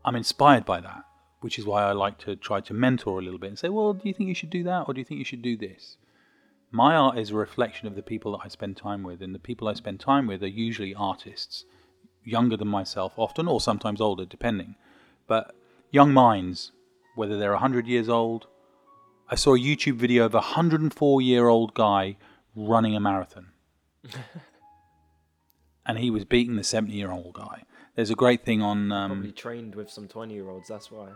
I'm 0.06 0.16
inspired 0.16 0.66
by 0.66 0.80
that, 0.82 1.04
which 1.42 1.60
is 1.60 1.66
why 1.66 1.84
I 1.84 1.92
like 1.92 2.18
to 2.20 2.36
try 2.36 2.62
to 2.62 2.74
mentor 2.74 3.20
a 3.20 3.22
little 3.22 3.40
bit 3.40 3.50
and 3.50 3.60
say, 3.60 3.70
well, 3.70 3.94
do 3.94 4.08
you 4.08 4.14
think 4.14 4.30
you 4.30 4.36
should 4.36 4.50
do 4.50 4.64
that 4.64 4.86
or 4.88 4.94
do 4.94 5.02
you 5.02 5.06
think 5.06 5.20
you 5.20 5.26
should 5.26 5.42
do 5.42 5.58
this? 5.58 5.98
My 6.72 6.96
art 6.96 7.18
is 7.18 7.32
a 7.32 7.36
reflection 7.36 7.88
of 7.88 7.96
the 7.96 8.04
people 8.04 8.34
that 8.34 8.46
I 8.46 8.48
spend 8.48 8.78
time 8.78 9.02
with, 9.02 9.24
and 9.24 9.34
the 9.34 9.40
people 9.40 9.68
I 9.68 9.74
spend 9.74 10.00
time 10.00 10.28
with 10.28 10.44
are 10.44 10.48
usually 10.48 10.94
artists, 10.94 11.66
younger 12.24 12.56
than 12.56 12.68
myself 12.68 13.14
often, 13.18 13.48
or 13.48 13.60
sometimes 13.60 14.00
older, 14.00 14.24
depending. 14.24 14.76
But 15.26 15.56
young 15.90 16.14
minds, 16.14 16.72
whether 17.16 17.38
they're 17.38 17.54
100 17.54 17.88
years 17.88 18.08
old. 18.08 18.48
I 19.30 19.36
saw 19.36 19.54
a 19.54 19.60
YouTube 19.60 19.98
video 19.98 20.26
of 20.26 20.34
a 20.34 20.38
104 20.38 21.22
year 21.22 21.48
old 21.48 21.74
guy 21.76 22.18
running 22.56 22.96
a 22.96 23.00
marathon. 23.00 23.52
and 25.86 26.00
he 26.00 26.10
was 26.10 26.26
beating 26.26 26.56
the 26.56 26.64
70 26.64 26.94
year 26.94 27.12
old 27.12 27.34
guy. 27.34 27.64
There's 27.96 28.10
a 28.10 28.16
great 28.16 28.44
thing 28.44 28.62
on. 28.62 28.92
Um, 28.92 29.12
Probably 29.12 29.32
trained 29.32 29.76
with 29.76 29.92
some 29.92 30.08
20 30.08 30.34
year 30.34 30.50
olds, 30.50 30.68
that's 30.68 30.90
why. 30.92 31.10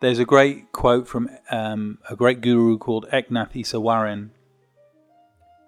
there's 0.00 0.18
a 0.20 0.24
great 0.24 0.72
quote 0.72 1.08
from 1.08 1.28
um, 1.50 1.98
a 2.08 2.14
great 2.14 2.40
guru 2.40 2.78
called 2.78 3.06
Eknath 3.12 3.52
Easwaran. 3.54 4.30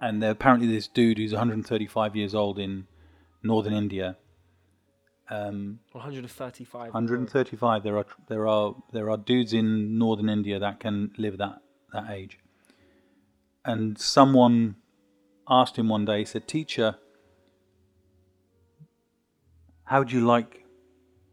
And 0.01 0.23
there, 0.23 0.31
apparently, 0.31 0.67
this 0.67 0.89
dude 0.89 1.19
who's 1.19 1.33
135 1.33 2.17
years 2.17 2.35
old 2.35 2.59
in 2.59 2.87
northern 3.43 3.75
India. 3.75 4.17
Um, 5.29 5.81
135. 5.93 6.95
135. 6.95 7.83
There 7.83 7.99
are 7.99 8.07
there 8.29 8.49
are 8.49 8.77
there 8.93 9.11
are 9.11 9.17
dudes 9.17 9.53
in 9.53 9.99
northern 9.99 10.29
India 10.29 10.59
that 10.59 10.81
can 10.81 11.13
live 11.19 11.37
that 11.39 11.61
that 11.93 12.11
age. 12.11 12.39
And 13.65 13.99
someone 13.99 14.77
asked 15.49 15.77
him 15.77 15.89
one 15.89 16.05
day. 16.05 16.21
He 16.21 16.25
said, 16.25 16.49
"Teacher, 16.49 16.97
how 19.85 19.99
would 19.99 20.13
you 20.13 20.25
like 20.27 20.65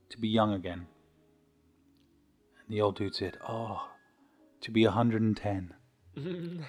to 0.10 0.18
be 0.18 0.28
young 0.28 0.54
again?" 0.54 0.88
And 2.60 2.70
the 2.76 2.82
old 2.82 2.98
dude 2.98 3.16
said, 3.16 3.38
"Oh, 3.48 3.90
to 4.62 4.72
be 4.72 4.86
110." 4.86 5.74
and 6.16 6.66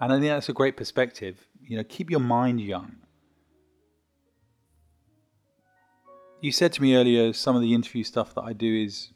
I 0.00 0.08
think 0.08 0.24
that's 0.24 0.48
a 0.48 0.54
great 0.54 0.76
perspective. 0.76 1.46
You 1.60 1.76
know, 1.76 1.84
keep 1.84 2.10
your 2.10 2.20
mind 2.20 2.60
young. 2.60 3.06
you 6.40 6.52
said 6.52 6.72
to 6.72 6.82
me 6.82 6.94
earlier 6.94 7.32
some 7.32 7.56
of 7.56 7.62
the 7.62 7.74
interview 7.74 8.04
stuff 8.04 8.34
that 8.34 8.42
I 8.42 8.52
do 8.52 8.84
is 8.84 9.08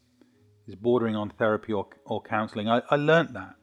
is 0.70 0.76
bordering 0.76 1.16
on 1.16 1.30
therapy 1.30 1.72
or 1.72 1.86
or 2.04 2.22
counselling. 2.22 2.68
I, 2.68 2.82
I 2.90 2.96
learnt 2.96 3.32
that 3.34 3.56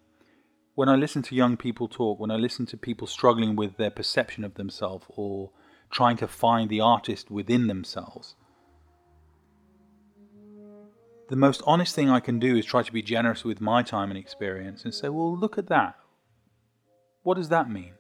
when 0.78 0.90
I 0.90 0.96
listen 0.96 1.24
to 1.24 1.36
young 1.36 1.58
people 1.58 1.88
talk, 1.88 2.20
when 2.20 2.30
I 2.30 2.36
listen 2.36 2.68
to 2.68 2.78
people 2.78 3.08
struggling 3.08 3.56
with 3.56 3.78
their 3.78 3.90
perception 3.90 4.44
of 4.44 4.54
themselves 4.54 5.08
or 5.10 5.50
trying 5.90 6.18
to 6.18 6.28
find 6.28 6.70
the 6.70 6.82
artist 6.82 7.32
within 7.32 7.66
themselves. 7.66 8.36
The 11.30 11.36
most 11.36 11.64
honest 11.66 11.96
thing 11.96 12.12
I 12.12 12.20
can 12.20 12.38
do 12.38 12.56
is 12.56 12.64
try 12.64 12.84
to 12.84 12.92
be 12.92 13.02
generous 13.02 13.44
with 13.44 13.60
my 13.60 13.82
time 13.82 14.12
and 14.12 14.20
experience 14.20 14.84
and 14.86 14.94
say, 14.94 15.10
well, 15.10 15.36
look 15.36 15.58
at 15.58 15.66
that. 15.68 15.96
What 17.24 17.38
does 17.38 17.50
that 17.50 17.72
mean? 17.72 17.94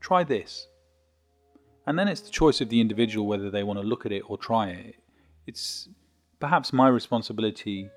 Try 0.00 0.24
this. 0.24 0.66
And 1.86 1.96
then 1.96 2.08
it's 2.08 2.22
the 2.22 2.30
choice 2.30 2.60
of 2.60 2.70
the 2.70 2.80
individual 2.80 3.28
whether 3.28 3.52
they 3.52 3.62
want 3.62 3.78
to 3.78 3.86
look 3.86 4.04
at 4.04 4.10
it 4.10 4.24
or 4.26 4.36
try 4.36 4.70
it. 4.70 4.96
It's 5.46 5.88
perhaps 6.40 6.72
my 6.72 6.88
responsibility 6.88 7.88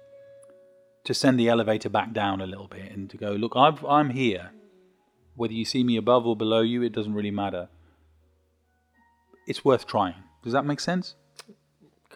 to 1.06 1.14
send 1.14 1.40
the 1.40 1.50
elevator 1.50 1.90
back 1.90 2.14
down 2.14 2.42
a 2.42 2.46
little 2.46 2.68
bit 2.68 2.92
and 2.92 3.10
to 3.10 3.18
go, 3.18 3.32
look, 3.32 3.54
I've, 3.56 3.84
I'm 3.86 4.12
here. 4.12 4.52
Whether 5.36 5.54
you 5.54 5.66
see 5.66 5.84
me 5.84 5.96
above 5.96 6.28
or 6.28 6.36
below 6.36 6.62
you, 6.62 6.84
it 6.84 6.92
doesn't 6.92 7.14
really 7.14 7.32
matter. 7.32 7.70
It's 9.48 9.64
worth 9.64 9.88
trying. 9.88 10.16
Does 10.44 10.54
that 10.54 10.66
make 10.66 10.80
sense? 10.80 11.16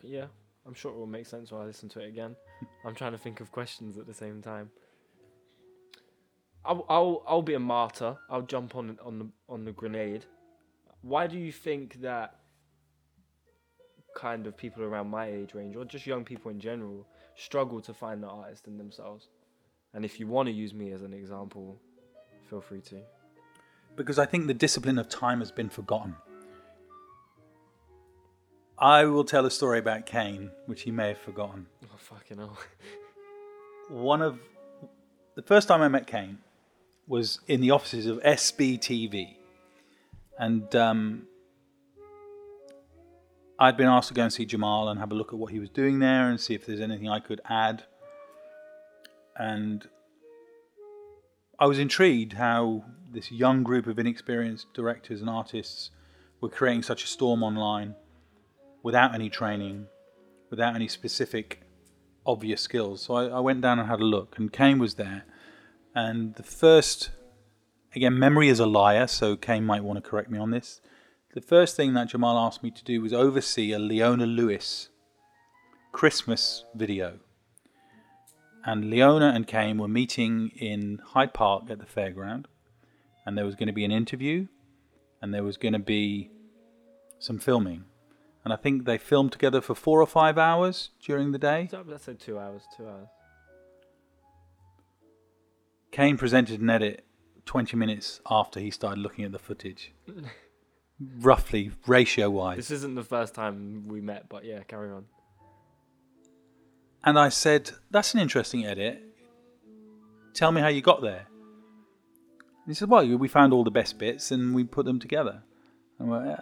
Yeah, 0.01 0.25
I'm 0.65 0.73
sure 0.73 0.91
it 0.91 0.97
will 0.97 1.07
make 1.07 1.25
sense 1.25 1.51
when 1.51 1.61
I 1.61 1.65
listen 1.65 1.89
to 1.89 1.99
it 2.01 2.07
again. 2.07 2.35
I'm 2.85 2.95
trying 2.95 3.13
to 3.13 3.17
think 3.17 3.39
of 3.39 3.51
questions 3.51 3.97
at 3.97 4.05
the 4.05 4.13
same 4.13 4.41
time. 4.41 4.69
I'll 6.65 6.85
I'll, 6.89 7.23
I'll 7.27 7.41
be 7.41 7.53
a 7.53 7.59
martyr. 7.59 8.17
I'll 8.29 8.41
jump 8.41 8.75
on 8.75 8.97
on 9.03 9.19
the 9.19 9.27
on 9.49 9.65
the 9.65 9.71
grenade. 9.71 10.25
Why 11.01 11.27
do 11.27 11.37
you 11.37 11.51
think 11.51 12.01
that 12.01 12.35
kind 14.15 14.47
of 14.47 14.55
people 14.55 14.83
around 14.83 15.09
my 15.09 15.27
age 15.27 15.53
range, 15.53 15.75
or 15.75 15.85
just 15.85 16.05
young 16.05 16.23
people 16.23 16.51
in 16.51 16.59
general, 16.59 17.05
struggle 17.35 17.81
to 17.81 17.93
find 17.93 18.21
the 18.21 18.27
artist 18.27 18.67
in 18.67 18.77
themselves? 18.77 19.27
And 19.93 20.03
if 20.03 20.19
you 20.19 20.27
want 20.27 20.47
to 20.47 20.53
use 20.53 20.73
me 20.73 20.91
as 20.91 21.01
an 21.01 21.13
example, 21.13 21.79
feel 22.49 22.61
free 22.61 22.81
to. 22.81 23.01
Because 23.95 24.17
I 24.17 24.25
think 24.25 24.47
the 24.47 24.53
discipline 24.53 24.97
of 24.97 25.07
time 25.07 25.39
has 25.39 25.51
been 25.51 25.69
forgotten. 25.69 26.15
I 28.77 29.05
will 29.05 29.23
tell 29.23 29.45
a 29.45 29.51
story 29.51 29.79
about 29.79 30.05
Kane, 30.05 30.49
which 30.65 30.81
he 30.81 30.91
may 30.91 31.09
have 31.09 31.19
forgotten. 31.19 31.67
Oh 31.85 31.97
fucking 31.97 32.37
hell. 32.37 32.57
One 33.89 34.21
of 34.21 34.39
the 35.35 35.43
first 35.43 35.67
time 35.67 35.81
I 35.81 35.87
met 35.87 36.07
Kane 36.07 36.39
was 37.07 37.39
in 37.47 37.61
the 37.61 37.71
offices 37.71 38.07
of 38.07 38.19
SBTV, 38.23 39.35
and 40.39 40.75
um, 40.75 41.27
I'd 43.63 43.77
been 43.77 43.87
asked 43.87 44.09
to 44.09 44.13
go 44.13 44.23
and 44.23 44.33
see 44.33 44.45
Jamal 44.45 44.89
and 44.89 44.99
have 44.99 45.13
a 45.13 45.15
look 45.15 45.31
at 45.31 45.39
what 45.39 45.53
he 45.53 45.59
was 45.59 45.69
doing 45.69 45.99
there 45.99 46.29
and 46.29 46.37
see 46.37 46.53
if 46.53 46.65
there's 46.65 46.81
anything 46.81 47.07
I 47.07 47.21
could 47.21 47.39
add. 47.49 47.85
And 49.37 49.87
I 51.57 51.67
was 51.67 51.79
intrigued 51.79 52.33
how 52.33 52.83
this 53.09 53.31
young 53.31 53.63
group 53.63 53.87
of 53.87 53.97
inexperienced 53.97 54.73
directors 54.73 55.21
and 55.21 55.29
artists 55.29 55.91
were 56.41 56.49
creating 56.49 56.83
such 56.83 57.05
a 57.05 57.07
storm 57.07 57.41
online 57.41 57.95
without 58.83 59.15
any 59.15 59.29
training, 59.29 59.87
without 60.49 60.75
any 60.75 60.89
specific 60.89 61.61
obvious 62.25 62.59
skills. 62.59 63.03
So 63.03 63.13
I, 63.13 63.27
I 63.27 63.39
went 63.39 63.61
down 63.61 63.79
and 63.79 63.87
had 63.87 64.01
a 64.01 64.03
look, 64.05 64.37
and 64.37 64.51
Kane 64.51 64.77
was 64.77 64.95
there. 64.95 65.23
And 65.95 66.35
the 66.35 66.43
first, 66.43 67.11
again, 67.95 68.19
memory 68.19 68.49
is 68.49 68.59
a 68.59 68.65
liar, 68.65 69.07
so 69.07 69.37
Kane 69.37 69.63
might 69.63 69.85
want 69.85 70.03
to 70.03 70.09
correct 70.09 70.29
me 70.29 70.37
on 70.37 70.51
this. 70.51 70.81
The 71.33 71.41
first 71.41 71.75
thing 71.75 71.95
that 71.95 72.09
Jamal 72.09 72.37
asked 72.37 72.61
me 72.61 72.69
to 72.69 72.83
do 72.83 73.01
was 73.01 73.11
oversee 73.11 73.71
a 73.71 73.79
Leona 73.79 74.27
Lewis 74.27 74.89
Christmas 75.91 76.63
video. 76.75 77.21
And 78.63 78.91
Leona 78.91 79.31
and 79.33 79.47
Kane 79.47 79.79
were 79.79 79.87
meeting 79.87 80.51
in 80.55 81.01
Hyde 81.03 81.33
Park 81.33 81.71
at 81.71 81.79
the 81.79 81.85
fairground, 81.85 82.45
and 83.25 83.35
there 83.35 83.45
was 83.45 83.55
going 83.55 83.65
to 83.65 83.73
be 83.73 83.83
an 83.83 83.91
interview, 83.91 84.45
and 85.23 85.33
there 85.33 85.43
was 85.43 85.57
going 85.57 85.73
to 85.73 85.79
be 85.79 86.29
some 87.17 87.39
filming. 87.39 87.85
And 88.43 88.53
I 88.53 88.55
think 88.55 88.85
they 88.85 88.99
filmed 88.99 89.31
together 89.31 89.59
for 89.59 89.73
four 89.73 90.01
or 90.01 90.07
five 90.07 90.37
hours 90.37 90.91
during 91.03 91.31
the 91.31 91.39
day. 91.39 91.67
Let's 91.87 92.03
say 92.03 92.13
two 92.13 92.37
hours. 92.37 92.61
Two 92.77 92.87
hours. 92.87 93.07
Kane 95.89 96.17
presented 96.17 96.61
an 96.61 96.69
edit 96.69 97.05
20 97.45 97.75
minutes 97.75 98.21
after 98.29 98.59
he 98.59 98.69
started 98.69 98.99
looking 98.99 99.25
at 99.25 99.31
the 99.31 99.39
footage. 99.39 99.93
Roughly, 101.19 101.71
ratio 101.87 102.29
wise. 102.29 102.57
This 102.57 102.71
isn't 102.71 102.95
the 102.95 103.03
first 103.03 103.33
time 103.33 103.87
we 103.87 104.01
met, 104.01 104.29
but 104.29 104.45
yeah, 104.45 104.61
carry 104.63 104.91
on. 104.91 105.05
And 107.03 107.19
I 107.19 107.29
said, 107.29 107.71
That's 107.91 108.13
an 108.13 108.19
interesting 108.19 108.65
edit. 108.65 109.01
Tell 110.33 110.51
me 110.51 110.61
how 110.61 110.67
you 110.67 110.81
got 110.81 111.01
there. 111.01 111.27
And 112.65 112.67
he 112.67 112.73
said, 112.73 112.89
Well, 112.89 113.05
we 113.17 113.27
found 113.27 113.53
all 113.53 113.63
the 113.63 113.71
best 113.71 113.99
bits 113.99 114.31
and 114.31 114.55
we 114.55 114.63
put 114.63 114.85
them 114.85 114.99
together. 114.99 115.43
I 115.99 116.03
went, 116.03 116.27
uh, 116.27 116.37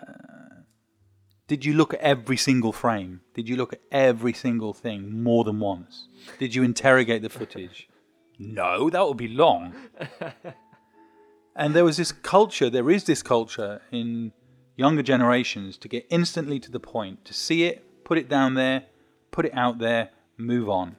Did 1.48 1.66
you 1.66 1.74
look 1.74 1.94
at 1.94 2.00
every 2.02 2.38
single 2.38 2.72
frame? 2.72 3.22
Did 3.34 3.50
you 3.50 3.56
look 3.56 3.74
at 3.74 3.82
every 3.92 4.34
single 4.34 4.74
thing 4.74 5.24
more 5.24 5.44
than 5.44 5.60
once? 5.60 6.08
Did 6.40 6.54
you 6.54 6.64
interrogate 6.64 7.24
the 7.24 7.30
footage? 7.30 7.90
no, 8.40 8.90
that 8.90 9.08
would 9.08 9.18
be 9.18 9.28
long. 9.28 9.74
and 11.56 11.74
there 11.74 11.86
was 11.86 11.98
this 11.98 12.12
culture, 12.12 12.70
there 12.70 12.90
is 12.92 13.06
this 13.06 13.24
culture 13.24 13.82
in 13.92 14.32
younger 14.76 15.04
generations 15.04 15.78
to 15.78 15.88
get 15.88 16.06
instantly 16.10 16.60
to 16.60 16.72
the 16.72 16.80
point, 16.80 17.26
to 17.26 17.34
see 17.34 17.64
it, 17.64 18.04
put 18.04 18.18
it 18.18 18.30
down 18.30 18.54
there, 18.56 18.84
put 19.32 19.46
it 19.46 19.54
out 19.54 19.80
there, 19.80 20.10
move 20.38 20.70
on. 20.70 20.98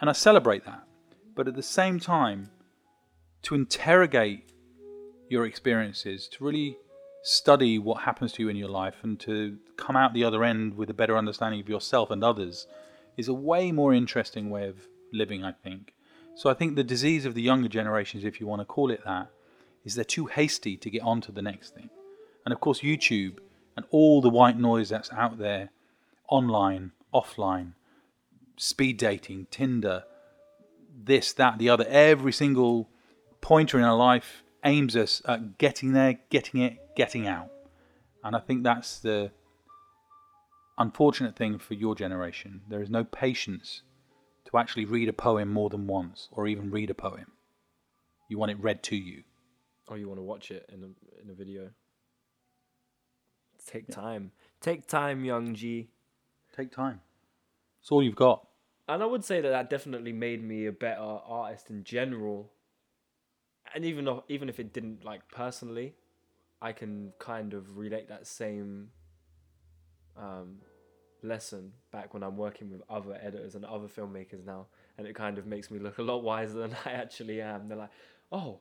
And 0.00 0.08
I 0.08 0.12
celebrate 0.12 0.64
that. 0.64 0.84
But 1.34 1.48
at 1.48 1.54
the 1.54 1.62
same 1.62 2.00
time, 2.00 2.50
to 3.42 3.54
interrogate 3.54 4.50
your 5.28 5.46
experiences, 5.46 6.28
to 6.28 6.44
really 6.44 6.76
study 7.22 7.78
what 7.78 8.02
happens 8.02 8.32
to 8.32 8.42
you 8.42 8.48
in 8.48 8.56
your 8.56 8.68
life, 8.68 8.96
and 9.02 9.18
to 9.20 9.58
come 9.76 9.96
out 9.96 10.14
the 10.14 10.24
other 10.24 10.44
end 10.44 10.76
with 10.76 10.90
a 10.90 10.94
better 10.94 11.16
understanding 11.16 11.60
of 11.60 11.68
yourself 11.68 12.10
and 12.10 12.24
others 12.24 12.66
is 13.16 13.28
a 13.28 13.34
way 13.34 13.72
more 13.72 13.92
interesting 13.92 14.48
way 14.48 14.66
of 14.66 14.76
living, 15.12 15.44
I 15.44 15.52
think. 15.52 15.94
So 16.36 16.48
I 16.48 16.54
think 16.54 16.76
the 16.76 16.84
disease 16.84 17.24
of 17.24 17.34
the 17.34 17.42
younger 17.42 17.68
generations, 17.68 18.24
if 18.24 18.40
you 18.40 18.46
want 18.46 18.60
to 18.60 18.64
call 18.64 18.90
it 18.90 19.04
that, 19.04 19.30
is 19.84 19.96
they're 19.96 20.04
too 20.04 20.26
hasty 20.26 20.76
to 20.76 20.90
get 20.90 21.02
on 21.02 21.20
to 21.22 21.32
the 21.32 21.42
next 21.42 21.74
thing. 21.74 21.90
And 22.48 22.54
of 22.54 22.62
course, 22.62 22.80
YouTube 22.80 23.40
and 23.76 23.84
all 23.90 24.22
the 24.22 24.30
white 24.30 24.58
noise 24.58 24.88
that's 24.88 25.12
out 25.12 25.36
there, 25.36 25.68
online, 26.30 26.92
offline, 27.12 27.72
speed 28.56 28.96
dating, 28.96 29.48
Tinder, 29.50 30.04
this, 30.98 31.34
that, 31.34 31.58
the 31.58 31.68
other, 31.68 31.84
every 31.86 32.32
single 32.32 32.88
pointer 33.42 33.76
in 33.76 33.84
our 33.84 33.98
life 33.98 34.42
aims 34.64 34.96
us 34.96 35.20
at 35.26 35.58
getting 35.58 35.92
there, 35.92 36.20
getting 36.30 36.62
it, 36.62 36.78
getting 36.96 37.26
out. 37.26 37.50
And 38.24 38.34
I 38.34 38.38
think 38.38 38.62
that's 38.62 38.98
the 38.98 39.30
unfortunate 40.78 41.36
thing 41.36 41.58
for 41.58 41.74
your 41.74 41.94
generation. 41.94 42.62
There 42.66 42.80
is 42.80 42.88
no 42.88 43.04
patience 43.04 43.82
to 44.46 44.56
actually 44.56 44.86
read 44.86 45.10
a 45.10 45.12
poem 45.12 45.52
more 45.52 45.68
than 45.68 45.86
once 45.86 46.30
or 46.32 46.46
even 46.46 46.70
read 46.70 46.88
a 46.88 46.94
poem. 46.94 47.26
You 48.30 48.38
want 48.38 48.52
it 48.52 48.58
read 48.58 48.82
to 48.84 48.96
you. 48.96 49.24
Or 49.86 49.98
you 49.98 50.08
want 50.08 50.18
to 50.18 50.24
watch 50.24 50.50
it 50.50 50.64
in 50.72 50.82
a 50.82 51.22
in 51.22 51.28
a 51.28 51.34
video. 51.34 51.72
Take 53.68 53.88
time. 53.88 54.32
Take 54.60 54.86
time, 54.86 55.24
young 55.24 55.54
G. 55.54 55.90
Take 56.56 56.72
time. 56.72 57.02
It's 57.80 57.92
all 57.92 58.02
you've 58.02 58.16
got. 58.16 58.46
And 58.88 59.02
I 59.02 59.06
would 59.06 59.24
say 59.24 59.42
that 59.42 59.50
that 59.50 59.68
definitely 59.68 60.12
made 60.12 60.42
me 60.42 60.64
a 60.64 60.72
better 60.72 61.02
artist 61.02 61.68
in 61.68 61.84
general. 61.84 62.50
And 63.74 63.84
even 63.84 64.06
though, 64.06 64.24
even 64.28 64.48
if 64.48 64.58
it 64.58 64.72
didn't 64.72 65.04
like 65.04 65.28
personally, 65.30 65.94
I 66.62 66.72
can 66.72 67.12
kind 67.18 67.52
of 67.52 67.76
relate 67.76 68.08
that 68.08 68.26
same 68.26 68.88
um, 70.16 70.56
lesson 71.22 71.72
back 71.92 72.14
when 72.14 72.22
I'm 72.22 72.38
working 72.38 72.70
with 72.70 72.80
other 72.88 73.18
editors 73.20 73.54
and 73.54 73.66
other 73.66 73.86
filmmakers 73.86 74.46
now, 74.46 74.68
and 74.96 75.06
it 75.06 75.14
kind 75.14 75.36
of 75.36 75.46
makes 75.46 75.70
me 75.70 75.78
look 75.78 75.98
a 75.98 76.02
lot 76.02 76.22
wiser 76.22 76.58
than 76.60 76.74
I 76.86 76.92
actually 76.92 77.42
am. 77.42 77.68
They're 77.68 77.76
like, 77.76 77.92
"Oh, 78.32 78.60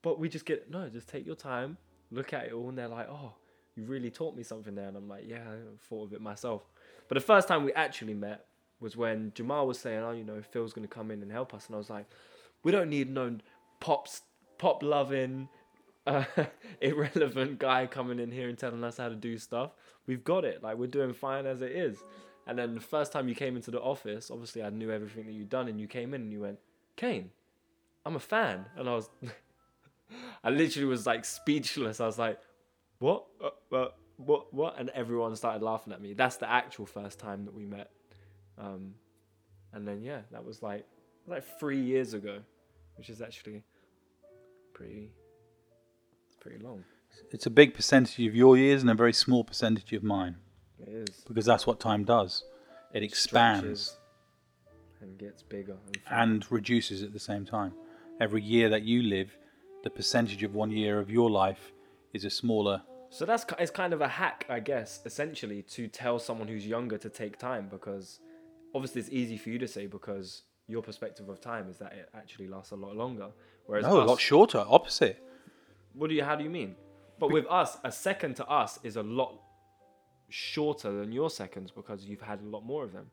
but 0.00 0.18
we 0.18 0.30
just 0.30 0.46
get 0.46 0.70
no, 0.70 0.88
just 0.88 1.08
take 1.08 1.26
your 1.26 1.36
time, 1.36 1.76
look 2.10 2.32
at 2.32 2.46
it 2.46 2.52
all," 2.54 2.70
and 2.70 2.78
they're 2.78 2.88
like, 2.88 3.08
"Oh, 3.10 3.34
you 3.78 3.84
really 3.84 4.10
taught 4.10 4.36
me 4.36 4.42
something 4.42 4.74
there," 4.74 4.88
and 4.88 4.96
I'm 4.96 5.08
like, 5.08 5.24
"Yeah, 5.26 5.42
I 5.42 5.76
thought 5.88 6.04
of 6.04 6.12
it 6.12 6.20
myself." 6.20 6.62
But 7.08 7.14
the 7.14 7.20
first 7.20 7.48
time 7.48 7.64
we 7.64 7.72
actually 7.72 8.14
met 8.14 8.46
was 8.80 8.96
when 8.96 9.32
Jamal 9.34 9.66
was 9.66 9.78
saying, 9.78 10.00
"Oh, 10.02 10.12
you 10.12 10.24
know, 10.24 10.42
Phil's 10.42 10.72
gonna 10.72 10.88
come 10.88 11.10
in 11.10 11.22
and 11.22 11.30
help 11.32 11.54
us," 11.54 11.66
and 11.66 11.74
I 11.74 11.78
was 11.78 11.90
like, 11.90 12.06
"We 12.64 12.72
don't 12.72 12.90
need 12.90 13.10
no 13.10 13.38
pops, 13.80 14.22
pop 14.58 14.82
loving." 14.82 15.48
Uh, 16.08 16.24
irrelevant 16.80 17.58
guy 17.58 17.86
coming 17.86 18.18
in 18.18 18.30
here 18.30 18.48
and 18.48 18.56
telling 18.56 18.82
us 18.82 18.96
how 18.96 19.10
to 19.10 19.14
do 19.14 19.36
stuff. 19.36 19.72
We've 20.06 20.24
got 20.24 20.42
it. 20.42 20.62
Like 20.62 20.78
we're 20.78 20.86
doing 20.86 21.12
fine 21.12 21.44
as 21.44 21.60
it 21.60 21.70
is. 21.70 21.98
And 22.46 22.58
then 22.58 22.74
the 22.74 22.80
first 22.80 23.12
time 23.12 23.28
you 23.28 23.34
came 23.34 23.56
into 23.56 23.70
the 23.70 23.80
office, 23.82 24.30
obviously 24.30 24.62
I 24.62 24.70
knew 24.70 24.90
everything 24.90 25.26
that 25.26 25.32
you'd 25.32 25.50
done, 25.50 25.68
and 25.68 25.78
you 25.78 25.86
came 25.86 26.14
in 26.14 26.22
and 26.22 26.32
you 26.32 26.40
went, 26.40 26.58
"Kane, 26.96 27.30
I'm 28.06 28.16
a 28.16 28.20
fan," 28.20 28.64
and 28.74 28.88
I 28.88 28.94
was, 28.94 29.10
I 30.42 30.48
literally 30.48 30.88
was 30.88 31.06
like 31.06 31.26
speechless. 31.26 32.00
I 32.00 32.06
was 32.06 32.18
like, 32.18 32.40
"What? 32.98 33.26
Uh, 33.42 33.74
uh, 33.74 33.88
what? 34.16 34.52
What?" 34.52 34.78
And 34.78 34.90
everyone 34.90 35.34
started 35.36 35.62
laughing 35.62 35.92
at 35.92 36.00
me. 36.00 36.14
That's 36.14 36.36
the 36.36 36.50
actual 36.50 36.86
first 36.86 37.18
time 37.18 37.44
that 37.44 37.54
we 37.54 37.64
met. 37.64 37.90
Um, 38.56 38.94
and 39.72 39.86
then 39.86 40.02
yeah, 40.02 40.20
that 40.32 40.44
was 40.44 40.62
like 40.62 40.86
like 41.26 41.44
three 41.58 41.80
years 41.80 42.14
ago, 42.14 42.40
which 42.96 43.10
is 43.10 43.20
actually 43.20 43.62
pretty 44.74 45.10
pretty 46.40 46.58
long. 46.58 46.84
It's 47.30 47.46
a 47.46 47.50
big 47.50 47.74
percentage 47.74 48.26
of 48.26 48.34
your 48.34 48.56
years 48.56 48.82
and 48.82 48.90
a 48.90 48.94
very 48.94 49.12
small 49.12 49.44
percentage 49.44 49.92
of 49.92 50.02
mine. 50.02 50.36
It 50.80 50.88
is. 50.88 51.24
Because 51.26 51.44
that's 51.44 51.66
what 51.66 51.80
time 51.80 52.04
does. 52.04 52.44
It 52.92 53.02
expands 53.02 53.98
and 55.00 55.18
gets 55.18 55.42
bigger 55.42 55.76
and, 55.86 55.98
and 56.10 56.52
reduces 56.52 57.02
at 57.02 57.12
the 57.12 57.18
same 57.18 57.44
time. 57.44 57.72
Every 58.20 58.42
year 58.42 58.68
that 58.68 58.82
you 58.82 59.02
live, 59.02 59.36
the 59.84 59.90
percentage 59.90 60.42
of 60.42 60.54
one 60.54 60.70
year 60.70 60.98
of 60.98 61.10
your 61.10 61.30
life 61.30 61.72
is 62.12 62.24
a 62.24 62.30
smaller. 62.30 62.82
So 63.10 63.24
that's 63.24 63.44
it's 63.58 63.70
kind 63.70 63.92
of 63.92 64.00
a 64.00 64.08
hack, 64.08 64.46
I 64.48 64.60
guess, 64.60 65.00
essentially, 65.04 65.62
to 65.62 65.88
tell 65.88 66.18
someone 66.18 66.48
who's 66.48 66.66
younger 66.66 66.98
to 66.98 67.08
take 67.08 67.38
time 67.38 67.68
because 67.70 68.20
obviously 68.74 69.00
it's 69.00 69.10
easy 69.10 69.38
for 69.38 69.48
you 69.50 69.58
to 69.58 69.68
say 69.68 69.86
because 69.86 70.42
your 70.66 70.82
perspective 70.82 71.28
of 71.28 71.40
time 71.40 71.68
is 71.70 71.78
that 71.78 71.92
it 71.94 72.10
actually 72.14 72.48
lasts 72.48 72.72
a 72.72 72.76
lot 72.76 72.96
longer. 72.96 73.28
Whereas 73.66 73.84
No, 73.84 74.02
a 74.02 74.04
lot 74.04 74.20
shorter. 74.20 74.64
Opposite. 74.68 75.22
What 75.94 76.08
do 76.08 76.14
you? 76.14 76.22
How 76.22 76.36
do 76.36 76.44
you 76.44 76.50
mean? 76.50 76.76
But 77.18 77.32
with 77.32 77.46
us, 77.48 77.78
a 77.82 77.90
second 77.90 78.36
to 78.36 78.46
us 78.46 78.78
is 78.82 78.96
a 78.96 79.02
lot 79.02 79.40
shorter 80.28 80.92
than 80.92 81.10
your 81.10 81.30
seconds 81.30 81.70
because 81.70 82.04
you've 82.04 82.20
had 82.20 82.40
a 82.40 82.46
lot 82.46 82.64
more 82.64 82.84
of 82.84 82.92
them. 82.92 83.06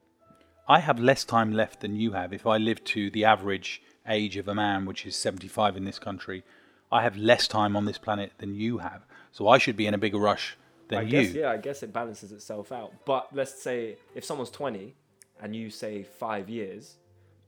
I 0.67 0.79
have 0.79 0.99
less 0.99 1.23
time 1.23 1.53
left 1.53 1.79
than 1.81 1.95
you 1.95 2.11
have. 2.11 2.33
If 2.33 2.45
I 2.45 2.57
live 2.57 2.83
to 2.85 3.09
the 3.11 3.25
average 3.25 3.81
age 4.07 4.37
of 4.37 4.47
a 4.47 4.55
man, 4.55 4.85
which 4.85 5.05
is 5.05 5.15
75 5.15 5.77
in 5.77 5.85
this 5.85 5.99
country, 5.99 6.43
I 6.91 7.01
have 7.03 7.17
less 7.17 7.47
time 7.47 7.75
on 7.75 7.85
this 7.85 7.97
planet 7.97 8.31
than 8.37 8.55
you 8.55 8.79
have. 8.79 9.05
So 9.31 9.47
I 9.47 9.57
should 9.57 9.75
be 9.75 9.87
in 9.87 9.93
a 9.93 9.97
bigger 9.97 10.17
rush 10.17 10.57
than 10.87 10.99
I 10.99 11.01
you. 11.01 11.09
guess 11.23 11.33
yeah, 11.33 11.51
I 11.51 11.57
guess 11.57 11.83
it 11.83 11.91
balances 11.91 12.31
itself 12.31 12.71
out. 12.71 12.93
But 13.05 13.27
let's 13.33 13.61
say 13.61 13.97
if 14.13 14.23
someone's 14.23 14.51
20 14.51 14.95
and 15.41 15.55
you 15.55 15.69
say 15.69 16.03
five 16.03 16.49
years 16.49 16.95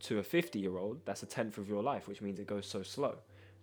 to 0.02 0.20
a 0.20 0.24
50 0.24 0.60
year 0.60 0.78
old, 0.78 1.00
that's 1.06 1.24
a 1.24 1.26
tenth 1.26 1.58
of 1.58 1.70
your 1.70 1.82
life, 1.84 2.08
which 2.08 2.22
means 2.22 2.40
it 2.40 2.48
goes 2.48 2.66
so 2.66 2.84
slow. 2.84 3.16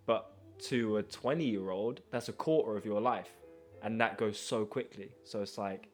But 0.05 0.31
to 0.63 0.97
a 0.97 1.03
20 1.03 1.43
year 1.45 1.69
old, 1.69 2.01
that's 2.11 2.29
a 2.29 2.33
quarter 2.33 2.77
of 2.77 2.85
your 2.85 3.01
life, 3.01 3.29
and 3.83 3.99
that 4.01 4.17
goes 4.17 4.39
so 4.39 4.65
quickly. 4.65 5.11
So 5.23 5.41
it's 5.41 5.57
like 5.57 5.87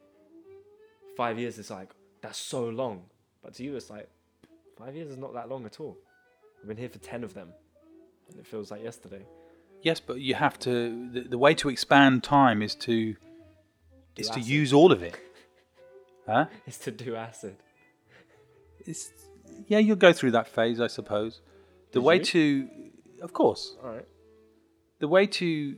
five 1.18 1.40
years 1.40 1.58
is 1.58 1.70
like 1.72 1.90
that's 2.22 2.38
so 2.38 2.70
long, 2.70 3.04
but 3.44 3.56
to 3.56 3.64
you 3.64 3.76
it's 3.76 3.90
like 3.90 4.08
five 4.78 4.96
years 4.96 5.10
is 5.10 5.18
not 5.18 5.34
that 5.34 5.50
long 5.50 5.66
at 5.66 5.80
all. 5.80 5.98
I've 6.62 6.68
been 6.68 6.78
here 6.78 6.90
for 6.90 7.00
ten 7.00 7.24
of 7.24 7.34
them, 7.34 7.50
and 8.30 8.40
it 8.40 8.46
feels 8.46 8.72
like 8.72 8.84
yesterday. 8.84 9.26
Yes, 9.84 10.00
but 10.00 10.20
you 10.22 10.36
have 10.36 10.60
to. 10.60 11.10
The, 11.12 11.22
the 11.22 11.38
way 11.38 11.54
to 11.56 11.70
expand 11.70 12.24
time 12.24 12.62
is 12.62 12.76
to 12.76 13.16
is 14.16 14.28
to 14.28 14.34
acid. 14.40 14.46
use 14.48 14.74
all 14.74 14.92
of 14.92 15.02
it. 15.04 15.20
Huh? 16.28 16.46
It's 16.68 16.78
to 16.80 16.92
do 16.92 17.16
acid. 17.16 17.56
It's 18.86 19.10
yeah. 19.68 19.80
You'll 19.80 19.96
go 19.96 20.14
through 20.14 20.32
that 20.32 20.48
phase, 20.48 20.80
I 20.80 20.88
suppose. 20.88 21.42
The 21.92 22.00
Did 22.00 22.06
way 22.06 22.18
you? 22.18 22.24
to, 22.24 22.70
of 23.22 23.34
course, 23.34 23.76
All 23.84 23.90
right. 23.90 24.08
the 25.00 25.08
way 25.08 25.26
to 25.28 25.76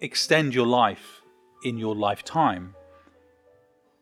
extend 0.00 0.54
your 0.54 0.66
life 0.66 1.22
in 1.62 1.78
your 1.78 1.94
lifetime 1.94 2.74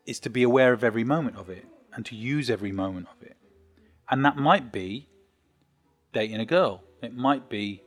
is 0.05 0.19
to 0.21 0.29
be 0.29 0.43
aware 0.43 0.73
of 0.73 0.83
every 0.83 1.03
moment 1.03 1.35
of 1.37 1.49
it 1.49 1.65
and 1.93 2.05
to 2.05 2.15
use 2.15 2.49
every 2.49 2.71
moment 2.71 3.07
of 3.15 3.21
it. 3.23 3.35
And 4.09 4.23
that 4.25 4.37
might 4.37 4.71
be 4.71 5.09
dating 6.13 6.39
a 6.39 6.45
girl. 6.45 6.83
It 7.01 7.15
might 7.15 7.47
be 7.49 7.83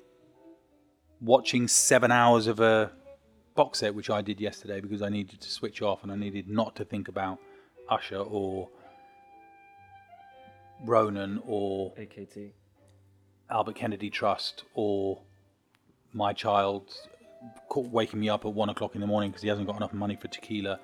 watching 1.20 1.66
seven 1.68 2.12
hours 2.12 2.46
of 2.46 2.60
a 2.60 2.92
box 3.54 3.80
set, 3.80 3.94
which 3.94 4.08
I 4.08 4.22
did 4.22 4.40
yesterday 4.40 4.80
because 4.80 5.02
I 5.02 5.08
needed 5.08 5.40
to 5.40 5.50
switch 5.50 5.82
off 5.82 6.02
and 6.02 6.12
I 6.12 6.16
needed 6.16 6.48
not 6.48 6.76
to 6.76 6.84
think 6.84 7.08
about 7.08 7.38
Usher 7.88 8.18
or 8.18 8.68
Ronan 10.84 11.42
or 11.44 11.92
AKT. 11.94 12.52
Albert 13.50 13.74
Kennedy 13.74 14.10
Trust 14.10 14.64
or 14.74 15.22
my 16.12 16.32
child 16.32 16.92
waking 17.74 18.20
me 18.20 18.28
up 18.28 18.44
at 18.44 18.52
one 18.52 18.68
o'clock 18.68 18.94
in 18.94 19.00
the 19.00 19.06
morning 19.06 19.30
because 19.30 19.42
he 19.42 19.48
hasn't 19.48 19.66
got 19.66 19.76
enough 19.76 19.92
money 19.92 20.16
for 20.16 20.28
tequila. 20.28 20.78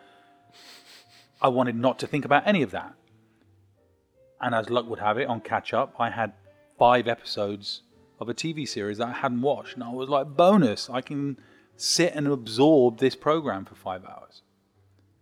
I 1.40 1.48
wanted 1.48 1.76
not 1.76 1.98
to 2.00 2.06
think 2.06 2.24
about 2.24 2.46
any 2.46 2.62
of 2.62 2.72
that. 2.72 2.94
And 4.40 4.54
as 4.54 4.68
luck 4.68 4.88
would 4.88 4.98
have 4.98 5.16
it, 5.16 5.28
on 5.28 5.40
catch 5.40 5.72
up, 5.72 5.94
I 5.98 6.10
had 6.10 6.32
five 6.78 7.06
episodes 7.08 7.82
of 8.18 8.28
a 8.28 8.34
TV 8.34 8.66
series 8.66 8.98
that 8.98 9.08
I 9.08 9.12
hadn't 9.12 9.42
watched. 9.42 9.74
And 9.74 9.84
I 9.84 9.90
was 9.90 10.08
like, 10.08 10.28
bonus, 10.28 10.88
I 10.90 11.00
can 11.00 11.38
sit 11.76 12.14
and 12.14 12.26
absorb 12.26 12.98
this 12.98 13.14
program 13.14 13.64
for 13.64 13.74
five 13.74 14.04
hours. 14.04 14.42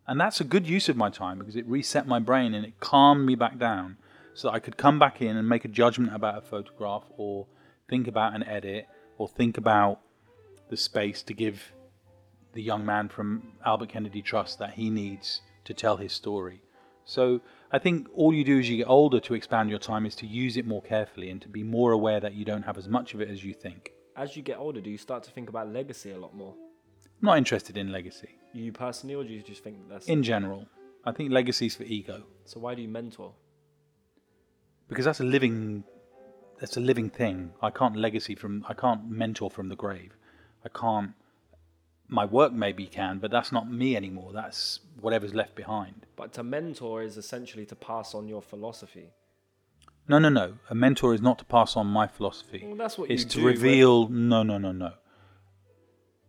And 0.06 0.20
that's 0.20 0.40
a 0.40 0.44
good 0.44 0.66
use 0.66 0.88
of 0.88 0.96
my 0.96 1.10
time 1.10 1.38
because 1.38 1.56
it 1.56 1.66
reset 1.66 2.06
my 2.06 2.18
brain 2.18 2.54
and 2.54 2.64
it 2.64 2.78
calmed 2.80 3.26
me 3.26 3.34
back 3.34 3.58
down 3.58 3.96
so 4.34 4.48
that 4.48 4.54
I 4.54 4.58
could 4.58 4.76
come 4.76 4.98
back 4.98 5.22
in 5.22 5.36
and 5.36 5.48
make 5.48 5.64
a 5.64 5.68
judgment 5.68 6.14
about 6.14 6.38
a 6.38 6.42
photograph 6.42 7.04
or 7.16 7.46
think 7.88 8.06
about 8.06 8.34
an 8.34 8.42
edit 8.44 8.86
or 9.16 9.28
think 9.28 9.56
about 9.56 10.00
the 10.68 10.76
space 10.76 11.22
to 11.22 11.34
give 11.34 11.72
the 12.52 12.62
young 12.62 12.84
man 12.84 13.08
from 13.08 13.52
Albert 13.64 13.88
Kennedy 13.88 14.22
Trust 14.22 14.58
that 14.58 14.74
he 14.74 14.90
needs 14.90 15.40
to 15.64 15.74
tell 15.74 15.96
his 15.96 16.12
story. 16.12 16.60
So 17.04 17.40
I 17.74 17.80
think 17.80 18.06
all 18.14 18.32
you 18.32 18.44
do 18.44 18.60
as 18.60 18.70
you 18.70 18.76
get 18.76 18.88
older 18.88 19.18
to 19.18 19.34
expand 19.34 19.68
your 19.68 19.80
time 19.80 20.06
is 20.06 20.14
to 20.16 20.26
use 20.28 20.56
it 20.56 20.64
more 20.64 20.80
carefully 20.80 21.30
and 21.30 21.42
to 21.42 21.48
be 21.48 21.64
more 21.64 21.90
aware 21.90 22.20
that 22.20 22.32
you 22.32 22.44
don't 22.44 22.62
have 22.62 22.78
as 22.78 22.88
much 22.88 23.14
of 23.14 23.20
it 23.20 23.28
as 23.28 23.42
you 23.42 23.52
think. 23.52 23.90
As 24.14 24.36
you 24.36 24.44
get 24.44 24.58
older, 24.58 24.80
do 24.80 24.90
you 24.90 24.96
start 24.96 25.24
to 25.24 25.32
think 25.32 25.48
about 25.48 25.72
legacy 25.72 26.12
a 26.12 26.16
lot 26.16 26.36
more? 26.36 26.54
I'm 27.04 27.26
not 27.30 27.36
interested 27.36 27.76
in 27.76 27.90
legacy 27.90 28.28
You 28.52 28.70
personally, 28.70 29.16
or 29.16 29.24
do 29.24 29.32
you 29.32 29.42
just 29.42 29.64
think 29.64 29.78
that 29.78 29.88
that's 29.92 30.06
in 30.06 30.22
general. 30.22 30.68
I 31.04 31.10
think 31.10 31.32
legacy's 31.32 31.74
for 31.74 31.82
ego 31.82 32.22
so? 32.44 32.60
Why 32.60 32.76
do 32.76 32.82
you 32.82 32.88
mentor? 32.88 33.32
because 34.88 35.04
that's 35.04 35.18
a 35.18 35.24
living 35.24 35.82
that's 36.60 36.76
a 36.76 36.80
living 36.80 37.10
thing. 37.10 37.50
I 37.60 37.70
can't 37.70 37.96
legacy 37.96 38.36
from 38.36 38.64
I 38.68 38.74
can't 38.74 39.10
mentor 39.10 39.50
from 39.50 39.68
the 39.68 39.74
grave. 39.74 40.12
I 40.64 40.68
can't 40.68 41.10
my 42.14 42.24
work 42.24 42.52
maybe 42.52 42.86
can, 42.86 43.18
but 43.18 43.30
that's 43.30 43.52
not 43.52 43.70
me 43.70 43.96
anymore. 43.96 44.32
That's 44.32 44.80
whatever's 45.00 45.34
left 45.34 45.54
behind. 45.54 46.06
But 46.16 46.32
to 46.34 46.42
mentor 46.42 47.02
is 47.02 47.16
essentially 47.16 47.66
to 47.66 47.74
pass 47.74 48.14
on 48.14 48.28
your 48.28 48.40
philosophy. 48.40 49.10
No, 50.06 50.18
no, 50.18 50.28
no. 50.28 50.54
A 50.70 50.74
mentor 50.74 51.14
is 51.14 51.22
not 51.22 51.38
to 51.38 51.44
pass 51.44 51.76
on 51.76 51.86
my 51.86 52.06
philosophy. 52.06 52.62
Well, 52.66 52.76
that's 52.76 52.98
what 52.98 53.10
it's 53.10 53.24
you 53.24 53.28
to 53.30 53.38
do, 53.38 53.46
reveal. 53.46 54.08
No, 54.08 54.42
no, 54.42 54.58
no, 54.58 54.72
no. 54.72 54.92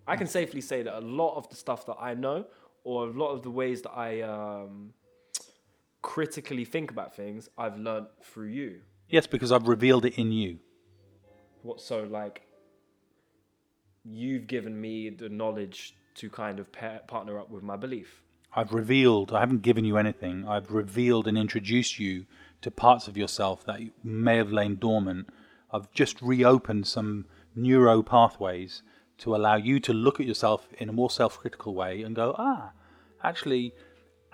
I 0.08 0.16
can 0.16 0.28
safely 0.28 0.62
say 0.62 0.84
that 0.84 0.98
a 0.98 1.02
lot 1.02 1.36
of 1.36 1.50
the 1.50 1.56
stuff 1.56 1.86
that 1.88 1.98
I 2.00 2.14
know, 2.14 2.46
or 2.84 3.08
a 3.08 3.12
lot 3.12 3.32
of 3.32 3.42
the 3.44 3.50
ways 3.50 3.82
that 3.82 3.92
I 3.92 4.22
um, 4.22 4.94
critically 6.02 6.66
think 6.66 6.92
about 6.92 7.16
things, 7.16 7.50
I've 7.58 7.78
learned 7.78 8.08
through 8.24 8.50
you. 8.50 8.82
Yes, 9.10 9.28
because 9.28 9.52
I've 9.52 9.68
revealed 9.68 10.06
it 10.06 10.18
in 10.18 10.32
you. 10.32 10.60
What 11.64 11.82
so 11.82 12.04
like? 12.04 12.45
You've 14.08 14.46
given 14.46 14.80
me 14.80 15.10
the 15.10 15.30
knowledge 15.30 15.96
to 16.16 16.30
kind 16.30 16.60
of 16.60 16.72
pair, 16.72 17.02
partner 17.08 17.40
up 17.40 17.50
with 17.50 17.64
my 17.64 17.76
belief. 17.76 18.22
I've 18.56 18.72
revealed. 18.72 19.34
I 19.34 19.40
haven't 19.40 19.64
given 19.64 19.84
you 19.84 19.98
anything. 19.98 20.48
I've 20.48 20.72
revealed 20.72 21.28
and 21.28 21.38
introduced 21.38 22.00
you 22.00 22.26
to 22.62 22.70
parts 22.70 23.08
of 23.08 23.18
yourself 23.18 23.66
that 23.66 23.82
may 24.04 24.38
have 24.38 24.52
lain 24.52 24.76
dormant. 24.76 25.28
I've 25.72 25.92
just 25.92 26.22
reopened 26.22 26.86
some 26.86 27.26
neuro 27.56 28.04
pathways 28.04 28.84
to 29.18 29.36
allow 29.36 29.56
you 29.56 29.80
to 29.80 29.94
look 29.94 30.20
at 30.20 30.28
yourself 30.28 30.68
in 30.78 30.88
a 30.88 30.94
more 30.94 31.10
self-critical 31.10 31.74
way 31.74 32.04
and 32.04 32.16
go, 32.16 32.36
ah, 32.38 32.72
actually. 33.24 33.74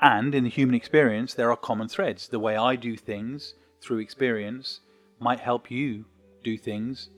And 0.01 0.35
in 0.35 0.43
the 0.43 0.49
human 0.49 0.75
experience, 0.75 1.33
there 1.33 1.49
are 1.49 1.57
common 1.57 1.87
threads. 1.87 2.27
The 2.27 2.39
way 2.39 2.57
I 2.57 2.75
do 2.75 2.97
things 2.97 3.55
through 3.79 3.99
experience 3.99 4.81
might 5.19 5.39
help 5.39 5.71
you 5.71 6.05
do 6.43 6.57
things 6.57 7.09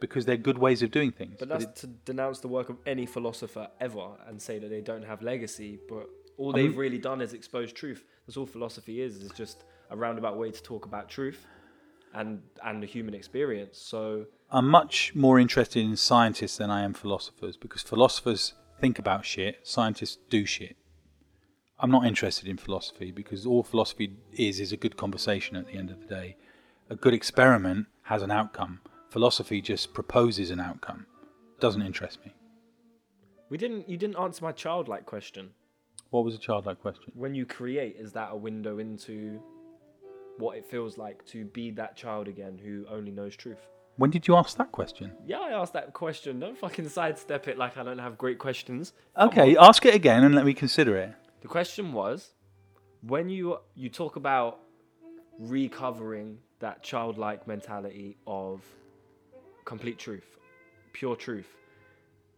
because 0.00 0.24
they're 0.26 0.36
good 0.36 0.58
ways 0.58 0.82
of 0.82 0.90
doing 0.90 1.10
things. 1.12 1.36
But 1.38 1.48
But 1.48 1.60
that's 1.60 1.64
it- 1.64 1.76
to 1.82 1.86
denounce 1.86 2.40
the 2.40 2.48
work 2.48 2.68
of 2.68 2.76
any 2.86 3.06
philosopher 3.06 3.68
ever 3.80 4.16
and 4.26 4.40
say 4.40 4.58
that 4.58 4.68
they 4.68 4.80
don't 4.80 5.04
have 5.04 5.22
legacy. 5.22 5.78
But 5.88 6.08
all 6.36 6.52
I 6.52 6.56
mean- 6.56 6.66
they've 6.70 6.78
really 6.78 6.98
done 6.98 7.20
is 7.20 7.32
expose 7.32 7.72
truth. 7.72 8.04
That's 8.26 8.36
all 8.36 8.46
philosophy 8.46 9.00
is. 9.00 9.16
Is 9.22 9.32
just 9.32 9.64
a 9.90 9.96
roundabout 9.96 10.36
way 10.36 10.50
to 10.50 10.62
talk 10.62 10.84
about 10.86 11.08
truth 11.08 11.46
and 12.14 12.42
and 12.62 12.82
the 12.82 12.86
human 12.86 13.14
experience. 13.14 13.78
So 13.78 14.26
I'm 14.50 14.68
much 14.68 15.14
more 15.14 15.38
interested 15.38 15.84
in 15.84 15.96
scientists 15.96 16.56
than 16.56 16.70
I 16.70 16.82
am 16.82 16.94
philosophers 16.94 17.56
because 17.56 17.82
philosophers 17.82 18.54
think 18.80 18.98
about 18.98 19.24
shit, 19.24 19.66
scientists 19.66 20.18
do 20.30 20.46
shit. 20.46 20.76
I'm 21.80 21.90
not 21.90 22.04
interested 22.06 22.48
in 22.48 22.56
philosophy 22.56 23.10
because 23.12 23.46
all 23.46 23.62
philosophy 23.62 24.16
is 24.32 24.58
is 24.60 24.72
a 24.72 24.76
good 24.76 24.96
conversation 24.96 25.56
at 25.56 25.66
the 25.66 25.74
end 25.74 25.90
of 25.90 26.00
the 26.00 26.06
day. 26.06 26.36
A 26.90 26.96
good 26.96 27.14
experiment 27.14 27.86
has 28.04 28.22
an 28.22 28.30
outcome. 28.30 28.80
Philosophy 29.10 29.60
just 29.60 29.94
proposes 29.94 30.50
an 30.50 30.60
outcome. 30.60 31.06
Doesn't 31.60 31.82
interest 31.82 32.18
me. 32.24 32.32
we 33.48 33.56
didn't. 33.58 33.88
You 33.88 33.96
didn't 33.96 34.16
answer 34.16 34.44
my 34.44 34.52
childlike 34.52 35.06
question. 35.06 35.50
What 36.10 36.24
was 36.24 36.34
a 36.34 36.38
childlike 36.38 36.80
question? 36.80 37.12
When 37.14 37.34
you 37.34 37.44
create, 37.44 37.96
is 37.98 38.12
that 38.12 38.28
a 38.32 38.36
window 38.36 38.78
into 38.78 39.40
what 40.38 40.56
it 40.56 40.64
feels 40.64 40.96
like 40.96 41.24
to 41.26 41.44
be 41.46 41.70
that 41.72 41.96
child 41.96 42.28
again 42.28 42.58
who 42.62 42.86
only 42.90 43.10
knows 43.10 43.34
truth? 43.36 43.58
When 43.96 44.10
did 44.10 44.28
you 44.28 44.36
ask 44.36 44.56
that 44.58 44.70
question? 44.70 45.12
Yeah, 45.26 45.40
I 45.40 45.50
asked 45.50 45.72
that 45.72 45.92
question. 45.92 46.38
Don't 46.38 46.56
fucking 46.56 46.88
sidestep 46.88 47.48
it 47.48 47.58
like 47.58 47.76
I 47.76 47.82
don't 47.82 47.98
have 47.98 48.16
great 48.16 48.38
questions. 48.38 48.92
Okay, 49.18 49.56
ask 49.56 49.84
it 49.84 49.94
again 49.94 50.22
and 50.24 50.34
let 50.34 50.44
me 50.46 50.54
consider 50.54 50.96
it. 50.96 51.12
The 51.40 51.48
question 51.48 51.92
was, 51.92 52.32
when 53.02 53.28
you 53.28 53.58
you 53.74 53.88
talk 53.88 54.16
about 54.16 54.60
recovering 55.38 56.38
that 56.60 56.82
childlike 56.82 57.46
mentality 57.46 58.16
of 58.26 58.62
complete 59.68 59.98
truth, 59.98 60.38
pure 60.94 61.14
truth. 61.14 61.50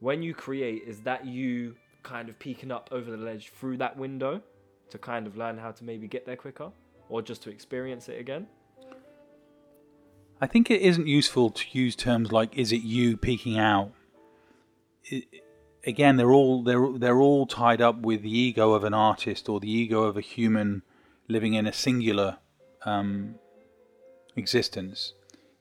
When 0.01 0.21
you 0.21 0.35
create, 0.35 0.83
is 0.85 0.99
that 1.03 1.25
you 1.25 1.77
kind 2.03 2.29
of 2.29 2.37
peeking 2.41 2.73
up 2.73 2.89
over 2.91 3.09
the 3.09 3.17
ledge 3.17 3.53
through 3.57 3.77
that 3.77 3.97
window 3.97 4.43
to 4.91 4.99
kind 4.99 5.29
of 5.29 5.37
learn 5.37 5.57
how 5.57 5.71
to 5.71 5.85
maybe 5.85 6.09
get 6.09 6.27
there 6.27 6.37
quicker, 6.37 6.71
or 7.09 7.23
just 7.23 7.45
to 7.45 7.51
experience 7.51 8.09
it 8.09 8.19
again? 8.19 8.49
I 10.41 10.47
think 10.49 10.71
it 10.71 10.81
isn't 10.83 11.07
useful 11.07 11.51
to 11.51 11.65
use 11.71 11.95
terms 11.95 12.33
like 12.33 12.59
"is 12.59 12.73
it 12.73 12.83
you 12.83 13.17
peeking 13.17 13.57
out." 13.59 13.93
It, 15.05 15.25
again, 15.87 16.17
they're 16.17 16.33
all 16.33 16.65
they're 16.65 16.89
they're 16.99 17.21
all 17.21 17.47
tied 17.47 17.81
up 17.81 18.01
with 18.01 18.23
the 18.23 18.37
ego 18.47 18.73
of 18.73 18.83
an 18.83 18.95
artist 18.95 19.49
or 19.49 19.61
the 19.61 19.71
ego 19.71 20.03
of 20.03 20.17
a 20.17 20.21
human 20.21 20.83
living 21.29 21.55
in 21.55 21.67
a 21.67 21.73
singular 21.73 22.39
um, 22.85 23.37
existence. 24.35 25.13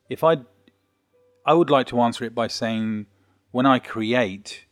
If 0.10 0.24
I, 0.24 0.38
I 1.46 1.54
would 1.54 1.70
like 1.70 1.88
to 1.88 2.02
answer 2.02 2.24
it 2.26 2.36
by 2.36 2.48
saying, 2.48 3.08
when 3.52 3.66
I 3.66 3.80
create, 3.80 4.66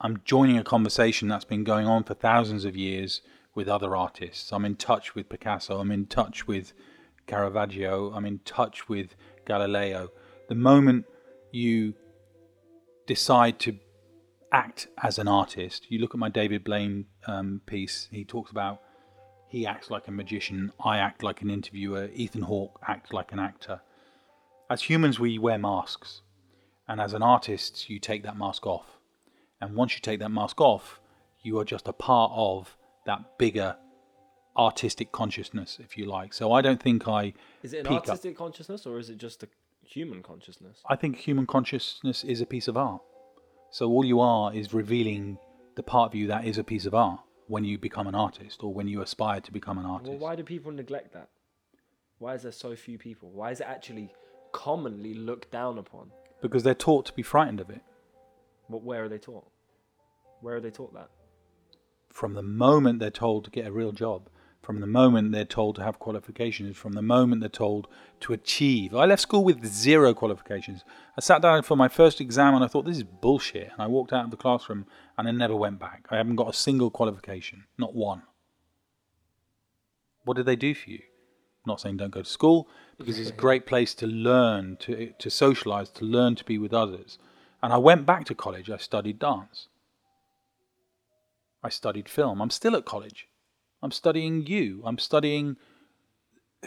I'm 0.00 0.20
joining 0.24 0.58
a 0.58 0.64
conversation 0.64 1.28
that's 1.28 1.44
been 1.44 1.64
going 1.64 1.86
on 1.86 2.04
for 2.04 2.14
thousands 2.14 2.64
of 2.64 2.76
years 2.76 3.20
with 3.54 3.68
other 3.68 3.96
artists. 3.96 4.52
I'm 4.52 4.64
in 4.64 4.76
touch 4.76 5.14
with 5.14 5.28
Picasso. 5.28 5.78
I'm 5.78 5.90
in 5.90 6.06
touch 6.06 6.46
with 6.46 6.72
Caravaggio. 7.26 8.12
I'm 8.14 8.24
in 8.24 8.38
touch 8.44 8.88
with 8.88 9.16
Galileo. 9.44 10.10
The 10.48 10.54
moment 10.54 11.06
you 11.52 11.94
decide 13.06 13.58
to 13.60 13.78
act 14.52 14.88
as 15.02 15.18
an 15.18 15.28
artist, 15.28 15.90
you 15.90 15.98
look 15.98 16.14
at 16.14 16.20
my 16.20 16.28
David 16.28 16.64
Blaine 16.64 17.06
um, 17.26 17.60
piece. 17.66 18.08
He 18.10 18.24
talks 18.24 18.50
about 18.50 18.80
he 19.48 19.66
acts 19.66 19.90
like 19.90 20.06
a 20.08 20.12
magician. 20.12 20.72
I 20.82 20.98
act 20.98 21.22
like 21.22 21.42
an 21.42 21.50
interviewer. 21.50 22.08
Ethan 22.14 22.42
Hawke 22.42 22.78
acts 22.86 23.12
like 23.12 23.32
an 23.32 23.38
actor. 23.38 23.80
As 24.70 24.82
humans, 24.82 25.18
we 25.18 25.38
wear 25.38 25.58
masks, 25.58 26.20
and 26.86 27.00
as 27.00 27.14
an 27.14 27.22
artist, 27.22 27.88
you 27.88 27.98
take 27.98 28.22
that 28.24 28.36
mask 28.36 28.66
off. 28.66 28.98
And 29.60 29.74
once 29.74 29.94
you 29.94 30.00
take 30.00 30.20
that 30.20 30.30
mask 30.30 30.60
off, 30.60 31.00
You 31.40 31.58
are 31.60 31.64
just 31.64 31.86
a 31.88 31.92
part 31.92 32.32
of 32.34 32.76
that 33.06 33.38
bigger 33.38 33.76
artistic 34.56 35.12
consciousness, 35.12 35.78
if 35.80 35.96
you 35.96 36.04
like. 36.04 36.34
So 36.34 36.52
I 36.52 36.60
don't 36.60 36.82
think 36.82 37.06
I. 37.06 37.32
Is 37.62 37.72
it 37.72 37.78
an 37.78 37.84
peak 37.86 37.98
up- 37.98 38.08
artistic 38.08 38.36
consciousness 38.36 38.86
or 38.86 38.98
is 38.98 39.08
it 39.08 39.18
just 39.18 39.42
a 39.44 39.48
human 39.82 40.22
consciousness? 40.22 40.82
I 40.86 40.96
think 40.96 41.16
human 41.16 41.46
consciousness 41.46 42.24
is 42.24 42.40
a 42.40 42.46
piece 42.46 42.68
of 42.68 42.76
art. 42.76 43.02
So 43.70 43.88
all 43.88 44.04
you 44.04 44.20
are 44.20 44.52
is 44.52 44.74
revealing 44.74 45.38
the 45.76 45.82
part 45.82 46.10
of 46.10 46.14
you 46.14 46.26
that 46.26 46.44
is 46.44 46.58
a 46.58 46.64
piece 46.64 46.86
of 46.86 46.94
art 46.94 47.20
when 47.46 47.64
you 47.64 47.78
become 47.78 48.08
an 48.08 48.14
artist 48.14 48.62
or 48.64 48.74
when 48.74 48.88
you 48.88 49.00
aspire 49.00 49.40
to 49.40 49.52
become 49.52 49.78
an 49.78 49.86
artist. 49.86 50.10
Well, 50.10 50.18
why 50.18 50.34
do 50.36 50.42
people 50.42 50.72
neglect 50.72 51.12
that? 51.12 51.28
Why 52.18 52.34
is 52.34 52.42
there 52.42 52.52
so 52.52 52.74
few 52.74 52.98
people? 52.98 53.30
Why 53.30 53.52
is 53.52 53.60
it 53.60 53.66
actually 53.68 54.12
commonly 54.52 55.14
looked 55.14 55.50
down 55.50 55.78
upon? 55.78 56.10
Because 56.40 56.62
they're 56.62 56.74
taught 56.74 57.06
to 57.06 57.12
be 57.12 57.22
frightened 57.22 57.60
of 57.60 57.70
it. 57.70 57.82
But 58.68 58.82
Where 58.82 59.04
are 59.04 59.08
they 59.08 59.18
taught? 59.18 59.50
Where 60.40 60.56
are 60.56 60.60
they 60.60 60.70
taught 60.70 60.94
that? 60.94 61.10
From 62.12 62.34
the 62.34 62.42
moment 62.42 63.00
they're 63.00 63.10
told 63.10 63.44
to 63.44 63.50
get 63.50 63.66
a 63.66 63.72
real 63.72 63.92
job, 63.92 64.28
from 64.62 64.80
the 64.80 64.86
moment 64.86 65.32
they're 65.32 65.44
told 65.44 65.76
to 65.76 65.82
have 65.82 65.98
qualifications, 65.98 66.76
from 66.76 66.92
the 66.92 67.02
moment 67.02 67.40
they're 67.40 67.48
told 67.48 67.88
to 68.20 68.32
achieve. 68.32 68.94
I 68.94 69.06
left 69.06 69.22
school 69.22 69.42
with 69.42 69.64
zero 69.64 70.12
qualifications. 70.12 70.84
I 71.16 71.20
sat 71.20 71.40
down 71.40 71.62
for 71.62 71.76
my 71.76 71.88
first 71.88 72.20
exam 72.20 72.54
and 72.54 72.62
I 72.62 72.68
thought, 72.68 72.84
this 72.84 72.98
is 72.98 73.04
bullshit. 73.04 73.70
And 73.72 73.80
I 73.80 73.86
walked 73.86 74.12
out 74.12 74.24
of 74.24 74.30
the 74.30 74.36
classroom 74.36 74.86
and 75.16 75.26
I 75.26 75.30
never 75.30 75.56
went 75.56 75.78
back. 75.78 76.06
I 76.10 76.16
haven't 76.16 76.36
got 76.36 76.50
a 76.50 76.52
single 76.52 76.90
qualification, 76.90 77.64
not 77.78 77.94
one. 77.94 78.22
What 80.24 80.36
did 80.36 80.46
they 80.46 80.56
do 80.56 80.74
for 80.74 80.90
you? 80.90 81.00
Not 81.66 81.80
saying 81.80 81.98
don't 81.98 82.10
go 82.10 82.22
to 82.22 82.28
school 82.28 82.68
because 82.98 83.18
it's 83.18 83.30
a 83.30 83.34
great 83.34 83.66
place 83.66 83.94
to 83.94 84.06
learn, 84.06 84.76
to, 84.80 85.12
to 85.18 85.30
socialize, 85.30 85.90
to 85.90 86.04
learn 86.04 86.34
to 86.36 86.44
be 86.44 86.58
with 86.58 86.72
others. 86.72 87.18
And 87.62 87.72
I 87.72 87.78
went 87.78 88.06
back 88.06 88.24
to 88.26 88.34
college. 88.34 88.70
I 88.70 88.76
studied 88.76 89.18
dance. 89.18 89.68
I 91.62 91.68
studied 91.68 92.08
film. 92.08 92.40
I'm 92.40 92.50
still 92.50 92.76
at 92.76 92.84
college. 92.84 93.28
I'm 93.82 93.90
studying 93.90 94.46
you. 94.46 94.82
I'm 94.84 94.98
studying 94.98 95.56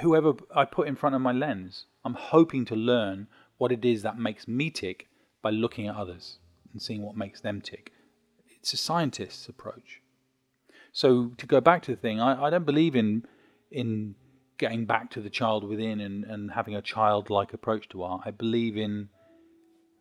whoever 0.02 0.34
I 0.56 0.66
put 0.66 0.88
in 0.88 0.96
front 0.96 1.16
of 1.16 1.22
my 1.22 1.32
lens. 1.32 1.86
I'm 2.06 2.14
hoping 2.14 2.66
to 2.66 2.76
learn 2.76 3.28
what 3.58 3.72
it 3.72 3.86
is 3.86 4.02
that 4.04 4.18
makes 4.18 4.48
me 4.48 4.70
tick 4.70 5.08
by 5.42 5.50
looking 5.50 5.88
at 5.88 5.96
others 5.96 6.40
and 6.72 6.82
seeing 6.82 7.02
what 7.02 7.18
makes 7.18 7.42
them 7.42 7.62
tick. 7.62 7.92
It's 8.60 8.74
a 8.74 8.78
scientist's 8.78 9.48
approach. 9.48 10.02
So 10.92 11.32
to 11.38 11.46
go 11.46 11.62
back 11.62 11.82
to 11.84 11.92
the 11.92 11.98
thing, 11.98 12.20
I, 12.20 12.46
I 12.46 12.50
don't 12.50 12.66
believe 12.66 12.96
in 12.96 13.26
in 13.72 14.16
getting 14.62 14.86
back 14.86 15.10
to 15.10 15.20
the 15.20 15.30
child 15.30 15.68
within 15.68 16.00
and, 16.00 16.24
and 16.24 16.52
having 16.52 16.76
a 16.76 16.82
childlike 16.84 17.52
approach 17.52 17.90
to 17.90 18.04
art. 18.04 18.22
I 18.24 18.30
believe 18.30 18.78
in 18.78 19.10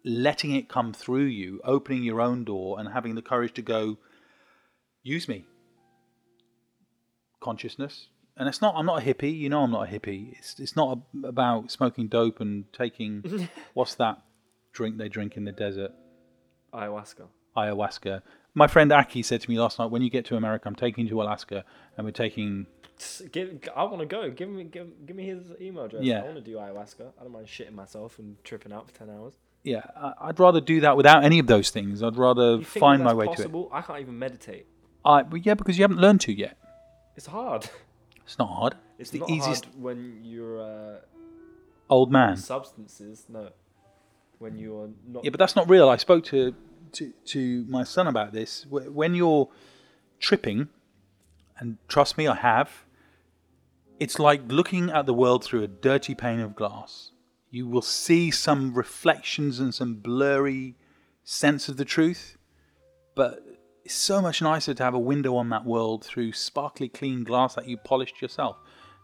letting 0.05 0.55
it 0.55 0.69
come 0.69 0.93
through 0.93 1.25
you, 1.25 1.61
opening 1.65 2.05
your 2.05 2.21
own 2.21 2.45
door 2.45 2.79
and 2.79 2.91
having 2.91 3.15
the 3.15 3.23
courage 3.23 3.55
to 3.55 3.63
go, 3.63 3.97
use 5.03 5.27
me. 5.29 5.47
Consciousness. 7.41 8.09
And 8.37 8.49
it's 8.49 8.61
not, 8.61 8.75
I'm 8.77 8.85
not 8.85 9.03
a 9.03 9.05
hippie, 9.05 9.35
you 9.37 9.49
know 9.49 9.63
I'm 9.63 9.71
not 9.71 9.89
a 9.89 9.91
hippie. 9.91 10.37
It's, 10.39 10.61
it's 10.61 10.77
not 10.77 10.99
about 11.25 11.71
smoking 11.71 12.09
dope 12.09 12.41
and 12.41 12.71
taking, 12.75 13.49
what's 13.75 13.95
that 13.95 14.19
drink 14.75 14.99
they 14.99 15.09
drink 15.09 15.39
in 15.39 15.45
the 15.45 15.53
desert? 15.53 15.93
Ayahuasca. 16.75 17.27
Ayahuasca. 17.57 18.21
My 18.53 18.67
friend 18.67 18.93
Aki 18.93 19.23
said 19.23 19.41
to 19.41 19.51
me 19.51 19.59
last 19.59 19.79
night, 19.79 19.91
when 19.91 20.03
you 20.03 20.11
get 20.11 20.27
to 20.27 20.37
America, 20.37 20.69
I'm 20.69 20.75
taking 20.75 21.05
you 21.05 21.11
to 21.11 21.23
Alaska 21.23 21.65
and 21.97 22.05
we're 22.05 22.11
taking 22.11 22.67
Give, 23.33 23.59
I 23.75 23.85
want 23.85 24.01
to 24.01 24.07
go. 24.07 24.31
Give 24.31 24.49
me, 24.49 24.65
give, 24.65 25.07
give 25.07 25.17
me 25.17 25.25
his 25.25 25.43
email 25.61 25.85
address. 25.85 26.03
Yeah. 26.05 26.21
I 26.21 26.25
want 26.25 26.37
to 26.37 26.41
do 26.43 26.57
ayahuasca. 26.57 27.13
I 27.19 27.23
don't 27.23 27.33
mind 27.33 27.47
shitting 27.47 27.73
myself 27.73 28.19
and 28.19 28.37
tripping 28.45 28.73
out 28.73 28.89
for 28.91 28.95
ten 28.97 29.09
hours. 29.11 29.35
yeah, 29.63 29.83
I- 29.97 30.15
I'd 30.29 30.39
rather 30.41 30.61
do 30.61 30.81
that 30.81 30.97
without 30.97 31.25
any 31.25 31.39
of 31.39 31.47
those 31.47 31.71
things. 31.71 32.03
I'd 32.03 32.17
rather 32.17 32.53
You 32.53 32.65
think 32.65 32.81
find 32.81 33.01
that's 33.01 33.07
my 33.11 33.15
way 33.15 33.27
possible? 33.27 33.69
I 33.73 33.81
can't 33.83 34.01
even 34.01 34.19
meditate. 34.19 34.67
I, 35.05 35.25
yeah, 35.43 35.55
because 35.55 35.79
you 35.79 35.83
haven't 35.85 35.99
learned 36.01 36.21
to 36.23 36.33
yet. 36.33 36.57
It's 37.17 37.27
hard. 37.27 37.69
It's 38.25 38.39
not 38.39 38.49
hard. 38.49 38.75
It's, 38.99 39.13
It's 39.15 39.27
the 39.27 39.33
easiest 39.33 39.67
when 39.77 40.21
you're 40.23 40.61
uh, 40.63 40.99
old 41.89 42.13
man. 42.13 42.37
substances. 42.37 43.25
No, 43.29 43.49
when 44.39 44.57
you're 44.59 44.91
not. 45.07 45.25
Yeah, 45.25 45.31
but 45.31 45.39
that's 45.39 45.57
not 45.57 45.69
real. 45.69 45.89
I 45.89 45.97
spoke 45.97 46.25
to 46.27 46.55
to, 46.93 47.13
to 47.27 47.65
my 47.69 47.83
son 47.85 48.07
about 48.07 48.33
this. 48.33 48.67
When 48.69 49.15
you're 49.15 49.49
tripping, 50.19 50.69
and 51.59 51.77
trust 51.89 52.17
me, 52.19 52.27
I 52.29 52.35
have. 52.37 52.85
It's 54.01 54.19
like 54.19 54.51
looking 54.51 54.89
at 54.89 55.05
the 55.05 55.13
world 55.13 55.45
through 55.45 55.63
a 55.63 55.69
dirty 55.69 56.15
pane 56.15 56.41
of 56.41 56.57
glass. 56.57 57.11
You 57.51 57.69
will 57.69 57.83
see 57.83 58.31
some 58.31 58.73
reflections 58.73 59.61
and 59.61 59.75
some 59.75 59.97
blurry 59.97 60.77
sense 61.23 61.69
of 61.69 61.77
the 61.77 61.85
truth, 61.85 62.39
but 63.15 63.45
it's 63.85 63.93
so 63.93 64.23
much 64.23 64.41
nicer 64.41 64.73
to 64.73 64.83
have 64.83 64.95
a 64.95 64.99
window 64.99 65.37
on 65.37 65.51
that 65.51 65.67
world 65.67 66.03
through 66.03 66.33
sparkly, 66.33 66.89
clean 66.89 67.25
glass 67.25 67.55
that 67.57 67.69
you 67.69 67.77
polished 67.77 68.23
yourself. 68.23 68.57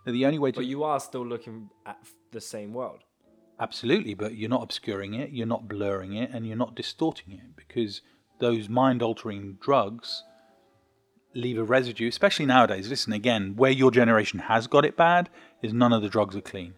Now, 0.07 0.13
the 0.13 0.25
only 0.25 0.39
way 0.39 0.51
to 0.53 0.61
but 0.61 0.67
you 0.67 0.83
are 0.83 0.99
still 0.99 1.27
looking 1.27 1.69
at 1.85 1.99
the 2.33 2.41
same 2.41 2.73
world. 2.73 3.01
Absolutely, 3.61 4.15
but 4.15 4.35
you're 4.35 4.49
not 4.49 4.63
obscuring 4.63 5.13
it, 5.13 5.29
you're 5.31 5.47
not 5.47 5.69
blurring 5.69 6.15
it, 6.15 6.31
and 6.33 6.47
you're 6.47 6.57
not 6.57 6.75
distorting 6.75 7.35
it 7.35 7.55
because 7.55 8.01
those 8.39 8.71
mind 8.71 9.03
altering 9.03 9.59
drugs 9.61 10.23
leave 11.37 11.59
a 11.59 11.65
residue, 11.65 12.09
especially 12.09 12.47
nowadays. 12.47 12.89
Listen, 12.89 13.13
again, 13.13 13.55
where 13.57 13.71
your 13.71 13.91
generation 13.91 14.41
has 14.41 14.67
got 14.67 14.85
it 14.85 14.97
bad 14.97 15.29
is 15.63 15.73
none 15.73 15.93
of 15.93 16.03
the 16.03 16.09
drugs 16.09 16.35
are 16.37 16.41
clean. 16.41 16.75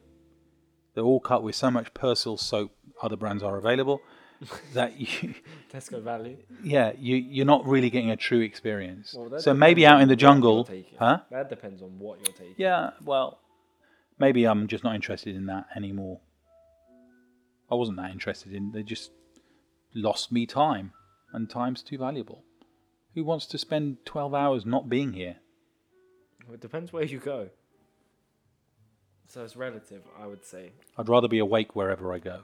They're 0.94 1.04
all 1.04 1.20
cut 1.20 1.42
with 1.42 1.54
so 1.54 1.70
much 1.70 1.94
Persil 1.94 2.38
soap, 2.38 2.72
other 3.02 3.16
brands 3.16 3.42
are 3.42 3.56
available, 3.56 4.00
that 4.74 4.98
you, 4.98 5.34
Tesco 5.72 6.02
Value. 6.02 6.36
yeah, 6.62 6.92
you, 6.98 7.16
you're 7.16 7.46
not 7.46 7.66
really 7.66 7.90
getting 7.90 8.10
a 8.10 8.16
true 8.16 8.40
experience. 8.40 9.14
Well, 9.16 9.40
so 9.40 9.54
maybe 9.54 9.86
out 9.86 10.00
in 10.00 10.08
the 10.08 10.16
jungle, 10.16 10.68
huh? 10.98 11.20
That 11.30 11.48
depends 11.48 11.82
on 11.82 11.98
what 11.98 12.18
you're 12.18 12.34
taking. 12.34 12.54
Yeah, 12.56 12.90
well, 13.04 13.40
maybe 14.18 14.44
I'm 14.44 14.66
just 14.66 14.84
not 14.84 14.94
interested 14.94 15.36
in 15.36 15.46
that 15.46 15.66
anymore. 15.76 16.20
I 17.70 17.74
wasn't 17.74 17.98
that 17.98 18.10
interested 18.10 18.52
in. 18.52 18.72
They 18.72 18.82
just 18.82 19.10
lost 19.94 20.32
me 20.32 20.46
time, 20.46 20.92
and 21.32 21.48
time's 21.48 21.82
too 21.82 21.98
valuable. 21.98 22.44
Who 23.14 23.24
wants 23.24 23.46
to 23.46 23.58
spend 23.58 23.98
12 24.04 24.34
hours 24.34 24.66
not 24.66 24.88
being 24.88 25.12
here? 25.12 25.36
Well, 26.46 26.54
It 26.54 26.60
depends 26.60 26.92
where 26.92 27.04
you 27.04 27.18
go. 27.18 27.48
So 29.28 29.44
it's 29.44 29.56
relative, 29.56 30.02
I 30.18 30.26
would 30.26 30.44
say. 30.44 30.72
I'd 30.96 31.08
rather 31.08 31.28
be 31.28 31.38
awake 31.38 31.76
wherever 31.76 32.12
I 32.14 32.18
go. 32.18 32.40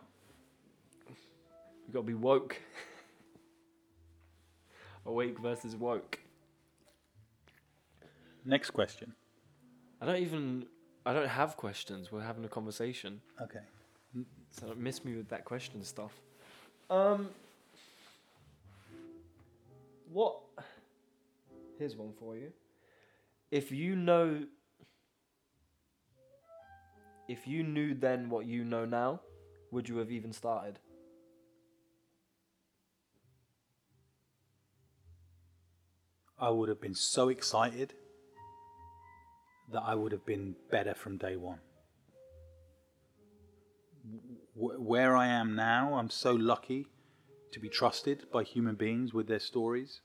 You've 1.08 1.92
got 1.94 2.00
to 2.00 2.06
be 2.06 2.14
woke. 2.14 2.56
Awake 5.06 5.38
versus 5.38 5.76
woke. 5.76 6.18
Next 8.46 8.70
question. 8.70 9.12
I 10.00 10.06
don't 10.06 10.16
even. 10.16 10.64
I 11.04 11.12
don't 11.12 11.28
have 11.28 11.58
questions. 11.58 12.10
We're 12.10 12.22
having 12.22 12.46
a 12.46 12.48
conversation, 12.48 13.20
Okay. 13.42 13.60
so 14.50 14.68
don't 14.68 14.78
miss 14.78 15.04
me 15.04 15.14
with 15.16 15.28
that 15.28 15.44
question 15.44 15.84
stuff. 15.84 16.12
Um. 16.88 17.28
What? 20.14 20.36
Here's 21.76 21.96
one 21.96 22.12
for 22.20 22.36
you. 22.36 22.52
If 23.50 23.72
you 23.72 23.96
know. 23.96 24.44
If 27.28 27.48
you 27.48 27.64
knew 27.64 27.94
then 27.94 28.28
what 28.30 28.46
you 28.46 28.64
know 28.64 28.84
now, 28.84 29.22
would 29.72 29.88
you 29.88 29.96
have 29.96 30.12
even 30.12 30.32
started? 30.32 30.78
I 36.38 36.50
would 36.50 36.68
have 36.68 36.80
been 36.80 36.94
so 36.94 37.28
excited 37.28 37.94
that 39.72 39.82
I 39.82 39.96
would 39.96 40.12
have 40.12 40.24
been 40.24 40.54
better 40.70 40.94
from 40.94 41.16
day 41.16 41.34
one. 41.34 41.58
Wh- 44.54 44.80
Where 44.80 45.16
I 45.16 45.26
am 45.26 45.56
now, 45.56 45.94
I'm 45.94 46.10
so 46.10 46.34
lucky 46.34 46.86
to 47.54 47.60
be 47.60 47.68
trusted 47.68 48.26
by 48.32 48.42
human 48.42 48.74
beings 48.74 49.14
with 49.14 49.26
their 49.26 49.38
stories. 49.38 50.00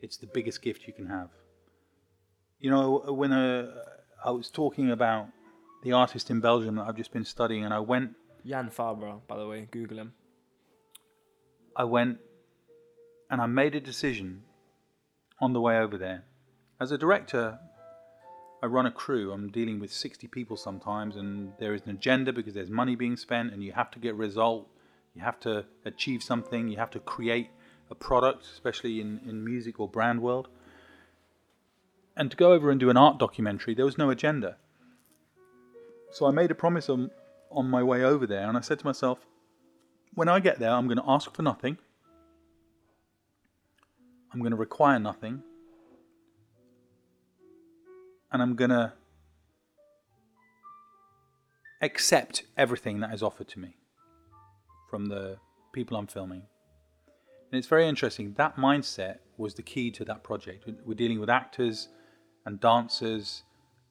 It's 0.00 0.16
the 0.16 0.26
biggest 0.26 0.62
gift 0.62 0.86
you 0.86 0.92
can 0.92 1.08
have. 1.08 1.30
You 2.60 2.70
know, 2.70 3.04
when 3.08 3.32
uh, 3.32 3.72
I 4.24 4.30
was 4.30 4.50
talking 4.50 4.90
about 4.90 5.28
the 5.82 5.92
artist 5.92 6.30
in 6.30 6.40
Belgium 6.40 6.76
that 6.76 6.82
I've 6.82 6.96
just 6.96 7.12
been 7.12 7.24
studying, 7.24 7.64
and 7.64 7.74
I 7.74 7.80
went 7.80 8.12
Jan 8.46 8.70
Fabre, 8.70 9.16
by 9.26 9.36
the 9.36 9.46
way, 9.46 9.68
Google 9.70 9.98
him. 9.98 10.12
I 11.74 11.84
went 11.84 12.18
and 13.30 13.40
I 13.40 13.46
made 13.46 13.74
a 13.74 13.80
decision 13.80 14.42
on 15.40 15.54
the 15.54 15.60
way 15.60 15.78
over 15.78 15.96
there. 15.96 16.24
As 16.78 16.92
a 16.92 16.98
director, 16.98 17.58
I 18.62 18.66
run 18.66 18.86
a 18.86 18.92
crew. 18.92 19.32
I'm 19.32 19.50
dealing 19.50 19.80
with 19.80 19.92
60 19.92 20.28
people 20.28 20.56
sometimes, 20.56 21.16
and 21.16 21.52
there 21.58 21.74
is 21.74 21.82
an 21.82 21.90
agenda 21.90 22.32
because 22.32 22.54
there's 22.54 22.70
money 22.70 22.94
being 22.94 23.16
spent, 23.16 23.52
and 23.52 23.62
you 23.62 23.72
have 23.72 23.90
to 23.92 23.98
get 23.98 24.10
a 24.10 24.14
result. 24.14 24.68
You 25.14 25.22
have 25.22 25.38
to 25.40 25.66
achieve 25.84 26.22
something. 26.22 26.68
You 26.68 26.76
have 26.78 26.90
to 26.90 27.00
create 27.00 27.50
a 27.90 27.94
product, 27.94 28.44
especially 28.44 29.00
in, 29.00 29.20
in 29.26 29.44
music 29.44 29.78
or 29.78 29.88
brand 29.88 30.22
world. 30.22 30.48
And 32.16 32.30
to 32.30 32.36
go 32.36 32.52
over 32.52 32.70
and 32.70 32.80
do 32.80 32.90
an 32.90 32.96
art 32.96 33.18
documentary, 33.18 33.74
there 33.74 33.84
was 33.84 33.98
no 33.98 34.10
agenda. 34.10 34.56
So 36.10 36.26
I 36.26 36.30
made 36.30 36.50
a 36.50 36.54
promise 36.54 36.88
on, 36.88 37.10
on 37.50 37.70
my 37.70 37.82
way 37.82 38.04
over 38.04 38.26
there, 38.26 38.48
and 38.48 38.56
I 38.56 38.60
said 38.60 38.78
to 38.80 38.86
myself, 38.86 39.18
when 40.14 40.28
I 40.28 40.40
get 40.40 40.58
there, 40.58 40.70
I'm 40.70 40.86
going 40.86 40.98
to 40.98 41.08
ask 41.08 41.34
for 41.34 41.42
nothing. 41.42 41.78
I'm 44.32 44.40
going 44.40 44.50
to 44.50 44.56
require 44.56 44.98
nothing. 44.98 45.42
and 48.32 48.40
I'm 48.40 48.56
gonna 48.56 48.94
accept 51.80 52.44
everything 52.56 53.00
that 53.00 53.12
is 53.12 53.22
offered 53.22 53.48
to 53.48 53.60
me 53.60 53.76
from 54.92 55.06
the 55.06 55.38
people 55.72 55.96
I'm 55.96 56.06
filming. 56.06 56.42
And 57.50 57.58
it's 57.58 57.66
very 57.66 57.88
interesting. 57.88 58.34
That 58.36 58.56
mindset 58.56 59.20
was 59.38 59.54
the 59.54 59.62
key 59.62 59.90
to 59.90 60.04
that 60.04 60.22
project. 60.22 60.68
We're 60.84 61.02
dealing 61.02 61.18
with 61.18 61.30
actors 61.30 61.88
and 62.44 62.60
dancers 62.60 63.42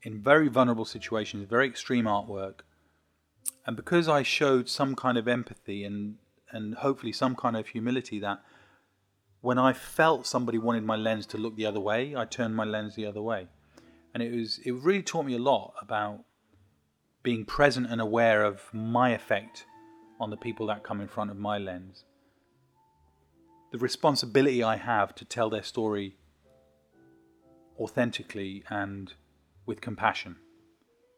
in 0.03 0.21
very 0.21 0.47
vulnerable 0.47 0.85
situations, 0.85 1.49
very 1.49 1.65
extreme 1.65 2.05
artwork. 2.05 2.57
And 3.65 3.75
because 3.75 4.07
I 4.07 4.21
showed 4.21 4.69
some 4.69 4.93
kind 4.95 5.17
of 5.17 5.27
empathy 5.27 5.83
and, 5.83 6.17
and 6.51 6.75
hopefully 6.75 7.13
some 7.13 7.35
kind 7.35 7.57
of 7.57 7.69
humility, 7.69 8.19
that 8.19 8.43
when 9.41 9.57
I 9.57 9.73
felt 9.73 10.27
somebody 10.27 10.59
wanted 10.59 10.83
my 10.83 10.97
lens 10.97 11.25
to 11.27 11.37
look 11.39 11.55
the 11.55 11.65
other 11.65 11.79
way, 11.79 12.15
I 12.15 12.25
turned 12.25 12.55
my 12.55 12.65
lens 12.65 12.93
the 12.93 13.07
other 13.07 13.23
way. 13.23 13.47
And 14.13 14.21
it 14.21 14.35
was 14.35 14.59
it 14.63 14.73
really 14.73 15.01
taught 15.01 15.25
me 15.25 15.35
a 15.35 15.39
lot 15.39 15.73
about 15.81 16.25
being 17.23 17.43
present 17.43 17.87
and 17.89 17.99
aware 17.99 18.43
of 18.43 18.71
my 18.71 19.09
effect 19.09 19.65
on 20.21 20.29
the 20.29 20.37
people 20.37 20.67
that 20.67 20.83
come 20.83 21.01
in 21.01 21.07
front 21.07 21.31
of 21.31 21.37
my 21.37 21.57
lens. 21.57 22.05
The 23.71 23.79
responsibility 23.79 24.61
I 24.61 24.75
have 24.75 25.15
to 25.15 25.25
tell 25.25 25.49
their 25.49 25.63
story 25.63 26.15
authentically 27.79 28.63
and 28.69 29.13
with 29.65 29.81
compassion. 29.81 30.35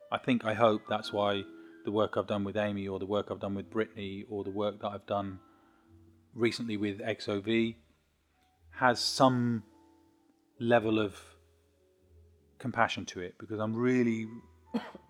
I 0.09 0.17
think, 0.17 0.45
I 0.45 0.53
hope 0.53 0.83
that's 0.87 1.11
why 1.11 1.43
the 1.83 1.91
work 1.91 2.15
I've 2.15 2.27
done 2.27 2.45
with 2.45 2.55
Amy 2.55 2.87
or 2.87 2.97
the 2.97 3.05
work 3.05 3.27
I've 3.29 3.41
done 3.41 3.55
with 3.55 3.69
Brittany 3.69 4.23
or 4.29 4.45
the 4.45 4.51
work 4.51 4.79
that 4.81 4.87
I've 4.87 5.05
done 5.05 5.39
recently 6.33 6.77
with 6.77 6.99
XOV 6.99 7.75
has 8.71 9.01
some 9.01 9.63
level 10.59 10.97
of 10.97 11.19
compassion 12.57 13.05
to 13.07 13.19
it 13.19 13.35
because 13.37 13.59
I'm 13.59 13.75
really, 13.75 14.27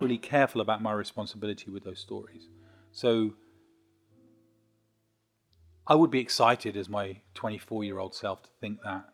really 0.00 0.18
careful 0.18 0.60
about 0.60 0.82
my 0.82 0.92
responsibility 0.92 1.70
with 1.70 1.84
those 1.84 2.00
stories. 2.00 2.48
So 2.90 3.34
I 5.86 5.94
would 5.94 6.10
be 6.10 6.20
excited 6.20 6.76
as 6.76 6.88
my 6.88 7.18
24 7.34 7.84
year 7.84 7.98
old 7.98 8.14
self 8.14 8.42
to 8.42 8.48
think 8.60 8.80
that 8.84 9.04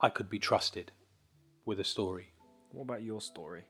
I 0.00 0.08
could 0.08 0.28
be 0.28 0.40
trusted 0.40 0.90
with 1.64 1.78
a 1.78 1.84
story. 1.84 2.32
What 2.72 2.82
about 2.82 3.02
your 3.02 3.20
story? 3.20 3.64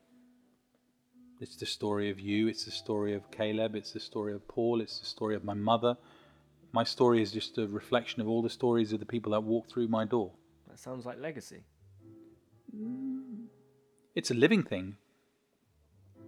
It's 1.39 1.55
the 1.55 1.65
story 1.65 2.09
of 2.09 2.19
you, 2.19 2.47
it's 2.47 2.65
the 2.65 2.71
story 2.71 3.13
of 3.13 3.29
Caleb, 3.31 3.75
it's 3.75 3.91
the 3.91 3.99
story 3.99 4.33
of 4.33 4.47
Paul, 4.47 4.81
it's 4.81 4.99
the 4.99 5.05
story 5.05 5.35
of 5.35 5.43
my 5.43 5.55
mother. 5.55 5.97
My 6.71 6.83
story 6.83 7.21
is 7.21 7.31
just 7.31 7.57
a 7.57 7.67
reflection 7.67 8.21
of 8.21 8.27
all 8.27 8.41
the 8.41 8.49
stories 8.49 8.93
of 8.93 8.99
the 8.99 9.05
people 9.05 9.33
that 9.33 9.41
walk 9.41 9.67
through 9.69 9.87
my 9.87 10.05
door. 10.05 10.31
That 10.67 10.79
sounds 10.79 11.05
like 11.05 11.19
legacy. 11.19 11.63
It's 14.15 14.31
a 14.31 14.35
living 14.35 14.63
thing. 14.63 14.97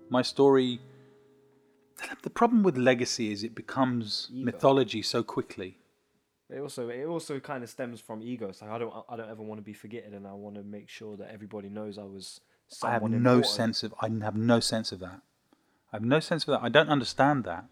My 0.10 0.22
story. 0.22 0.80
The 2.22 2.30
problem 2.30 2.64
with 2.64 2.78
legacy 2.78 3.32
is 3.32 3.44
it 3.44 3.56
becomes 3.56 4.30
Ego. 4.32 4.46
mythology 4.46 5.02
so 5.02 5.24
quickly. 5.24 5.78
It 6.50 6.60
also 6.60 6.90
it 6.90 7.06
also 7.06 7.40
kind 7.40 7.64
of 7.64 7.70
stems 7.70 8.00
from 8.00 8.22
ego. 8.22 8.50
It's 8.50 8.62
like 8.62 8.70
I 8.70 8.78
don't 8.78 8.94
I 9.10 9.16
don't 9.16 9.30
ever 9.30 9.42
want 9.42 9.60
to 9.60 9.64
be 9.64 9.74
forgotten, 9.74 10.14
and 10.14 10.28
I 10.28 10.34
want 10.34 10.56
to 10.56 10.64
make 10.64 10.88
sure 10.88 11.18
that 11.18 11.32
everybody 11.32 11.70
knows 11.70 11.98
I 11.98 12.04
was. 12.04 12.42
I 12.84 12.92
have 12.92 13.02
no 13.04 13.08
important. 13.08 13.46
sense 13.46 13.84
of. 13.84 13.94
I 14.02 14.10
have 14.24 14.36
no 14.36 14.60
sense 14.60 14.92
of 14.92 15.00
that. 15.00 15.22
I 15.92 15.98
have 15.98 16.04
no 16.04 16.20
sense 16.20 16.44
of 16.48 16.54
that. 16.54 16.62
I 16.64 16.70
don't 16.70 16.90
understand 16.90 17.44
that. 17.46 17.66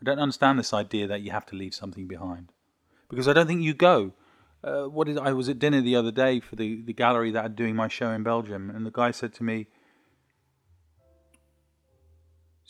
I 0.00 0.04
don't 0.04 0.18
understand 0.18 0.58
this 0.58 0.72
idea 0.72 1.06
that 1.06 1.22
you 1.22 1.30
have 1.30 1.46
to 1.46 1.56
leave 1.56 1.74
something 1.74 2.06
behind, 2.06 2.52
because 3.08 3.28
I 3.28 3.32
don't 3.32 3.46
think 3.46 3.62
you 3.62 3.74
go. 3.74 4.12
Uh, 4.62 4.84
what 4.84 5.08
is? 5.08 5.16
I 5.16 5.32
was 5.32 5.48
at 5.48 5.58
dinner 5.58 5.80
the 5.80 5.96
other 5.96 6.10
day 6.10 6.40
for 6.40 6.56
the 6.56 6.82
the 6.82 6.92
gallery 6.92 7.30
that 7.30 7.44
are 7.44 7.48
doing 7.48 7.74
my 7.74 7.88
show 7.88 8.10
in 8.10 8.22
Belgium, 8.22 8.70
and 8.70 8.84
the 8.84 8.90
guy 8.90 9.10
said 9.12 9.32
to 9.34 9.44
me, 9.44 9.68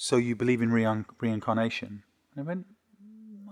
"So 0.03 0.17
you 0.17 0.35
believe 0.35 0.63
in 0.63 0.71
rein- 0.73 1.05
reincarnation?" 1.21 2.05
And 2.35 2.43
I 2.43 2.47
went, 2.47 2.67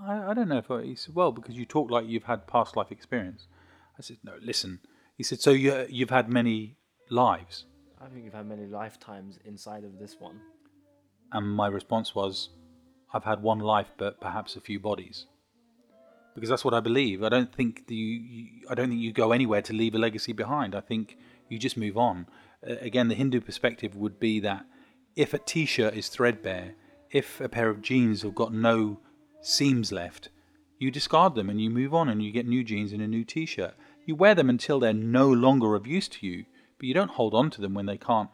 I, 0.02 0.30
I 0.30 0.34
don't 0.34 0.48
know 0.48 0.58
if 0.58 0.70
I, 0.70 0.82
he 0.82 0.94
said, 0.94 1.14
well, 1.14 1.32
because 1.32 1.56
you 1.56 1.66
talk 1.66 1.90
like 1.90 2.06
you've 2.06 2.24
had 2.24 2.46
past 2.46 2.76
life 2.76 2.90
experience. 2.90 3.46
I 3.98 4.02
said, 4.02 4.18
no, 4.22 4.34
listen. 4.42 4.80
He 5.16 5.22
said, 5.24 5.40
so 5.40 5.50
you, 5.50 5.86
you've 5.88 6.10
had 6.10 6.28
many 6.28 6.76
lives. 7.10 7.64
I 8.00 8.06
think 8.08 8.24
you've 8.24 8.34
had 8.34 8.46
many 8.46 8.66
lifetimes 8.66 9.38
inside 9.44 9.84
of 9.84 9.98
this 9.98 10.16
one. 10.18 10.40
And 11.32 11.46
my 11.46 11.66
response 11.66 12.14
was, 12.14 12.50
I've 13.12 13.24
had 13.24 13.42
one 13.42 13.58
life, 13.58 13.92
but 13.98 14.20
perhaps 14.20 14.56
a 14.56 14.60
few 14.60 14.78
bodies. 14.78 15.26
Because 16.34 16.48
that's 16.48 16.64
what 16.64 16.74
I 16.74 16.80
believe. 16.80 17.24
I 17.24 17.28
don't 17.28 17.52
think 17.52 17.88
the, 17.88 17.96
you, 17.96 18.46
I 18.70 18.74
don't 18.74 18.90
think 18.90 19.00
you 19.00 19.12
go 19.12 19.32
anywhere 19.32 19.62
to 19.62 19.72
leave 19.72 19.94
a 19.94 19.98
legacy 19.98 20.32
behind. 20.32 20.74
I 20.74 20.80
think 20.80 21.18
you 21.48 21.58
just 21.58 21.76
move 21.76 21.98
on. 21.98 22.26
Uh, 22.66 22.76
again, 22.80 23.08
the 23.08 23.16
Hindu 23.16 23.40
perspective 23.40 23.96
would 23.96 24.20
be 24.20 24.38
that 24.40 24.64
if 25.18 25.34
a 25.34 25.38
T-shirt 25.38 25.94
is 25.94 26.08
threadbare, 26.08 26.74
if 27.10 27.40
a 27.40 27.48
pair 27.48 27.68
of 27.70 27.82
jeans 27.82 28.22
have 28.22 28.34
got 28.36 28.52
no 28.54 29.00
seams 29.40 29.90
left, 29.90 30.28
you 30.78 30.90
discard 30.92 31.34
them 31.34 31.50
and 31.50 31.60
you 31.60 31.68
move 31.70 31.92
on 31.92 32.08
and 32.08 32.22
you 32.22 32.30
get 32.30 32.46
new 32.46 32.62
jeans 32.62 32.92
and 32.92 33.02
a 33.02 33.08
new 33.08 33.24
T-shirt. 33.24 33.74
You 34.06 34.14
wear 34.14 34.34
them 34.36 34.48
until 34.48 34.78
they're 34.78 34.92
no 34.92 35.28
longer 35.28 35.74
of 35.74 35.86
use 35.88 36.06
to 36.08 36.26
you, 36.26 36.44
but 36.78 36.86
you 36.86 36.94
don't 36.94 37.10
hold 37.10 37.34
on 37.34 37.50
to 37.50 37.60
them 37.60 37.74
when 37.74 37.86
they 37.86 37.98
can't 37.98 38.30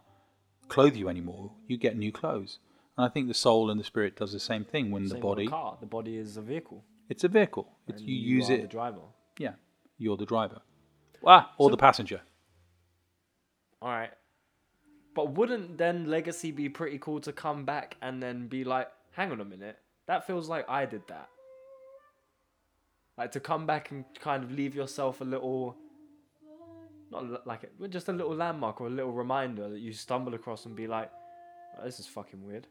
clothe 0.68 0.94
you 0.94 1.08
anymore. 1.08 1.52
You 1.66 1.78
get 1.78 1.96
new 1.96 2.12
clothes. 2.12 2.58
And 2.98 3.06
I 3.06 3.08
think 3.08 3.28
the 3.28 3.34
soul 3.34 3.70
and 3.70 3.80
the 3.80 3.84
spirit 3.84 4.16
does 4.16 4.32
the 4.32 4.38
same 4.40 4.64
thing 4.64 4.90
when 4.90 5.04
the 5.04 5.08
Same 5.10 5.16
with 5.20 5.22
body. 5.22 5.46
car. 5.48 5.78
The 5.80 5.86
body 5.86 6.18
is 6.18 6.36
a 6.36 6.42
vehicle. 6.42 6.84
It's 7.08 7.24
a 7.24 7.28
vehicle. 7.28 7.66
It's, 7.88 8.00
and 8.00 8.08
you, 8.08 8.14
use 8.36 8.50
it. 8.50 8.60
The 8.62 8.68
driver. 8.68 9.00
yeah, 9.38 9.54
you're 9.96 10.16
the 10.18 10.26
driver. 10.26 10.60
Ah, 11.26 11.52
or 11.56 11.68
So- 11.68 11.70
the 11.70 11.76
passenger. 11.78 12.20
All 13.80 13.88
right. 13.88 14.10
But 15.14 15.32
wouldn't 15.32 15.78
then 15.78 16.06
legacy 16.06 16.50
be 16.50 16.68
pretty 16.68 16.98
cool 16.98 17.20
to 17.20 17.32
come 17.32 17.64
back 17.64 17.96
and 18.02 18.22
then 18.22 18.48
be 18.48 18.64
like, 18.64 18.88
hang 19.12 19.30
on 19.30 19.40
a 19.40 19.44
minute, 19.44 19.78
that 20.06 20.26
feels 20.26 20.48
like 20.48 20.68
I 20.68 20.86
did 20.86 21.02
that. 21.08 21.28
Like 23.16 23.30
to 23.32 23.40
come 23.40 23.64
back 23.64 23.92
and 23.92 24.04
kind 24.20 24.42
of 24.42 24.50
leave 24.50 24.74
yourself 24.74 25.20
a 25.20 25.24
little, 25.24 25.76
not 27.12 27.46
like 27.46 27.62
it, 27.62 27.72
just 27.90 28.08
a 28.08 28.12
little 28.12 28.34
landmark 28.34 28.80
or 28.80 28.88
a 28.88 28.90
little 28.90 29.12
reminder 29.12 29.68
that 29.68 29.78
you 29.78 29.92
stumble 29.92 30.34
across 30.34 30.66
and 30.66 30.74
be 30.74 30.88
like, 30.88 31.12
"Oh, 31.78 31.84
this 31.84 32.00
is 32.00 32.08
fucking 32.08 32.44
weird. 32.44 32.66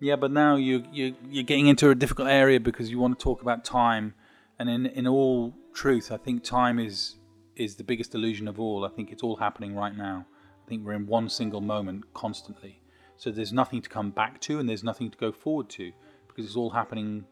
Yeah, 0.00 0.14
but 0.14 0.30
now 0.30 0.54
you 0.54 0.84
you 0.92 1.16
you're 1.28 1.42
getting 1.42 1.66
into 1.66 1.90
a 1.90 1.94
difficult 1.96 2.28
area 2.28 2.60
because 2.60 2.88
you 2.88 3.00
want 3.00 3.18
to 3.18 3.22
talk 3.22 3.42
about 3.42 3.64
time, 3.64 4.14
and 4.60 4.70
in 4.70 4.86
in 4.86 5.08
all 5.08 5.52
truth, 5.72 6.12
I 6.12 6.16
think 6.16 6.44
time 6.44 6.78
is 6.78 7.16
is 7.56 7.74
the 7.74 7.84
biggest 7.84 8.14
illusion 8.14 8.46
of 8.46 8.60
all. 8.60 8.84
I 8.84 8.90
think 8.90 9.10
it's 9.10 9.24
all 9.24 9.36
happening 9.36 9.74
right 9.74 9.96
now. 9.96 10.26
I 10.64 10.68
think 10.68 10.84
we're 10.84 10.94
in 10.94 11.06
one 11.06 11.28
single 11.28 11.60
moment 11.60 12.14
constantly. 12.14 12.80
So 13.16 13.30
there's 13.30 13.52
nothing 13.52 13.82
to 13.82 13.88
come 13.88 14.10
back 14.10 14.40
to, 14.42 14.58
and 14.58 14.68
there's 14.68 14.82
nothing 14.82 15.10
to 15.10 15.18
go 15.18 15.30
forward 15.30 15.68
to 15.70 15.92
because 16.26 16.46
it's 16.46 16.56
all 16.56 16.70
happening 16.70 17.24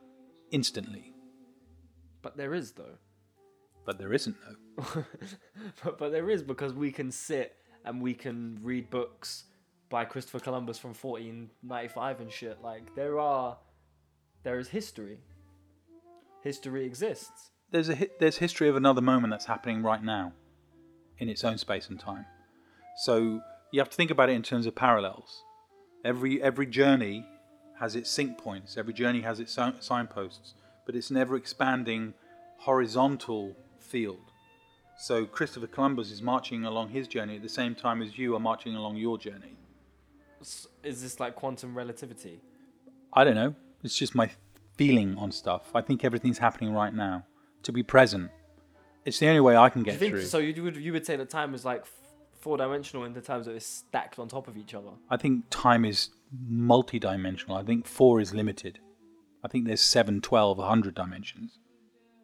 instantly. 0.50 1.14
But 2.20 2.36
there 2.36 2.54
is 2.54 2.72
though. 2.72 2.98
But 3.84 3.98
there 3.98 4.12
isn't 4.12 4.36
though. 4.46 5.04
but, 5.84 5.98
but 5.98 6.12
there 6.12 6.30
is 6.30 6.42
because 6.42 6.74
we 6.74 6.92
can 6.92 7.10
sit 7.10 7.56
and 7.84 8.00
we 8.00 8.14
can 8.14 8.58
read 8.62 8.90
books 8.90 9.44
by 9.88 10.04
Christopher 10.04 10.38
Columbus 10.38 10.78
from 10.78 10.90
1495 10.90 12.20
and 12.20 12.30
shit. 12.30 12.58
Like 12.62 12.94
there 12.94 13.18
are, 13.18 13.56
there 14.42 14.58
is 14.58 14.68
history. 14.68 15.18
History 16.42 16.84
exists. 16.84 17.50
there's 17.70 17.88
a 17.88 18.08
there's 18.20 18.36
history 18.36 18.68
of 18.68 18.76
another 18.76 19.00
moment 19.00 19.30
that's 19.30 19.46
happening 19.46 19.82
right 19.82 20.02
now 20.02 20.32
in 21.18 21.28
its 21.28 21.44
own 21.44 21.56
space 21.56 21.88
and 21.88 21.98
time 21.98 22.26
so 22.96 23.40
you 23.70 23.80
have 23.80 23.90
to 23.90 23.96
think 23.96 24.10
about 24.10 24.28
it 24.28 24.32
in 24.34 24.42
terms 24.42 24.66
of 24.66 24.74
parallels. 24.74 25.42
Every 26.04 26.42
every 26.42 26.66
journey 26.66 27.24
has 27.78 27.96
its 27.96 28.10
sync 28.10 28.38
points. 28.38 28.76
Every 28.76 28.92
journey 28.92 29.22
has 29.22 29.40
its 29.40 29.58
signposts 29.80 30.54
but 30.84 30.94
it's 30.94 31.10
an 31.10 31.16
ever 31.16 31.36
expanding 31.36 32.14
horizontal 32.58 33.56
field. 33.78 34.32
So 34.98 35.26
christopher 35.26 35.66
columbus 35.66 36.10
is 36.10 36.22
marching 36.22 36.64
along 36.64 36.90
his 36.90 37.08
journey 37.08 37.36
at 37.36 37.42
the 37.42 37.48
same 37.48 37.74
time 37.74 38.02
as 38.02 38.18
you 38.18 38.34
are 38.36 38.40
marching 38.40 38.74
along 38.74 38.96
your 38.96 39.18
journey. 39.18 39.56
Is 40.40 41.02
this 41.02 41.20
like 41.20 41.34
quantum 41.36 41.76
relativity? 41.76 42.40
i 43.14 43.24
don't 43.24 43.34
know. 43.34 43.54
It's 43.82 43.96
just 43.96 44.14
my 44.14 44.30
feeling 44.76 45.16
on 45.18 45.32
stuff. 45.32 45.70
I 45.74 45.82
think 45.82 46.04
everything's 46.04 46.38
happening 46.38 46.72
right 46.72 46.94
now. 46.94 47.26
To 47.64 47.72
be 47.72 47.82
present. 47.82 48.30
It's 49.04 49.18
the 49.18 49.28
only 49.28 49.40
way 49.40 49.56
i 49.56 49.68
can 49.68 49.82
get 49.82 49.98
through. 49.98 50.22
so? 50.22 50.38
You 50.38 50.62
would 50.62 50.76
you 50.76 50.92
would 50.92 51.06
say 51.06 51.16
that 51.16 51.30
time 51.30 51.54
is 51.54 51.64
like 51.64 51.84
four 52.42 52.56
dimensional 52.56 53.04
in 53.04 53.12
the 53.12 53.20
terms 53.20 53.46
that 53.46 53.54
it's 53.54 53.66
stacked 53.66 54.18
on 54.18 54.28
top 54.28 54.48
of 54.48 54.56
each 54.56 54.74
other. 54.74 54.90
I 55.08 55.16
think 55.16 55.44
time 55.50 55.84
is 55.84 56.10
multi-dimensional. 56.48 57.56
I 57.56 57.62
think 57.62 57.86
four 57.86 58.20
is 58.20 58.34
limited. 58.34 58.80
I 59.44 59.48
think 59.48 59.66
there's 59.66 59.80
7, 59.80 60.20
12, 60.20 60.58
100 60.58 60.94
dimensions. 60.94 61.58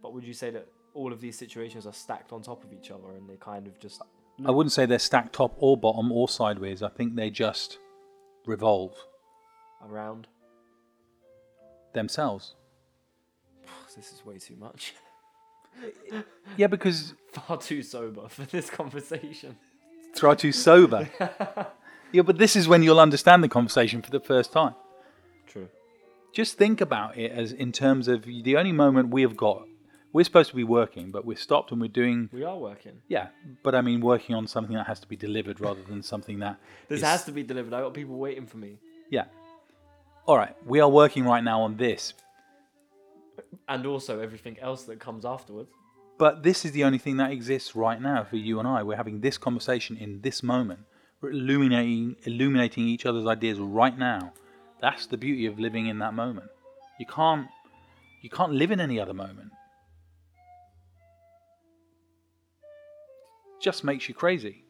But 0.03 0.13
would 0.13 0.25
you 0.25 0.35
say 0.35 0.51
that 0.51 0.67
all 0.95 1.13
of 1.13 1.21
these 1.21 1.39
situations 1.39 1.87
are 1.87 1.93
stacked 1.93 2.33
on 2.33 2.43
top 2.43 2.65
of 2.65 2.73
each 2.73 2.91
other 2.91 3.13
and 3.17 3.29
they 3.29 3.37
kind 3.37 3.67
of 3.67 3.79
just 3.79 4.03
I 4.45 4.51
wouldn't 4.53 4.73
say 4.73 4.87
they're 4.87 5.01
stacked 5.01 5.33
top 5.35 5.55
or 5.59 5.77
bottom 5.77 6.13
or 6.13 6.29
sideways. 6.29 6.83
I 6.83 6.89
think 6.89 7.17
they 7.17 7.31
just 7.31 7.79
revolve 8.47 8.95
around? 9.89 10.27
themselves. 11.93 12.55
This 13.97 14.13
is 14.13 14.25
way 14.25 14.39
too 14.39 14.55
much. 14.55 14.95
yeah, 16.57 16.69
because 16.69 17.15
Far 17.33 17.57
too 17.57 17.83
sober 17.83 18.29
for 18.29 18.45
this 18.45 18.71
conversation. 18.71 19.57
Try 20.15 20.35
too 20.35 20.53
sober. 20.53 21.09
yeah, 22.13 22.23
but 22.23 22.39
this 22.39 22.57
is 22.57 22.69
when 22.69 22.83
you'll 22.83 23.01
understand 23.01 23.43
the 23.45 23.49
conversation 23.49 24.03
for 24.03 24.11
the 24.11 24.21
first 24.21 24.53
time. 24.53 24.75
True. 25.47 25.69
Just 26.33 26.57
think 26.59 26.81
about 26.81 27.17
it 27.17 27.33
as 27.33 27.53
in 27.53 27.73
terms 27.73 28.09
of 28.09 28.25
the 28.25 28.57
only 28.57 28.73
moment 28.73 29.11
we 29.11 29.23
have 29.23 29.37
got. 29.37 29.65
We're 30.13 30.25
supposed 30.25 30.49
to 30.51 30.57
be 30.57 30.65
working, 30.65 31.11
but 31.11 31.27
we're 31.27 31.37
stopped 31.37 31.71
and 31.71 31.81
we're 31.81 31.89
doing. 31.89 32.31
We 32.33 32.43
are 32.43 32.57
working. 32.57 33.03
Yeah, 33.09 33.29
but 33.63 33.75
I 33.75 33.83
mean, 33.83 34.01
working 34.01 34.35
on 34.35 34.47
something 34.47 34.75
that 34.75 34.87
has 34.87 35.01
to 35.01 35.07
be 35.09 35.17
delivered 35.17 35.61
rather 35.61 35.83
than 35.83 36.03
something 36.03 36.39
that. 36.39 36.59
This 36.89 37.01
is- 37.01 37.05
has 37.07 37.25
to 37.27 37.33
be 37.33 37.43
delivered. 37.43 37.75
I 37.75 37.83
got 37.83 37.93
people 37.93 38.17
waiting 38.17 38.47
for 38.47 38.57
me. 38.57 38.79
Yeah. 39.11 39.25
All 40.27 40.37
right, 40.37 40.55
we 40.67 40.81
are 40.81 40.89
working 40.89 41.25
right 41.25 41.45
now 41.45 41.61
on 41.63 41.77
this, 41.77 42.15
And 43.69 43.87
also 43.87 44.19
everything 44.21 44.59
else 44.61 44.85
that 44.85 44.99
comes 44.99 45.25
afterwards. 45.25 45.71
But 46.19 46.43
this 46.43 46.65
is 46.65 46.73
the 46.73 46.83
only 46.85 46.99
thing 46.99 47.17
that 47.19 47.31
exists 47.31 47.77
right 47.77 48.01
now 48.01 48.25
for 48.25 48.37
you 48.37 48.59
and 48.59 48.67
I. 48.67 48.83
We're 48.83 48.97
having 48.97 49.21
this 49.21 49.39
conversation 49.39 49.97
in 49.97 50.21
this 50.21 50.43
moment. 50.43 50.81
We're 51.21 51.31
illuminating, 51.31 52.17
illuminating 52.25 52.89
each 52.89 53.07
other's 53.07 53.27
ideas 53.27 53.59
right 53.59 53.97
now. 53.97 54.33
That's 54.81 55.07
the 55.07 55.17
beauty 55.17 55.47
of 55.47 55.59
living 55.59 55.87
in 55.87 55.99
that 56.01 56.15
moment. 56.15 56.51
You 56.99 57.07
can't, 57.07 57.47
you 58.23 58.31
can't 58.31 58.53
live 58.53 58.73
in 58.73 58.81
any 58.81 58.99
other 58.99 59.15
moment. 59.15 59.53
It 63.57 63.63
Just 63.63 63.85
makes 63.85 64.09
you 64.09 64.15
crazy. 64.15 64.65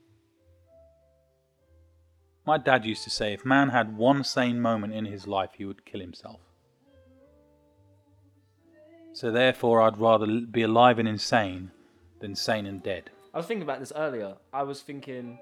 My 2.46 2.58
dad 2.58 2.84
used 2.84 3.04
to 3.04 3.10
say 3.10 3.32
if 3.32 3.44
man 3.44 3.70
had 3.70 3.96
one 3.96 4.24
sane 4.24 4.60
moment 4.60 4.94
in 4.94 5.04
his 5.04 5.26
life, 5.26 5.50
he 5.56 5.64
would 5.64 5.84
kill 5.84 6.00
himself. 6.00 6.40
So 9.18 9.32
therefore, 9.32 9.82
I'd 9.82 9.98
rather 9.98 10.28
be 10.28 10.62
alive 10.62 11.00
and 11.00 11.08
insane 11.08 11.72
than 12.20 12.36
sane 12.36 12.66
and 12.66 12.80
dead. 12.80 13.10
I 13.34 13.38
was 13.38 13.46
thinking 13.46 13.64
about 13.64 13.80
this 13.80 13.92
earlier. 13.96 14.36
I 14.52 14.62
was 14.62 14.80
thinking 14.80 15.40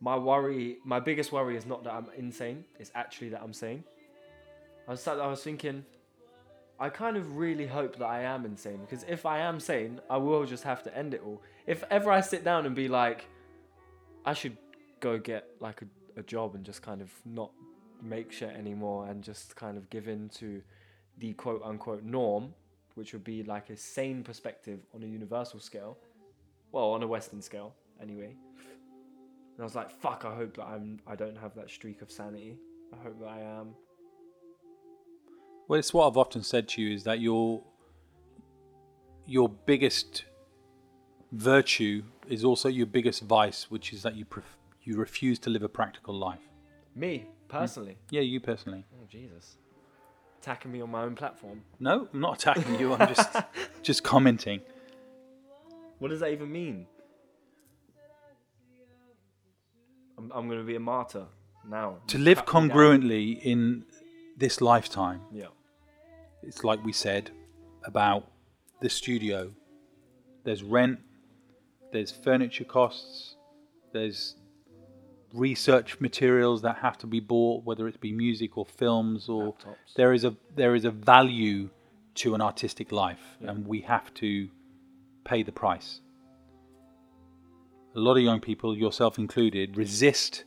my 0.00 0.16
worry, 0.16 0.78
my 0.84 0.98
biggest 0.98 1.30
worry 1.30 1.56
is 1.56 1.64
not 1.64 1.84
that 1.84 1.92
I'm 1.92 2.08
insane, 2.16 2.64
it's 2.80 2.90
actually 2.96 3.28
that 3.28 3.40
I'm 3.40 3.52
sane. 3.52 3.84
I 4.88 4.90
was 4.90 5.06
I 5.06 5.28
was 5.28 5.44
thinking 5.44 5.84
I 6.80 6.88
kind 6.88 7.16
of 7.16 7.36
really 7.36 7.68
hope 7.68 7.98
that 7.98 8.06
I 8.06 8.22
am 8.22 8.44
insane 8.44 8.78
because 8.78 9.04
if 9.04 9.26
I 9.26 9.38
am 9.38 9.60
sane, 9.60 10.00
I 10.10 10.16
will 10.16 10.44
just 10.44 10.64
have 10.64 10.82
to 10.82 10.98
end 10.98 11.14
it 11.14 11.22
all. 11.24 11.40
If 11.68 11.84
ever 11.88 12.10
I 12.10 12.20
sit 12.20 12.42
down 12.42 12.66
and 12.66 12.74
be 12.74 12.88
like 12.88 13.26
I 14.24 14.32
should 14.32 14.56
go 14.98 15.18
get 15.18 15.46
like 15.60 15.82
a, 15.82 16.18
a 16.18 16.22
job 16.24 16.56
and 16.56 16.64
just 16.64 16.82
kind 16.82 17.00
of 17.00 17.12
not 17.24 17.52
make 18.02 18.32
shit 18.32 18.50
anymore 18.50 19.06
and 19.06 19.22
just 19.22 19.54
kind 19.54 19.78
of 19.78 19.88
give 19.88 20.08
in 20.08 20.30
to 20.40 20.62
the 21.18 21.32
quote 21.34 21.62
unquote 21.64 22.02
norm, 22.02 22.54
which 22.94 23.12
would 23.12 23.24
be 23.24 23.42
like 23.42 23.70
a 23.70 23.76
sane 23.76 24.22
perspective 24.22 24.80
on 24.94 25.02
a 25.02 25.06
universal 25.06 25.60
scale 25.60 25.98
well 26.72 26.90
on 26.90 27.02
a 27.02 27.06
western 27.06 27.40
scale 27.40 27.74
anyway. 28.02 28.34
And 29.54 29.60
i 29.60 29.64
was 29.64 29.74
like 29.74 29.90
fuck 29.90 30.24
i 30.26 30.34
hope 30.34 30.56
that 30.56 30.66
i'm 30.66 30.98
i 31.06 31.14
don't 31.16 31.38
have 31.38 31.54
that 31.54 31.70
streak 31.70 32.02
of 32.02 32.10
sanity. 32.10 32.58
I 32.92 33.02
hope 33.02 33.18
that 33.20 33.28
i 33.28 33.40
am. 33.40 33.74
Well, 35.68 35.80
it's 35.80 35.92
what 35.92 36.06
I've 36.06 36.16
often 36.16 36.44
said 36.44 36.68
to 36.68 36.82
you 36.82 36.94
is 36.94 37.02
that 37.04 37.18
your 37.20 37.62
your 39.24 39.48
biggest 39.48 40.24
virtue 41.32 42.04
is 42.28 42.44
also 42.44 42.68
your 42.68 42.86
biggest 42.86 43.22
vice, 43.22 43.68
which 43.68 43.92
is 43.92 44.02
that 44.02 44.14
you 44.14 44.24
pref- 44.24 44.58
you 44.84 44.96
refuse 44.96 45.38
to 45.40 45.50
live 45.50 45.64
a 45.64 45.68
practical 45.68 46.14
life. 46.14 46.44
me 46.94 47.26
personally? 47.48 47.96
Yeah, 48.10 48.20
you 48.20 48.40
personally. 48.40 48.84
oh 48.94 49.06
jesus 49.08 49.56
attacking 50.46 50.70
me 50.70 50.80
on 50.80 50.88
my 50.90 51.02
own 51.02 51.16
platform 51.16 51.60
No, 51.80 52.06
I'm 52.14 52.20
not 52.20 52.38
attacking 52.38 52.78
you. 52.78 52.94
I'm 52.94 53.08
just 53.08 53.36
just 53.82 54.04
commenting. 54.04 54.60
what 55.98 56.08
does 56.08 56.20
that 56.20 56.30
even 56.30 56.52
mean 56.52 56.86
i'm, 60.16 60.30
I'm 60.32 60.48
gonna 60.48 60.62
be 60.62 60.76
a 60.76 60.80
martyr 60.80 61.24
now 61.68 61.96
To 62.08 62.18
live 62.18 62.44
Cut 62.44 62.62
me 62.62 62.68
down. 62.68 62.76
congruently 62.78 63.42
in 63.42 63.84
this 64.36 64.60
lifetime, 64.60 65.20
yeah 65.32 65.46
it's 66.44 66.62
like 66.62 66.84
we 66.84 66.92
said 66.92 67.30
about 67.84 68.28
the 68.80 68.88
studio. 68.88 69.50
There's 70.44 70.62
rent, 70.62 71.00
there's 71.92 72.12
furniture 72.12 72.62
costs, 72.64 73.34
there's 73.92 74.36
research 75.36 76.00
materials 76.00 76.62
that 76.62 76.76
have 76.78 76.98
to 76.98 77.06
be 77.06 77.20
bought, 77.20 77.64
whether 77.64 77.86
it 77.86 78.00
be 78.00 78.12
music 78.12 78.56
or 78.56 78.66
films 78.66 79.28
or 79.28 79.52
Laptops. 79.52 79.94
there 79.94 80.12
is 80.12 80.24
a 80.24 80.34
there 80.54 80.74
is 80.74 80.84
a 80.84 80.90
value 80.90 81.68
to 82.14 82.34
an 82.34 82.40
artistic 82.40 82.92
life 82.92 83.36
and 83.40 83.66
we 83.66 83.82
have 83.82 84.12
to 84.14 84.48
pay 85.24 85.42
the 85.42 85.52
price. 85.52 86.00
A 87.94 88.00
lot 88.00 88.16
of 88.16 88.22
young 88.22 88.40
people, 88.40 88.76
yourself 88.76 89.18
included, 89.18 89.76
resist 89.76 90.44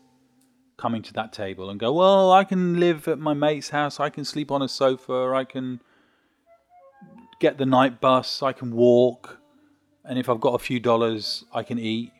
coming 0.78 1.02
to 1.02 1.14
that 1.14 1.34
table 1.34 1.70
and 1.70 1.80
go, 1.80 1.94
Well, 1.94 2.32
I 2.32 2.44
can 2.44 2.80
live 2.80 3.08
at 3.08 3.20
my 3.20 3.34
mate's 3.34 3.70
house, 3.70 4.00
I 4.00 4.10
can 4.10 4.26
sleep 4.26 4.52
on 4.52 4.62
a 4.62 4.68
sofa, 4.68 5.34
I 5.36 5.44
can 5.44 5.82
get 7.40 7.58
the 7.58 7.66
night 7.66 8.02
bus, 8.02 8.42
I 8.42 8.54
can 8.54 8.76
walk, 8.76 9.40
and 10.06 10.18
if 10.18 10.30
I've 10.30 10.40
got 10.40 10.56
a 10.56 10.60
few 10.60 10.80
dollars, 10.80 11.46
I 11.54 11.64
can 11.64 11.78
eat. 11.80 12.12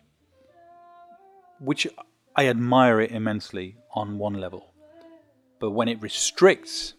Which 1.60 1.88
I 2.40 2.48
admire 2.48 3.02
it 3.02 3.12
immensely 3.12 3.76
on 3.94 4.18
one 4.18 4.36
level. 4.36 4.74
But 5.60 5.72
when 5.72 5.90
it 5.90 6.02
restricts, 6.02 6.94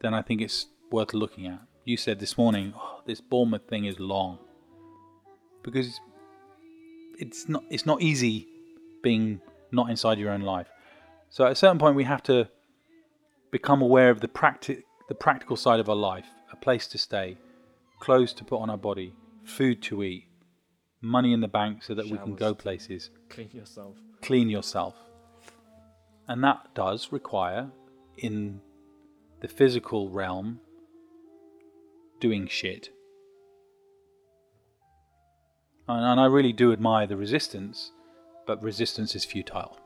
then 0.00 0.14
I 0.14 0.22
think 0.22 0.40
it's 0.40 0.66
worth 0.92 1.12
looking 1.12 1.48
at. 1.48 1.58
You 1.84 1.96
said 1.96 2.20
this 2.20 2.38
morning, 2.38 2.72
oh, 2.76 3.00
this 3.04 3.20
Bournemouth 3.20 3.66
thing 3.68 3.86
is 3.86 3.98
long. 3.98 4.38
Because 5.64 5.98
it's 7.18 7.48
not 7.48 7.64
it's 7.68 7.84
not 7.84 8.00
easy 8.00 8.46
being 9.02 9.40
not 9.72 9.90
inside 9.90 10.20
your 10.20 10.30
own 10.30 10.42
life. 10.42 10.68
So 11.30 11.46
at 11.46 11.50
a 11.50 11.56
certain 11.56 11.80
point 11.80 11.96
we 11.96 12.04
have 12.04 12.22
to 12.24 12.48
become 13.50 13.82
aware 13.82 14.10
of 14.10 14.20
the 14.20 14.28
practi- 14.28 14.84
the 15.08 15.16
practical 15.16 15.56
side 15.56 15.80
of 15.80 15.88
our 15.88 15.96
life, 15.96 16.26
a 16.52 16.56
place 16.56 16.86
to 16.86 16.96
stay, 16.96 17.38
clothes 17.98 18.32
to 18.34 18.44
put 18.44 18.60
on 18.60 18.70
our 18.70 18.78
body, 18.78 19.16
food 19.42 19.82
to 19.82 20.04
eat, 20.04 20.28
money 21.00 21.32
in 21.32 21.40
the 21.40 21.48
bank 21.48 21.82
so 21.82 21.94
that 21.94 22.08
we 22.08 22.18
can 22.18 22.34
go 22.34 22.54
places, 22.54 23.10
clean 23.28 23.50
yourself 23.52 23.96
clean 24.20 24.48
yourself. 24.48 24.94
And 26.28 26.44
that 26.44 26.74
does 26.74 27.10
require 27.10 27.70
in 28.16 28.60
the 29.40 29.48
physical 29.48 30.10
realm 30.10 30.60
doing 32.20 32.46
shit. 32.46 32.90
And, 35.88 36.04
and 36.04 36.20
I 36.20 36.26
really 36.26 36.52
do 36.52 36.72
admire 36.72 37.06
the 37.06 37.16
resistance, 37.16 37.92
but 38.46 38.62
resistance 38.62 39.14
is 39.16 39.24
futile. 39.24 39.78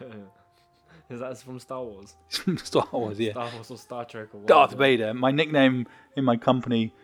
is 1.10 1.20
that 1.20 1.38
from 1.38 1.58
star 1.58 1.82
wars 1.82 2.14
Star 2.62 2.86
Wars, 2.92 3.18
yeah. 3.18 3.32
star 3.32 3.50
wars 3.54 3.70
or 3.70 3.78
star 3.78 4.04
trek 4.04 4.28
or 4.32 4.40
Darth. 4.44 4.74
Vader. 4.74 5.14
My 5.14 5.30
nickname 5.30 5.86
in 6.16 6.24
my 6.24 6.36
company, 6.36 6.94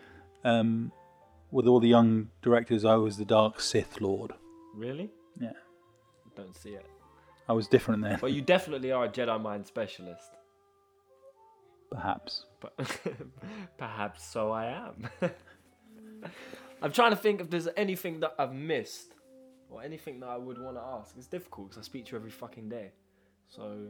um, 0.43 0.91
with 1.51 1.67
all 1.67 1.79
the 1.79 1.87
young 1.87 2.29
directors, 2.41 2.85
I 2.85 2.95
was 2.95 3.17
the 3.17 3.25
Dark 3.25 3.59
Sith 3.61 3.99
Lord. 4.01 4.33
really 4.75 5.09
Yeah, 5.39 5.53
don't 6.35 6.55
see 6.55 6.71
it 6.71 6.85
I 7.47 7.53
was 7.53 7.67
different 7.67 8.03
then, 8.03 8.19
But 8.21 8.33
you 8.33 8.41
definitely 8.41 8.91
are 8.91 9.05
a 9.05 9.09
Jedi 9.09 9.41
mind 9.41 9.65
specialist. 9.65 10.29
perhaps. 11.91 12.45
Perhaps 13.77 14.23
so 14.25 14.51
I 14.51 14.65
am. 14.65 15.09
I'm 16.81 16.91
trying 16.91 17.11
to 17.11 17.17
think 17.17 17.41
if 17.41 17.49
there's 17.49 17.67
anything 17.75 18.19
that 18.19 18.35
I've 18.37 18.53
missed 18.53 19.13
or 19.69 19.81
anything 19.81 20.19
that 20.19 20.29
I 20.29 20.37
would 20.37 20.61
want 20.61 20.77
to 20.77 20.81
ask. 20.81 21.15
It's 21.17 21.27
difficult 21.27 21.69
because 21.69 21.81
I 21.81 21.85
speak 21.85 22.05
to 22.05 22.11
you 22.11 22.17
every 22.17 22.29
fucking 22.31 22.69
day. 22.69 22.91
So 23.49 23.87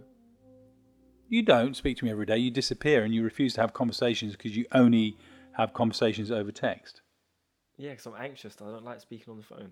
You 1.27 1.41
don't 1.43 1.75
speak 1.75 1.97
to 1.97 2.05
me 2.05 2.11
every 2.11 2.25
day. 2.25 2.37
You 2.37 2.51
disappear 2.51 3.03
and 3.03 3.13
you 3.13 3.23
refuse 3.23 3.53
to 3.55 3.61
have 3.61 3.73
conversations 3.73 4.33
because 4.37 4.55
you 4.55 4.65
only 4.71 5.17
have 5.57 5.73
conversations 5.73 6.31
over 6.31 6.51
text. 6.51 7.01
Yeah, 7.79 7.91
because 7.91 8.05
I'm 8.07 8.15
anxious. 8.21 8.57
I 8.61 8.65
don't 8.65 8.83
like 8.83 8.99
speaking 8.99 9.31
on 9.31 9.37
the 9.37 9.43
phone. 9.43 9.71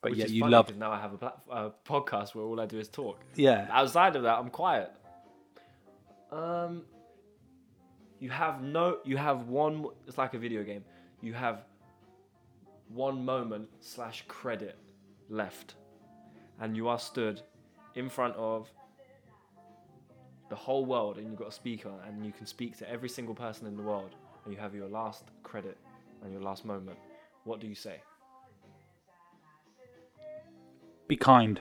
But 0.00 0.14
yeah, 0.14 0.26
you 0.26 0.48
love. 0.48 0.74
now 0.76 0.92
I 0.92 1.00
have 1.00 1.14
a, 1.14 1.18
plat- 1.18 1.42
a 1.50 1.70
podcast 1.84 2.34
where 2.34 2.44
all 2.44 2.60
I 2.60 2.66
do 2.66 2.78
is 2.78 2.88
talk. 2.88 3.20
Yeah. 3.34 3.66
Outside 3.70 4.14
of 4.14 4.22
that, 4.22 4.38
I'm 4.38 4.48
quiet. 4.48 4.92
Um, 6.30 6.82
you 8.20 8.30
have 8.30 8.62
no. 8.62 8.98
You 9.04 9.16
have 9.16 9.48
one. 9.48 9.86
It's 10.06 10.16
like 10.16 10.34
a 10.34 10.38
video 10.38 10.62
game. 10.62 10.84
You 11.20 11.32
have 11.34 11.64
one 12.88 13.24
moment 13.24 13.68
slash 13.80 14.24
credit 14.28 14.78
left, 15.28 15.74
and 16.60 16.76
you 16.76 16.86
are 16.86 16.98
stood 17.00 17.42
in 17.96 18.08
front 18.08 18.36
of 18.36 18.70
the 20.48 20.54
whole 20.54 20.84
world, 20.84 21.18
and 21.18 21.26
you've 21.26 21.38
got 21.38 21.48
a 21.48 21.52
speaker, 21.52 21.92
and 22.06 22.24
you 22.24 22.30
can 22.30 22.46
speak 22.46 22.78
to 22.78 22.88
every 22.88 23.08
single 23.08 23.34
person 23.34 23.66
in 23.66 23.76
the 23.76 23.82
world, 23.82 24.14
and 24.44 24.54
you 24.54 24.60
have 24.60 24.76
your 24.76 24.88
last 24.88 25.24
credit 25.42 25.76
and 26.22 26.32
your 26.32 26.40
last 26.40 26.64
moment. 26.64 26.98
What 27.44 27.60
do 27.60 27.66
you 27.66 27.74
say? 27.74 28.00
Be 31.08 31.16
kind. 31.16 31.60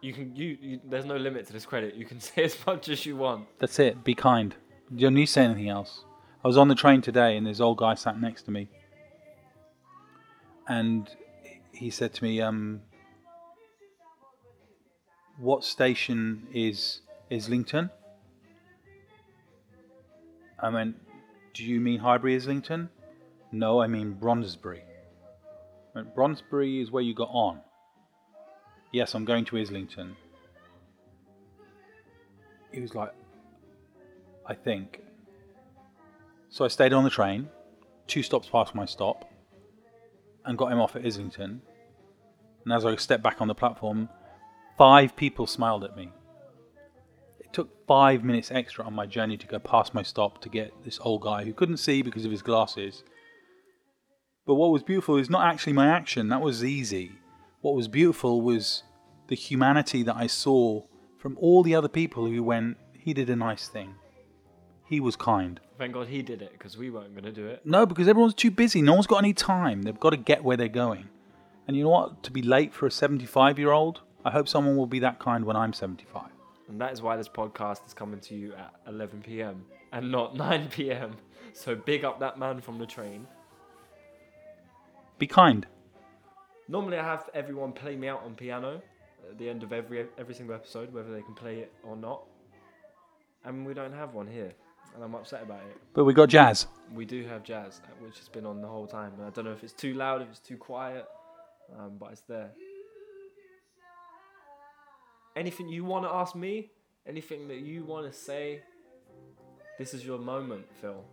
You 0.00 0.14
can. 0.14 0.34
You, 0.34 0.56
you. 0.60 0.80
There's 0.82 1.04
no 1.04 1.16
limit 1.16 1.46
to 1.46 1.52
this 1.52 1.66
credit. 1.66 1.94
You 1.94 2.06
can 2.06 2.20
say 2.28 2.44
as 2.44 2.56
much 2.66 2.88
as 2.88 3.04
you 3.04 3.16
want. 3.16 3.46
That's 3.58 3.78
it. 3.78 4.02
Be 4.02 4.14
kind. 4.14 4.54
You 4.90 5.00
don't 5.00 5.14
need 5.14 5.26
to 5.26 5.32
say 5.32 5.44
anything 5.44 5.68
else. 5.68 6.04
I 6.42 6.48
was 6.48 6.56
on 6.56 6.68
the 6.68 6.74
train 6.74 7.02
today, 7.02 7.36
and 7.36 7.46
this 7.46 7.60
old 7.60 7.76
guy 7.76 7.94
sat 7.94 8.18
next 8.18 8.44
to 8.44 8.50
me, 8.50 8.68
and 10.66 11.08
he 11.72 11.90
said 11.90 12.14
to 12.14 12.24
me, 12.24 12.40
um, 12.40 12.80
"What 15.38 15.64
station 15.64 16.46
is 16.52 17.02
Islington?" 17.30 17.90
I 20.58 20.70
went, 20.70 20.96
"Do 21.52 21.62
you 21.62 21.78
mean 21.78 22.00
Highbury 22.00 22.36
Islington?" 22.36 22.88
No, 23.52 23.80
I 23.80 23.86
mean 23.86 24.12
Brondesbury. 24.12 24.82
I 24.82 25.98
went, 25.98 26.14
Brondesbury 26.14 26.80
is 26.80 26.90
where 26.90 27.02
you 27.02 27.14
got 27.14 27.30
on. 27.30 27.60
Yes, 28.92 29.14
I'm 29.14 29.24
going 29.24 29.44
to 29.46 29.58
Islington. 29.58 30.16
He 32.72 32.80
was 32.80 32.94
like, 32.94 33.12
I 34.46 34.54
think. 34.54 35.02
So 36.48 36.64
I 36.64 36.68
stayed 36.68 36.92
on 36.92 37.04
the 37.04 37.10
train, 37.10 37.48
two 38.06 38.22
stops 38.22 38.48
past 38.48 38.74
my 38.74 38.84
stop, 38.84 39.30
and 40.44 40.58
got 40.58 40.72
him 40.72 40.80
off 40.80 40.96
at 40.96 41.04
Islington. 41.04 41.62
And 42.64 42.72
as 42.72 42.84
I 42.84 42.94
stepped 42.96 43.22
back 43.22 43.40
on 43.40 43.48
the 43.48 43.54
platform, 43.54 44.08
five 44.76 45.16
people 45.16 45.46
smiled 45.46 45.84
at 45.84 45.96
me. 45.96 46.10
It 47.38 47.52
took 47.52 47.86
five 47.86 48.24
minutes 48.24 48.50
extra 48.50 48.84
on 48.84 48.94
my 48.94 49.06
journey 49.06 49.36
to 49.36 49.46
go 49.46 49.58
past 49.58 49.94
my 49.94 50.02
stop 50.02 50.40
to 50.42 50.48
get 50.48 50.72
this 50.84 50.98
old 51.02 51.22
guy 51.22 51.44
who 51.44 51.52
couldn't 51.52 51.78
see 51.78 52.02
because 52.02 52.24
of 52.24 52.30
his 52.30 52.42
glasses. 52.42 53.04
But 54.50 54.56
what 54.56 54.72
was 54.72 54.82
beautiful 54.82 55.16
is 55.16 55.30
not 55.30 55.46
actually 55.46 55.74
my 55.74 55.86
action, 55.86 56.26
that 56.30 56.40
was 56.40 56.64
easy. 56.64 57.12
What 57.60 57.76
was 57.76 57.86
beautiful 57.86 58.42
was 58.42 58.82
the 59.28 59.36
humanity 59.36 60.02
that 60.02 60.16
I 60.16 60.26
saw 60.26 60.82
from 61.18 61.38
all 61.40 61.62
the 61.62 61.76
other 61.76 61.86
people 61.86 62.26
who 62.26 62.42
went, 62.42 62.76
he 62.98 63.14
did 63.14 63.30
a 63.30 63.36
nice 63.36 63.68
thing. 63.68 63.94
He 64.84 64.98
was 64.98 65.14
kind. 65.14 65.60
Thank 65.78 65.92
God 65.92 66.08
he 66.08 66.20
did 66.22 66.42
it 66.42 66.50
because 66.50 66.76
we 66.76 66.90
weren't 66.90 67.12
going 67.12 67.26
to 67.26 67.30
do 67.30 67.46
it. 67.46 67.64
No, 67.64 67.86
because 67.86 68.08
everyone's 68.08 68.34
too 68.34 68.50
busy. 68.50 68.82
No 68.82 68.94
one's 68.94 69.06
got 69.06 69.18
any 69.18 69.32
time. 69.32 69.82
They've 69.82 70.00
got 70.00 70.10
to 70.10 70.16
get 70.16 70.42
where 70.42 70.56
they're 70.56 70.66
going. 70.66 71.06
And 71.68 71.76
you 71.76 71.84
know 71.84 71.90
what? 71.90 72.24
To 72.24 72.32
be 72.32 72.42
late 72.42 72.74
for 72.74 72.88
a 72.88 72.90
75 72.90 73.56
year 73.56 73.70
old, 73.70 74.00
I 74.24 74.32
hope 74.32 74.48
someone 74.48 74.76
will 74.76 74.88
be 74.88 74.98
that 74.98 75.20
kind 75.20 75.44
when 75.44 75.54
I'm 75.54 75.72
75. 75.72 76.24
And 76.68 76.80
that 76.80 76.92
is 76.92 77.02
why 77.02 77.16
this 77.16 77.28
podcast 77.28 77.86
is 77.86 77.94
coming 77.94 78.18
to 78.18 78.34
you 78.34 78.54
at 78.54 78.74
11 78.88 79.22
p.m. 79.22 79.64
and 79.92 80.10
not 80.10 80.34
9 80.34 80.70
p.m. 80.70 81.16
So 81.52 81.76
big 81.76 82.04
up 82.04 82.18
that 82.18 82.36
man 82.36 82.60
from 82.60 82.78
the 82.80 82.86
train. 82.86 83.28
Be 85.20 85.26
kind. 85.26 85.66
Normally, 86.66 86.96
I 86.96 87.04
have 87.04 87.28
everyone 87.34 87.72
play 87.72 87.94
me 87.94 88.08
out 88.08 88.22
on 88.24 88.34
piano 88.34 88.80
at 89.28 89.36
the 89.36 89.50
end 89.50 89.62
of 89.62 89.70
every 89.70 90.06
every 90.16 90.34
single 90.34 90.54
episode, 90.54 90.90
whether 90.94 91.12
they 91.12 91.20
can 91.20 91.34
play 91.34 91.58
it 91.58 91.70
or 91.84 91.94
not. 91.94 92.22
And 93.44 93.66
we 93.66 93.74
don't 93.74 93.92
have 93.92 94.14
one 94.14 94.26
here, 94.26 94.50
and 94.94 95.04
I'm 95.04 95.14
upset 95.14 95.42
about 95.42 95.60
it. 95.68 95.76
But 95.92 96.04
we 96.04 96.14
got 96.14 96.30
jazz. 96.30 96.68
We 96.94 97.04
do 97.04 97.26
have 97.26 97.44
jazz, 97.44 97.82
which 98.00 98.16
has 98.16 98.30
been 98.30 98.46
on 98.46 98.62
the 98.62 98.66
whole 98.66 98.86
time. 98.86 99.12
And 99.18 99.26
I 99.26 99.28
don't 99.28 99.44
know 99.44 99.52
if 99.52 99.62
it's 99.62 99.74
too 99.74 99.92
loud, 99.92 100.22
if 100.22 100.28
it's 100.30 100.38
too 100.38 100.56
quiet, 100.56 101.04
um, 101.78 101.98
but 102.00 102.12
it's 102.12 102.22
there. 102.22 102.52
Anything 105.36 105.68
you 105.68 105.84
want 105.84 106.06
to 106.06 106.10
ask 106.10 106.34
me? 106.34 106.70
Anything 107.06 107.46
that 107.48 107.58
you 107.58 107.84
want 107.84 108.10
to 108.10 108.18
say? 108.18 108.62
This 109.78 109.92
is 109.92 110.02
your 110.02 110.18
moment, 110.18 110.64
Phil. 110.80 111.04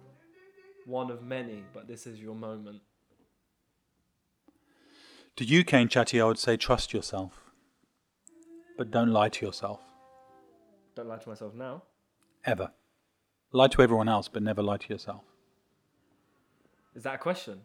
One 0.86 1.12
of 1.12 1.22
many, 1.24 1.66
but 1.74 1.90
this 1.90 2.08
is 2.08 2.22
your 2.22 2.36
moment. 2.36 2.82
To 5.38 5.46
you, 5.46 5.64
Kane 5.64 5.88
Chatty, 5.88 6.20
I 6.20 6.26
would 6.26 6.40
say 6.40 6.58
trust 6.58 6.94
yourself. 6.94 7.44
But 8.76 8.90
don't 8.90 9.12
lie 9.12 9.30
to 9.30 9.46
yourself. 9.46 9.80
Don't 10.96 11.08
lie 11.08 11.20
to 11.20 11.30
myself 11.30 11.54
now. 11.54 11.84
Ever. 12.44 12.72
Lie 13.52 13.68
to 13.68 13.84
everyone 13.84 14.10
else, 14.10 14.28
but 14.28 14.42
never 14.42 14.64
lie 14.64 14.78
to 14.78 14.90
yourself. 14.90 15.22
Is 16.96 17.04
that 17.04 17.16
a 17.16 17.18
question? 17.20 17.62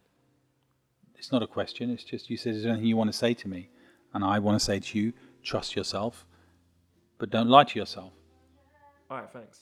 It's 1.16 1.32
not 1.32 1.42
a 1.42 1.46
question. 1.46 1.88
It's 1.88 2.04
just 2.04 2.28
you 2.28 2.36
said, 2.36 2.54
Is 2.54 2.64
there 2.64 2.72
anything 2.72 2.88
you 2.88 2.96
want 2.98 3.10
to 3.10 3.16
say 3.16 3.32
to 3.32 3.48
me? 3.48 3.70
And 4.12 4.22
I 4.22 4.38
want 4.38 4.58
to 4.58 4.64
say 4.64 4.78
to 4.78 4.98
you, 4.98 5.14
trust 5.42 5.74
yourself, 5.74 6.26
but 7.18 7.30
don't 7.30 7.48
lie 7.48 7.64
to 7.64 7.78
yourself. 7.78 8.12
All 9.10 9.16
right, 9.16 9.30
thanks. 9.32 9.60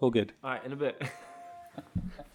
All 0.00 0.10
good. 0.10 0.32
All 0.42 0.52
right, 0.52 0.64
in 0.64 0.72
a 0.72 0.76
bit. 0.76 1.02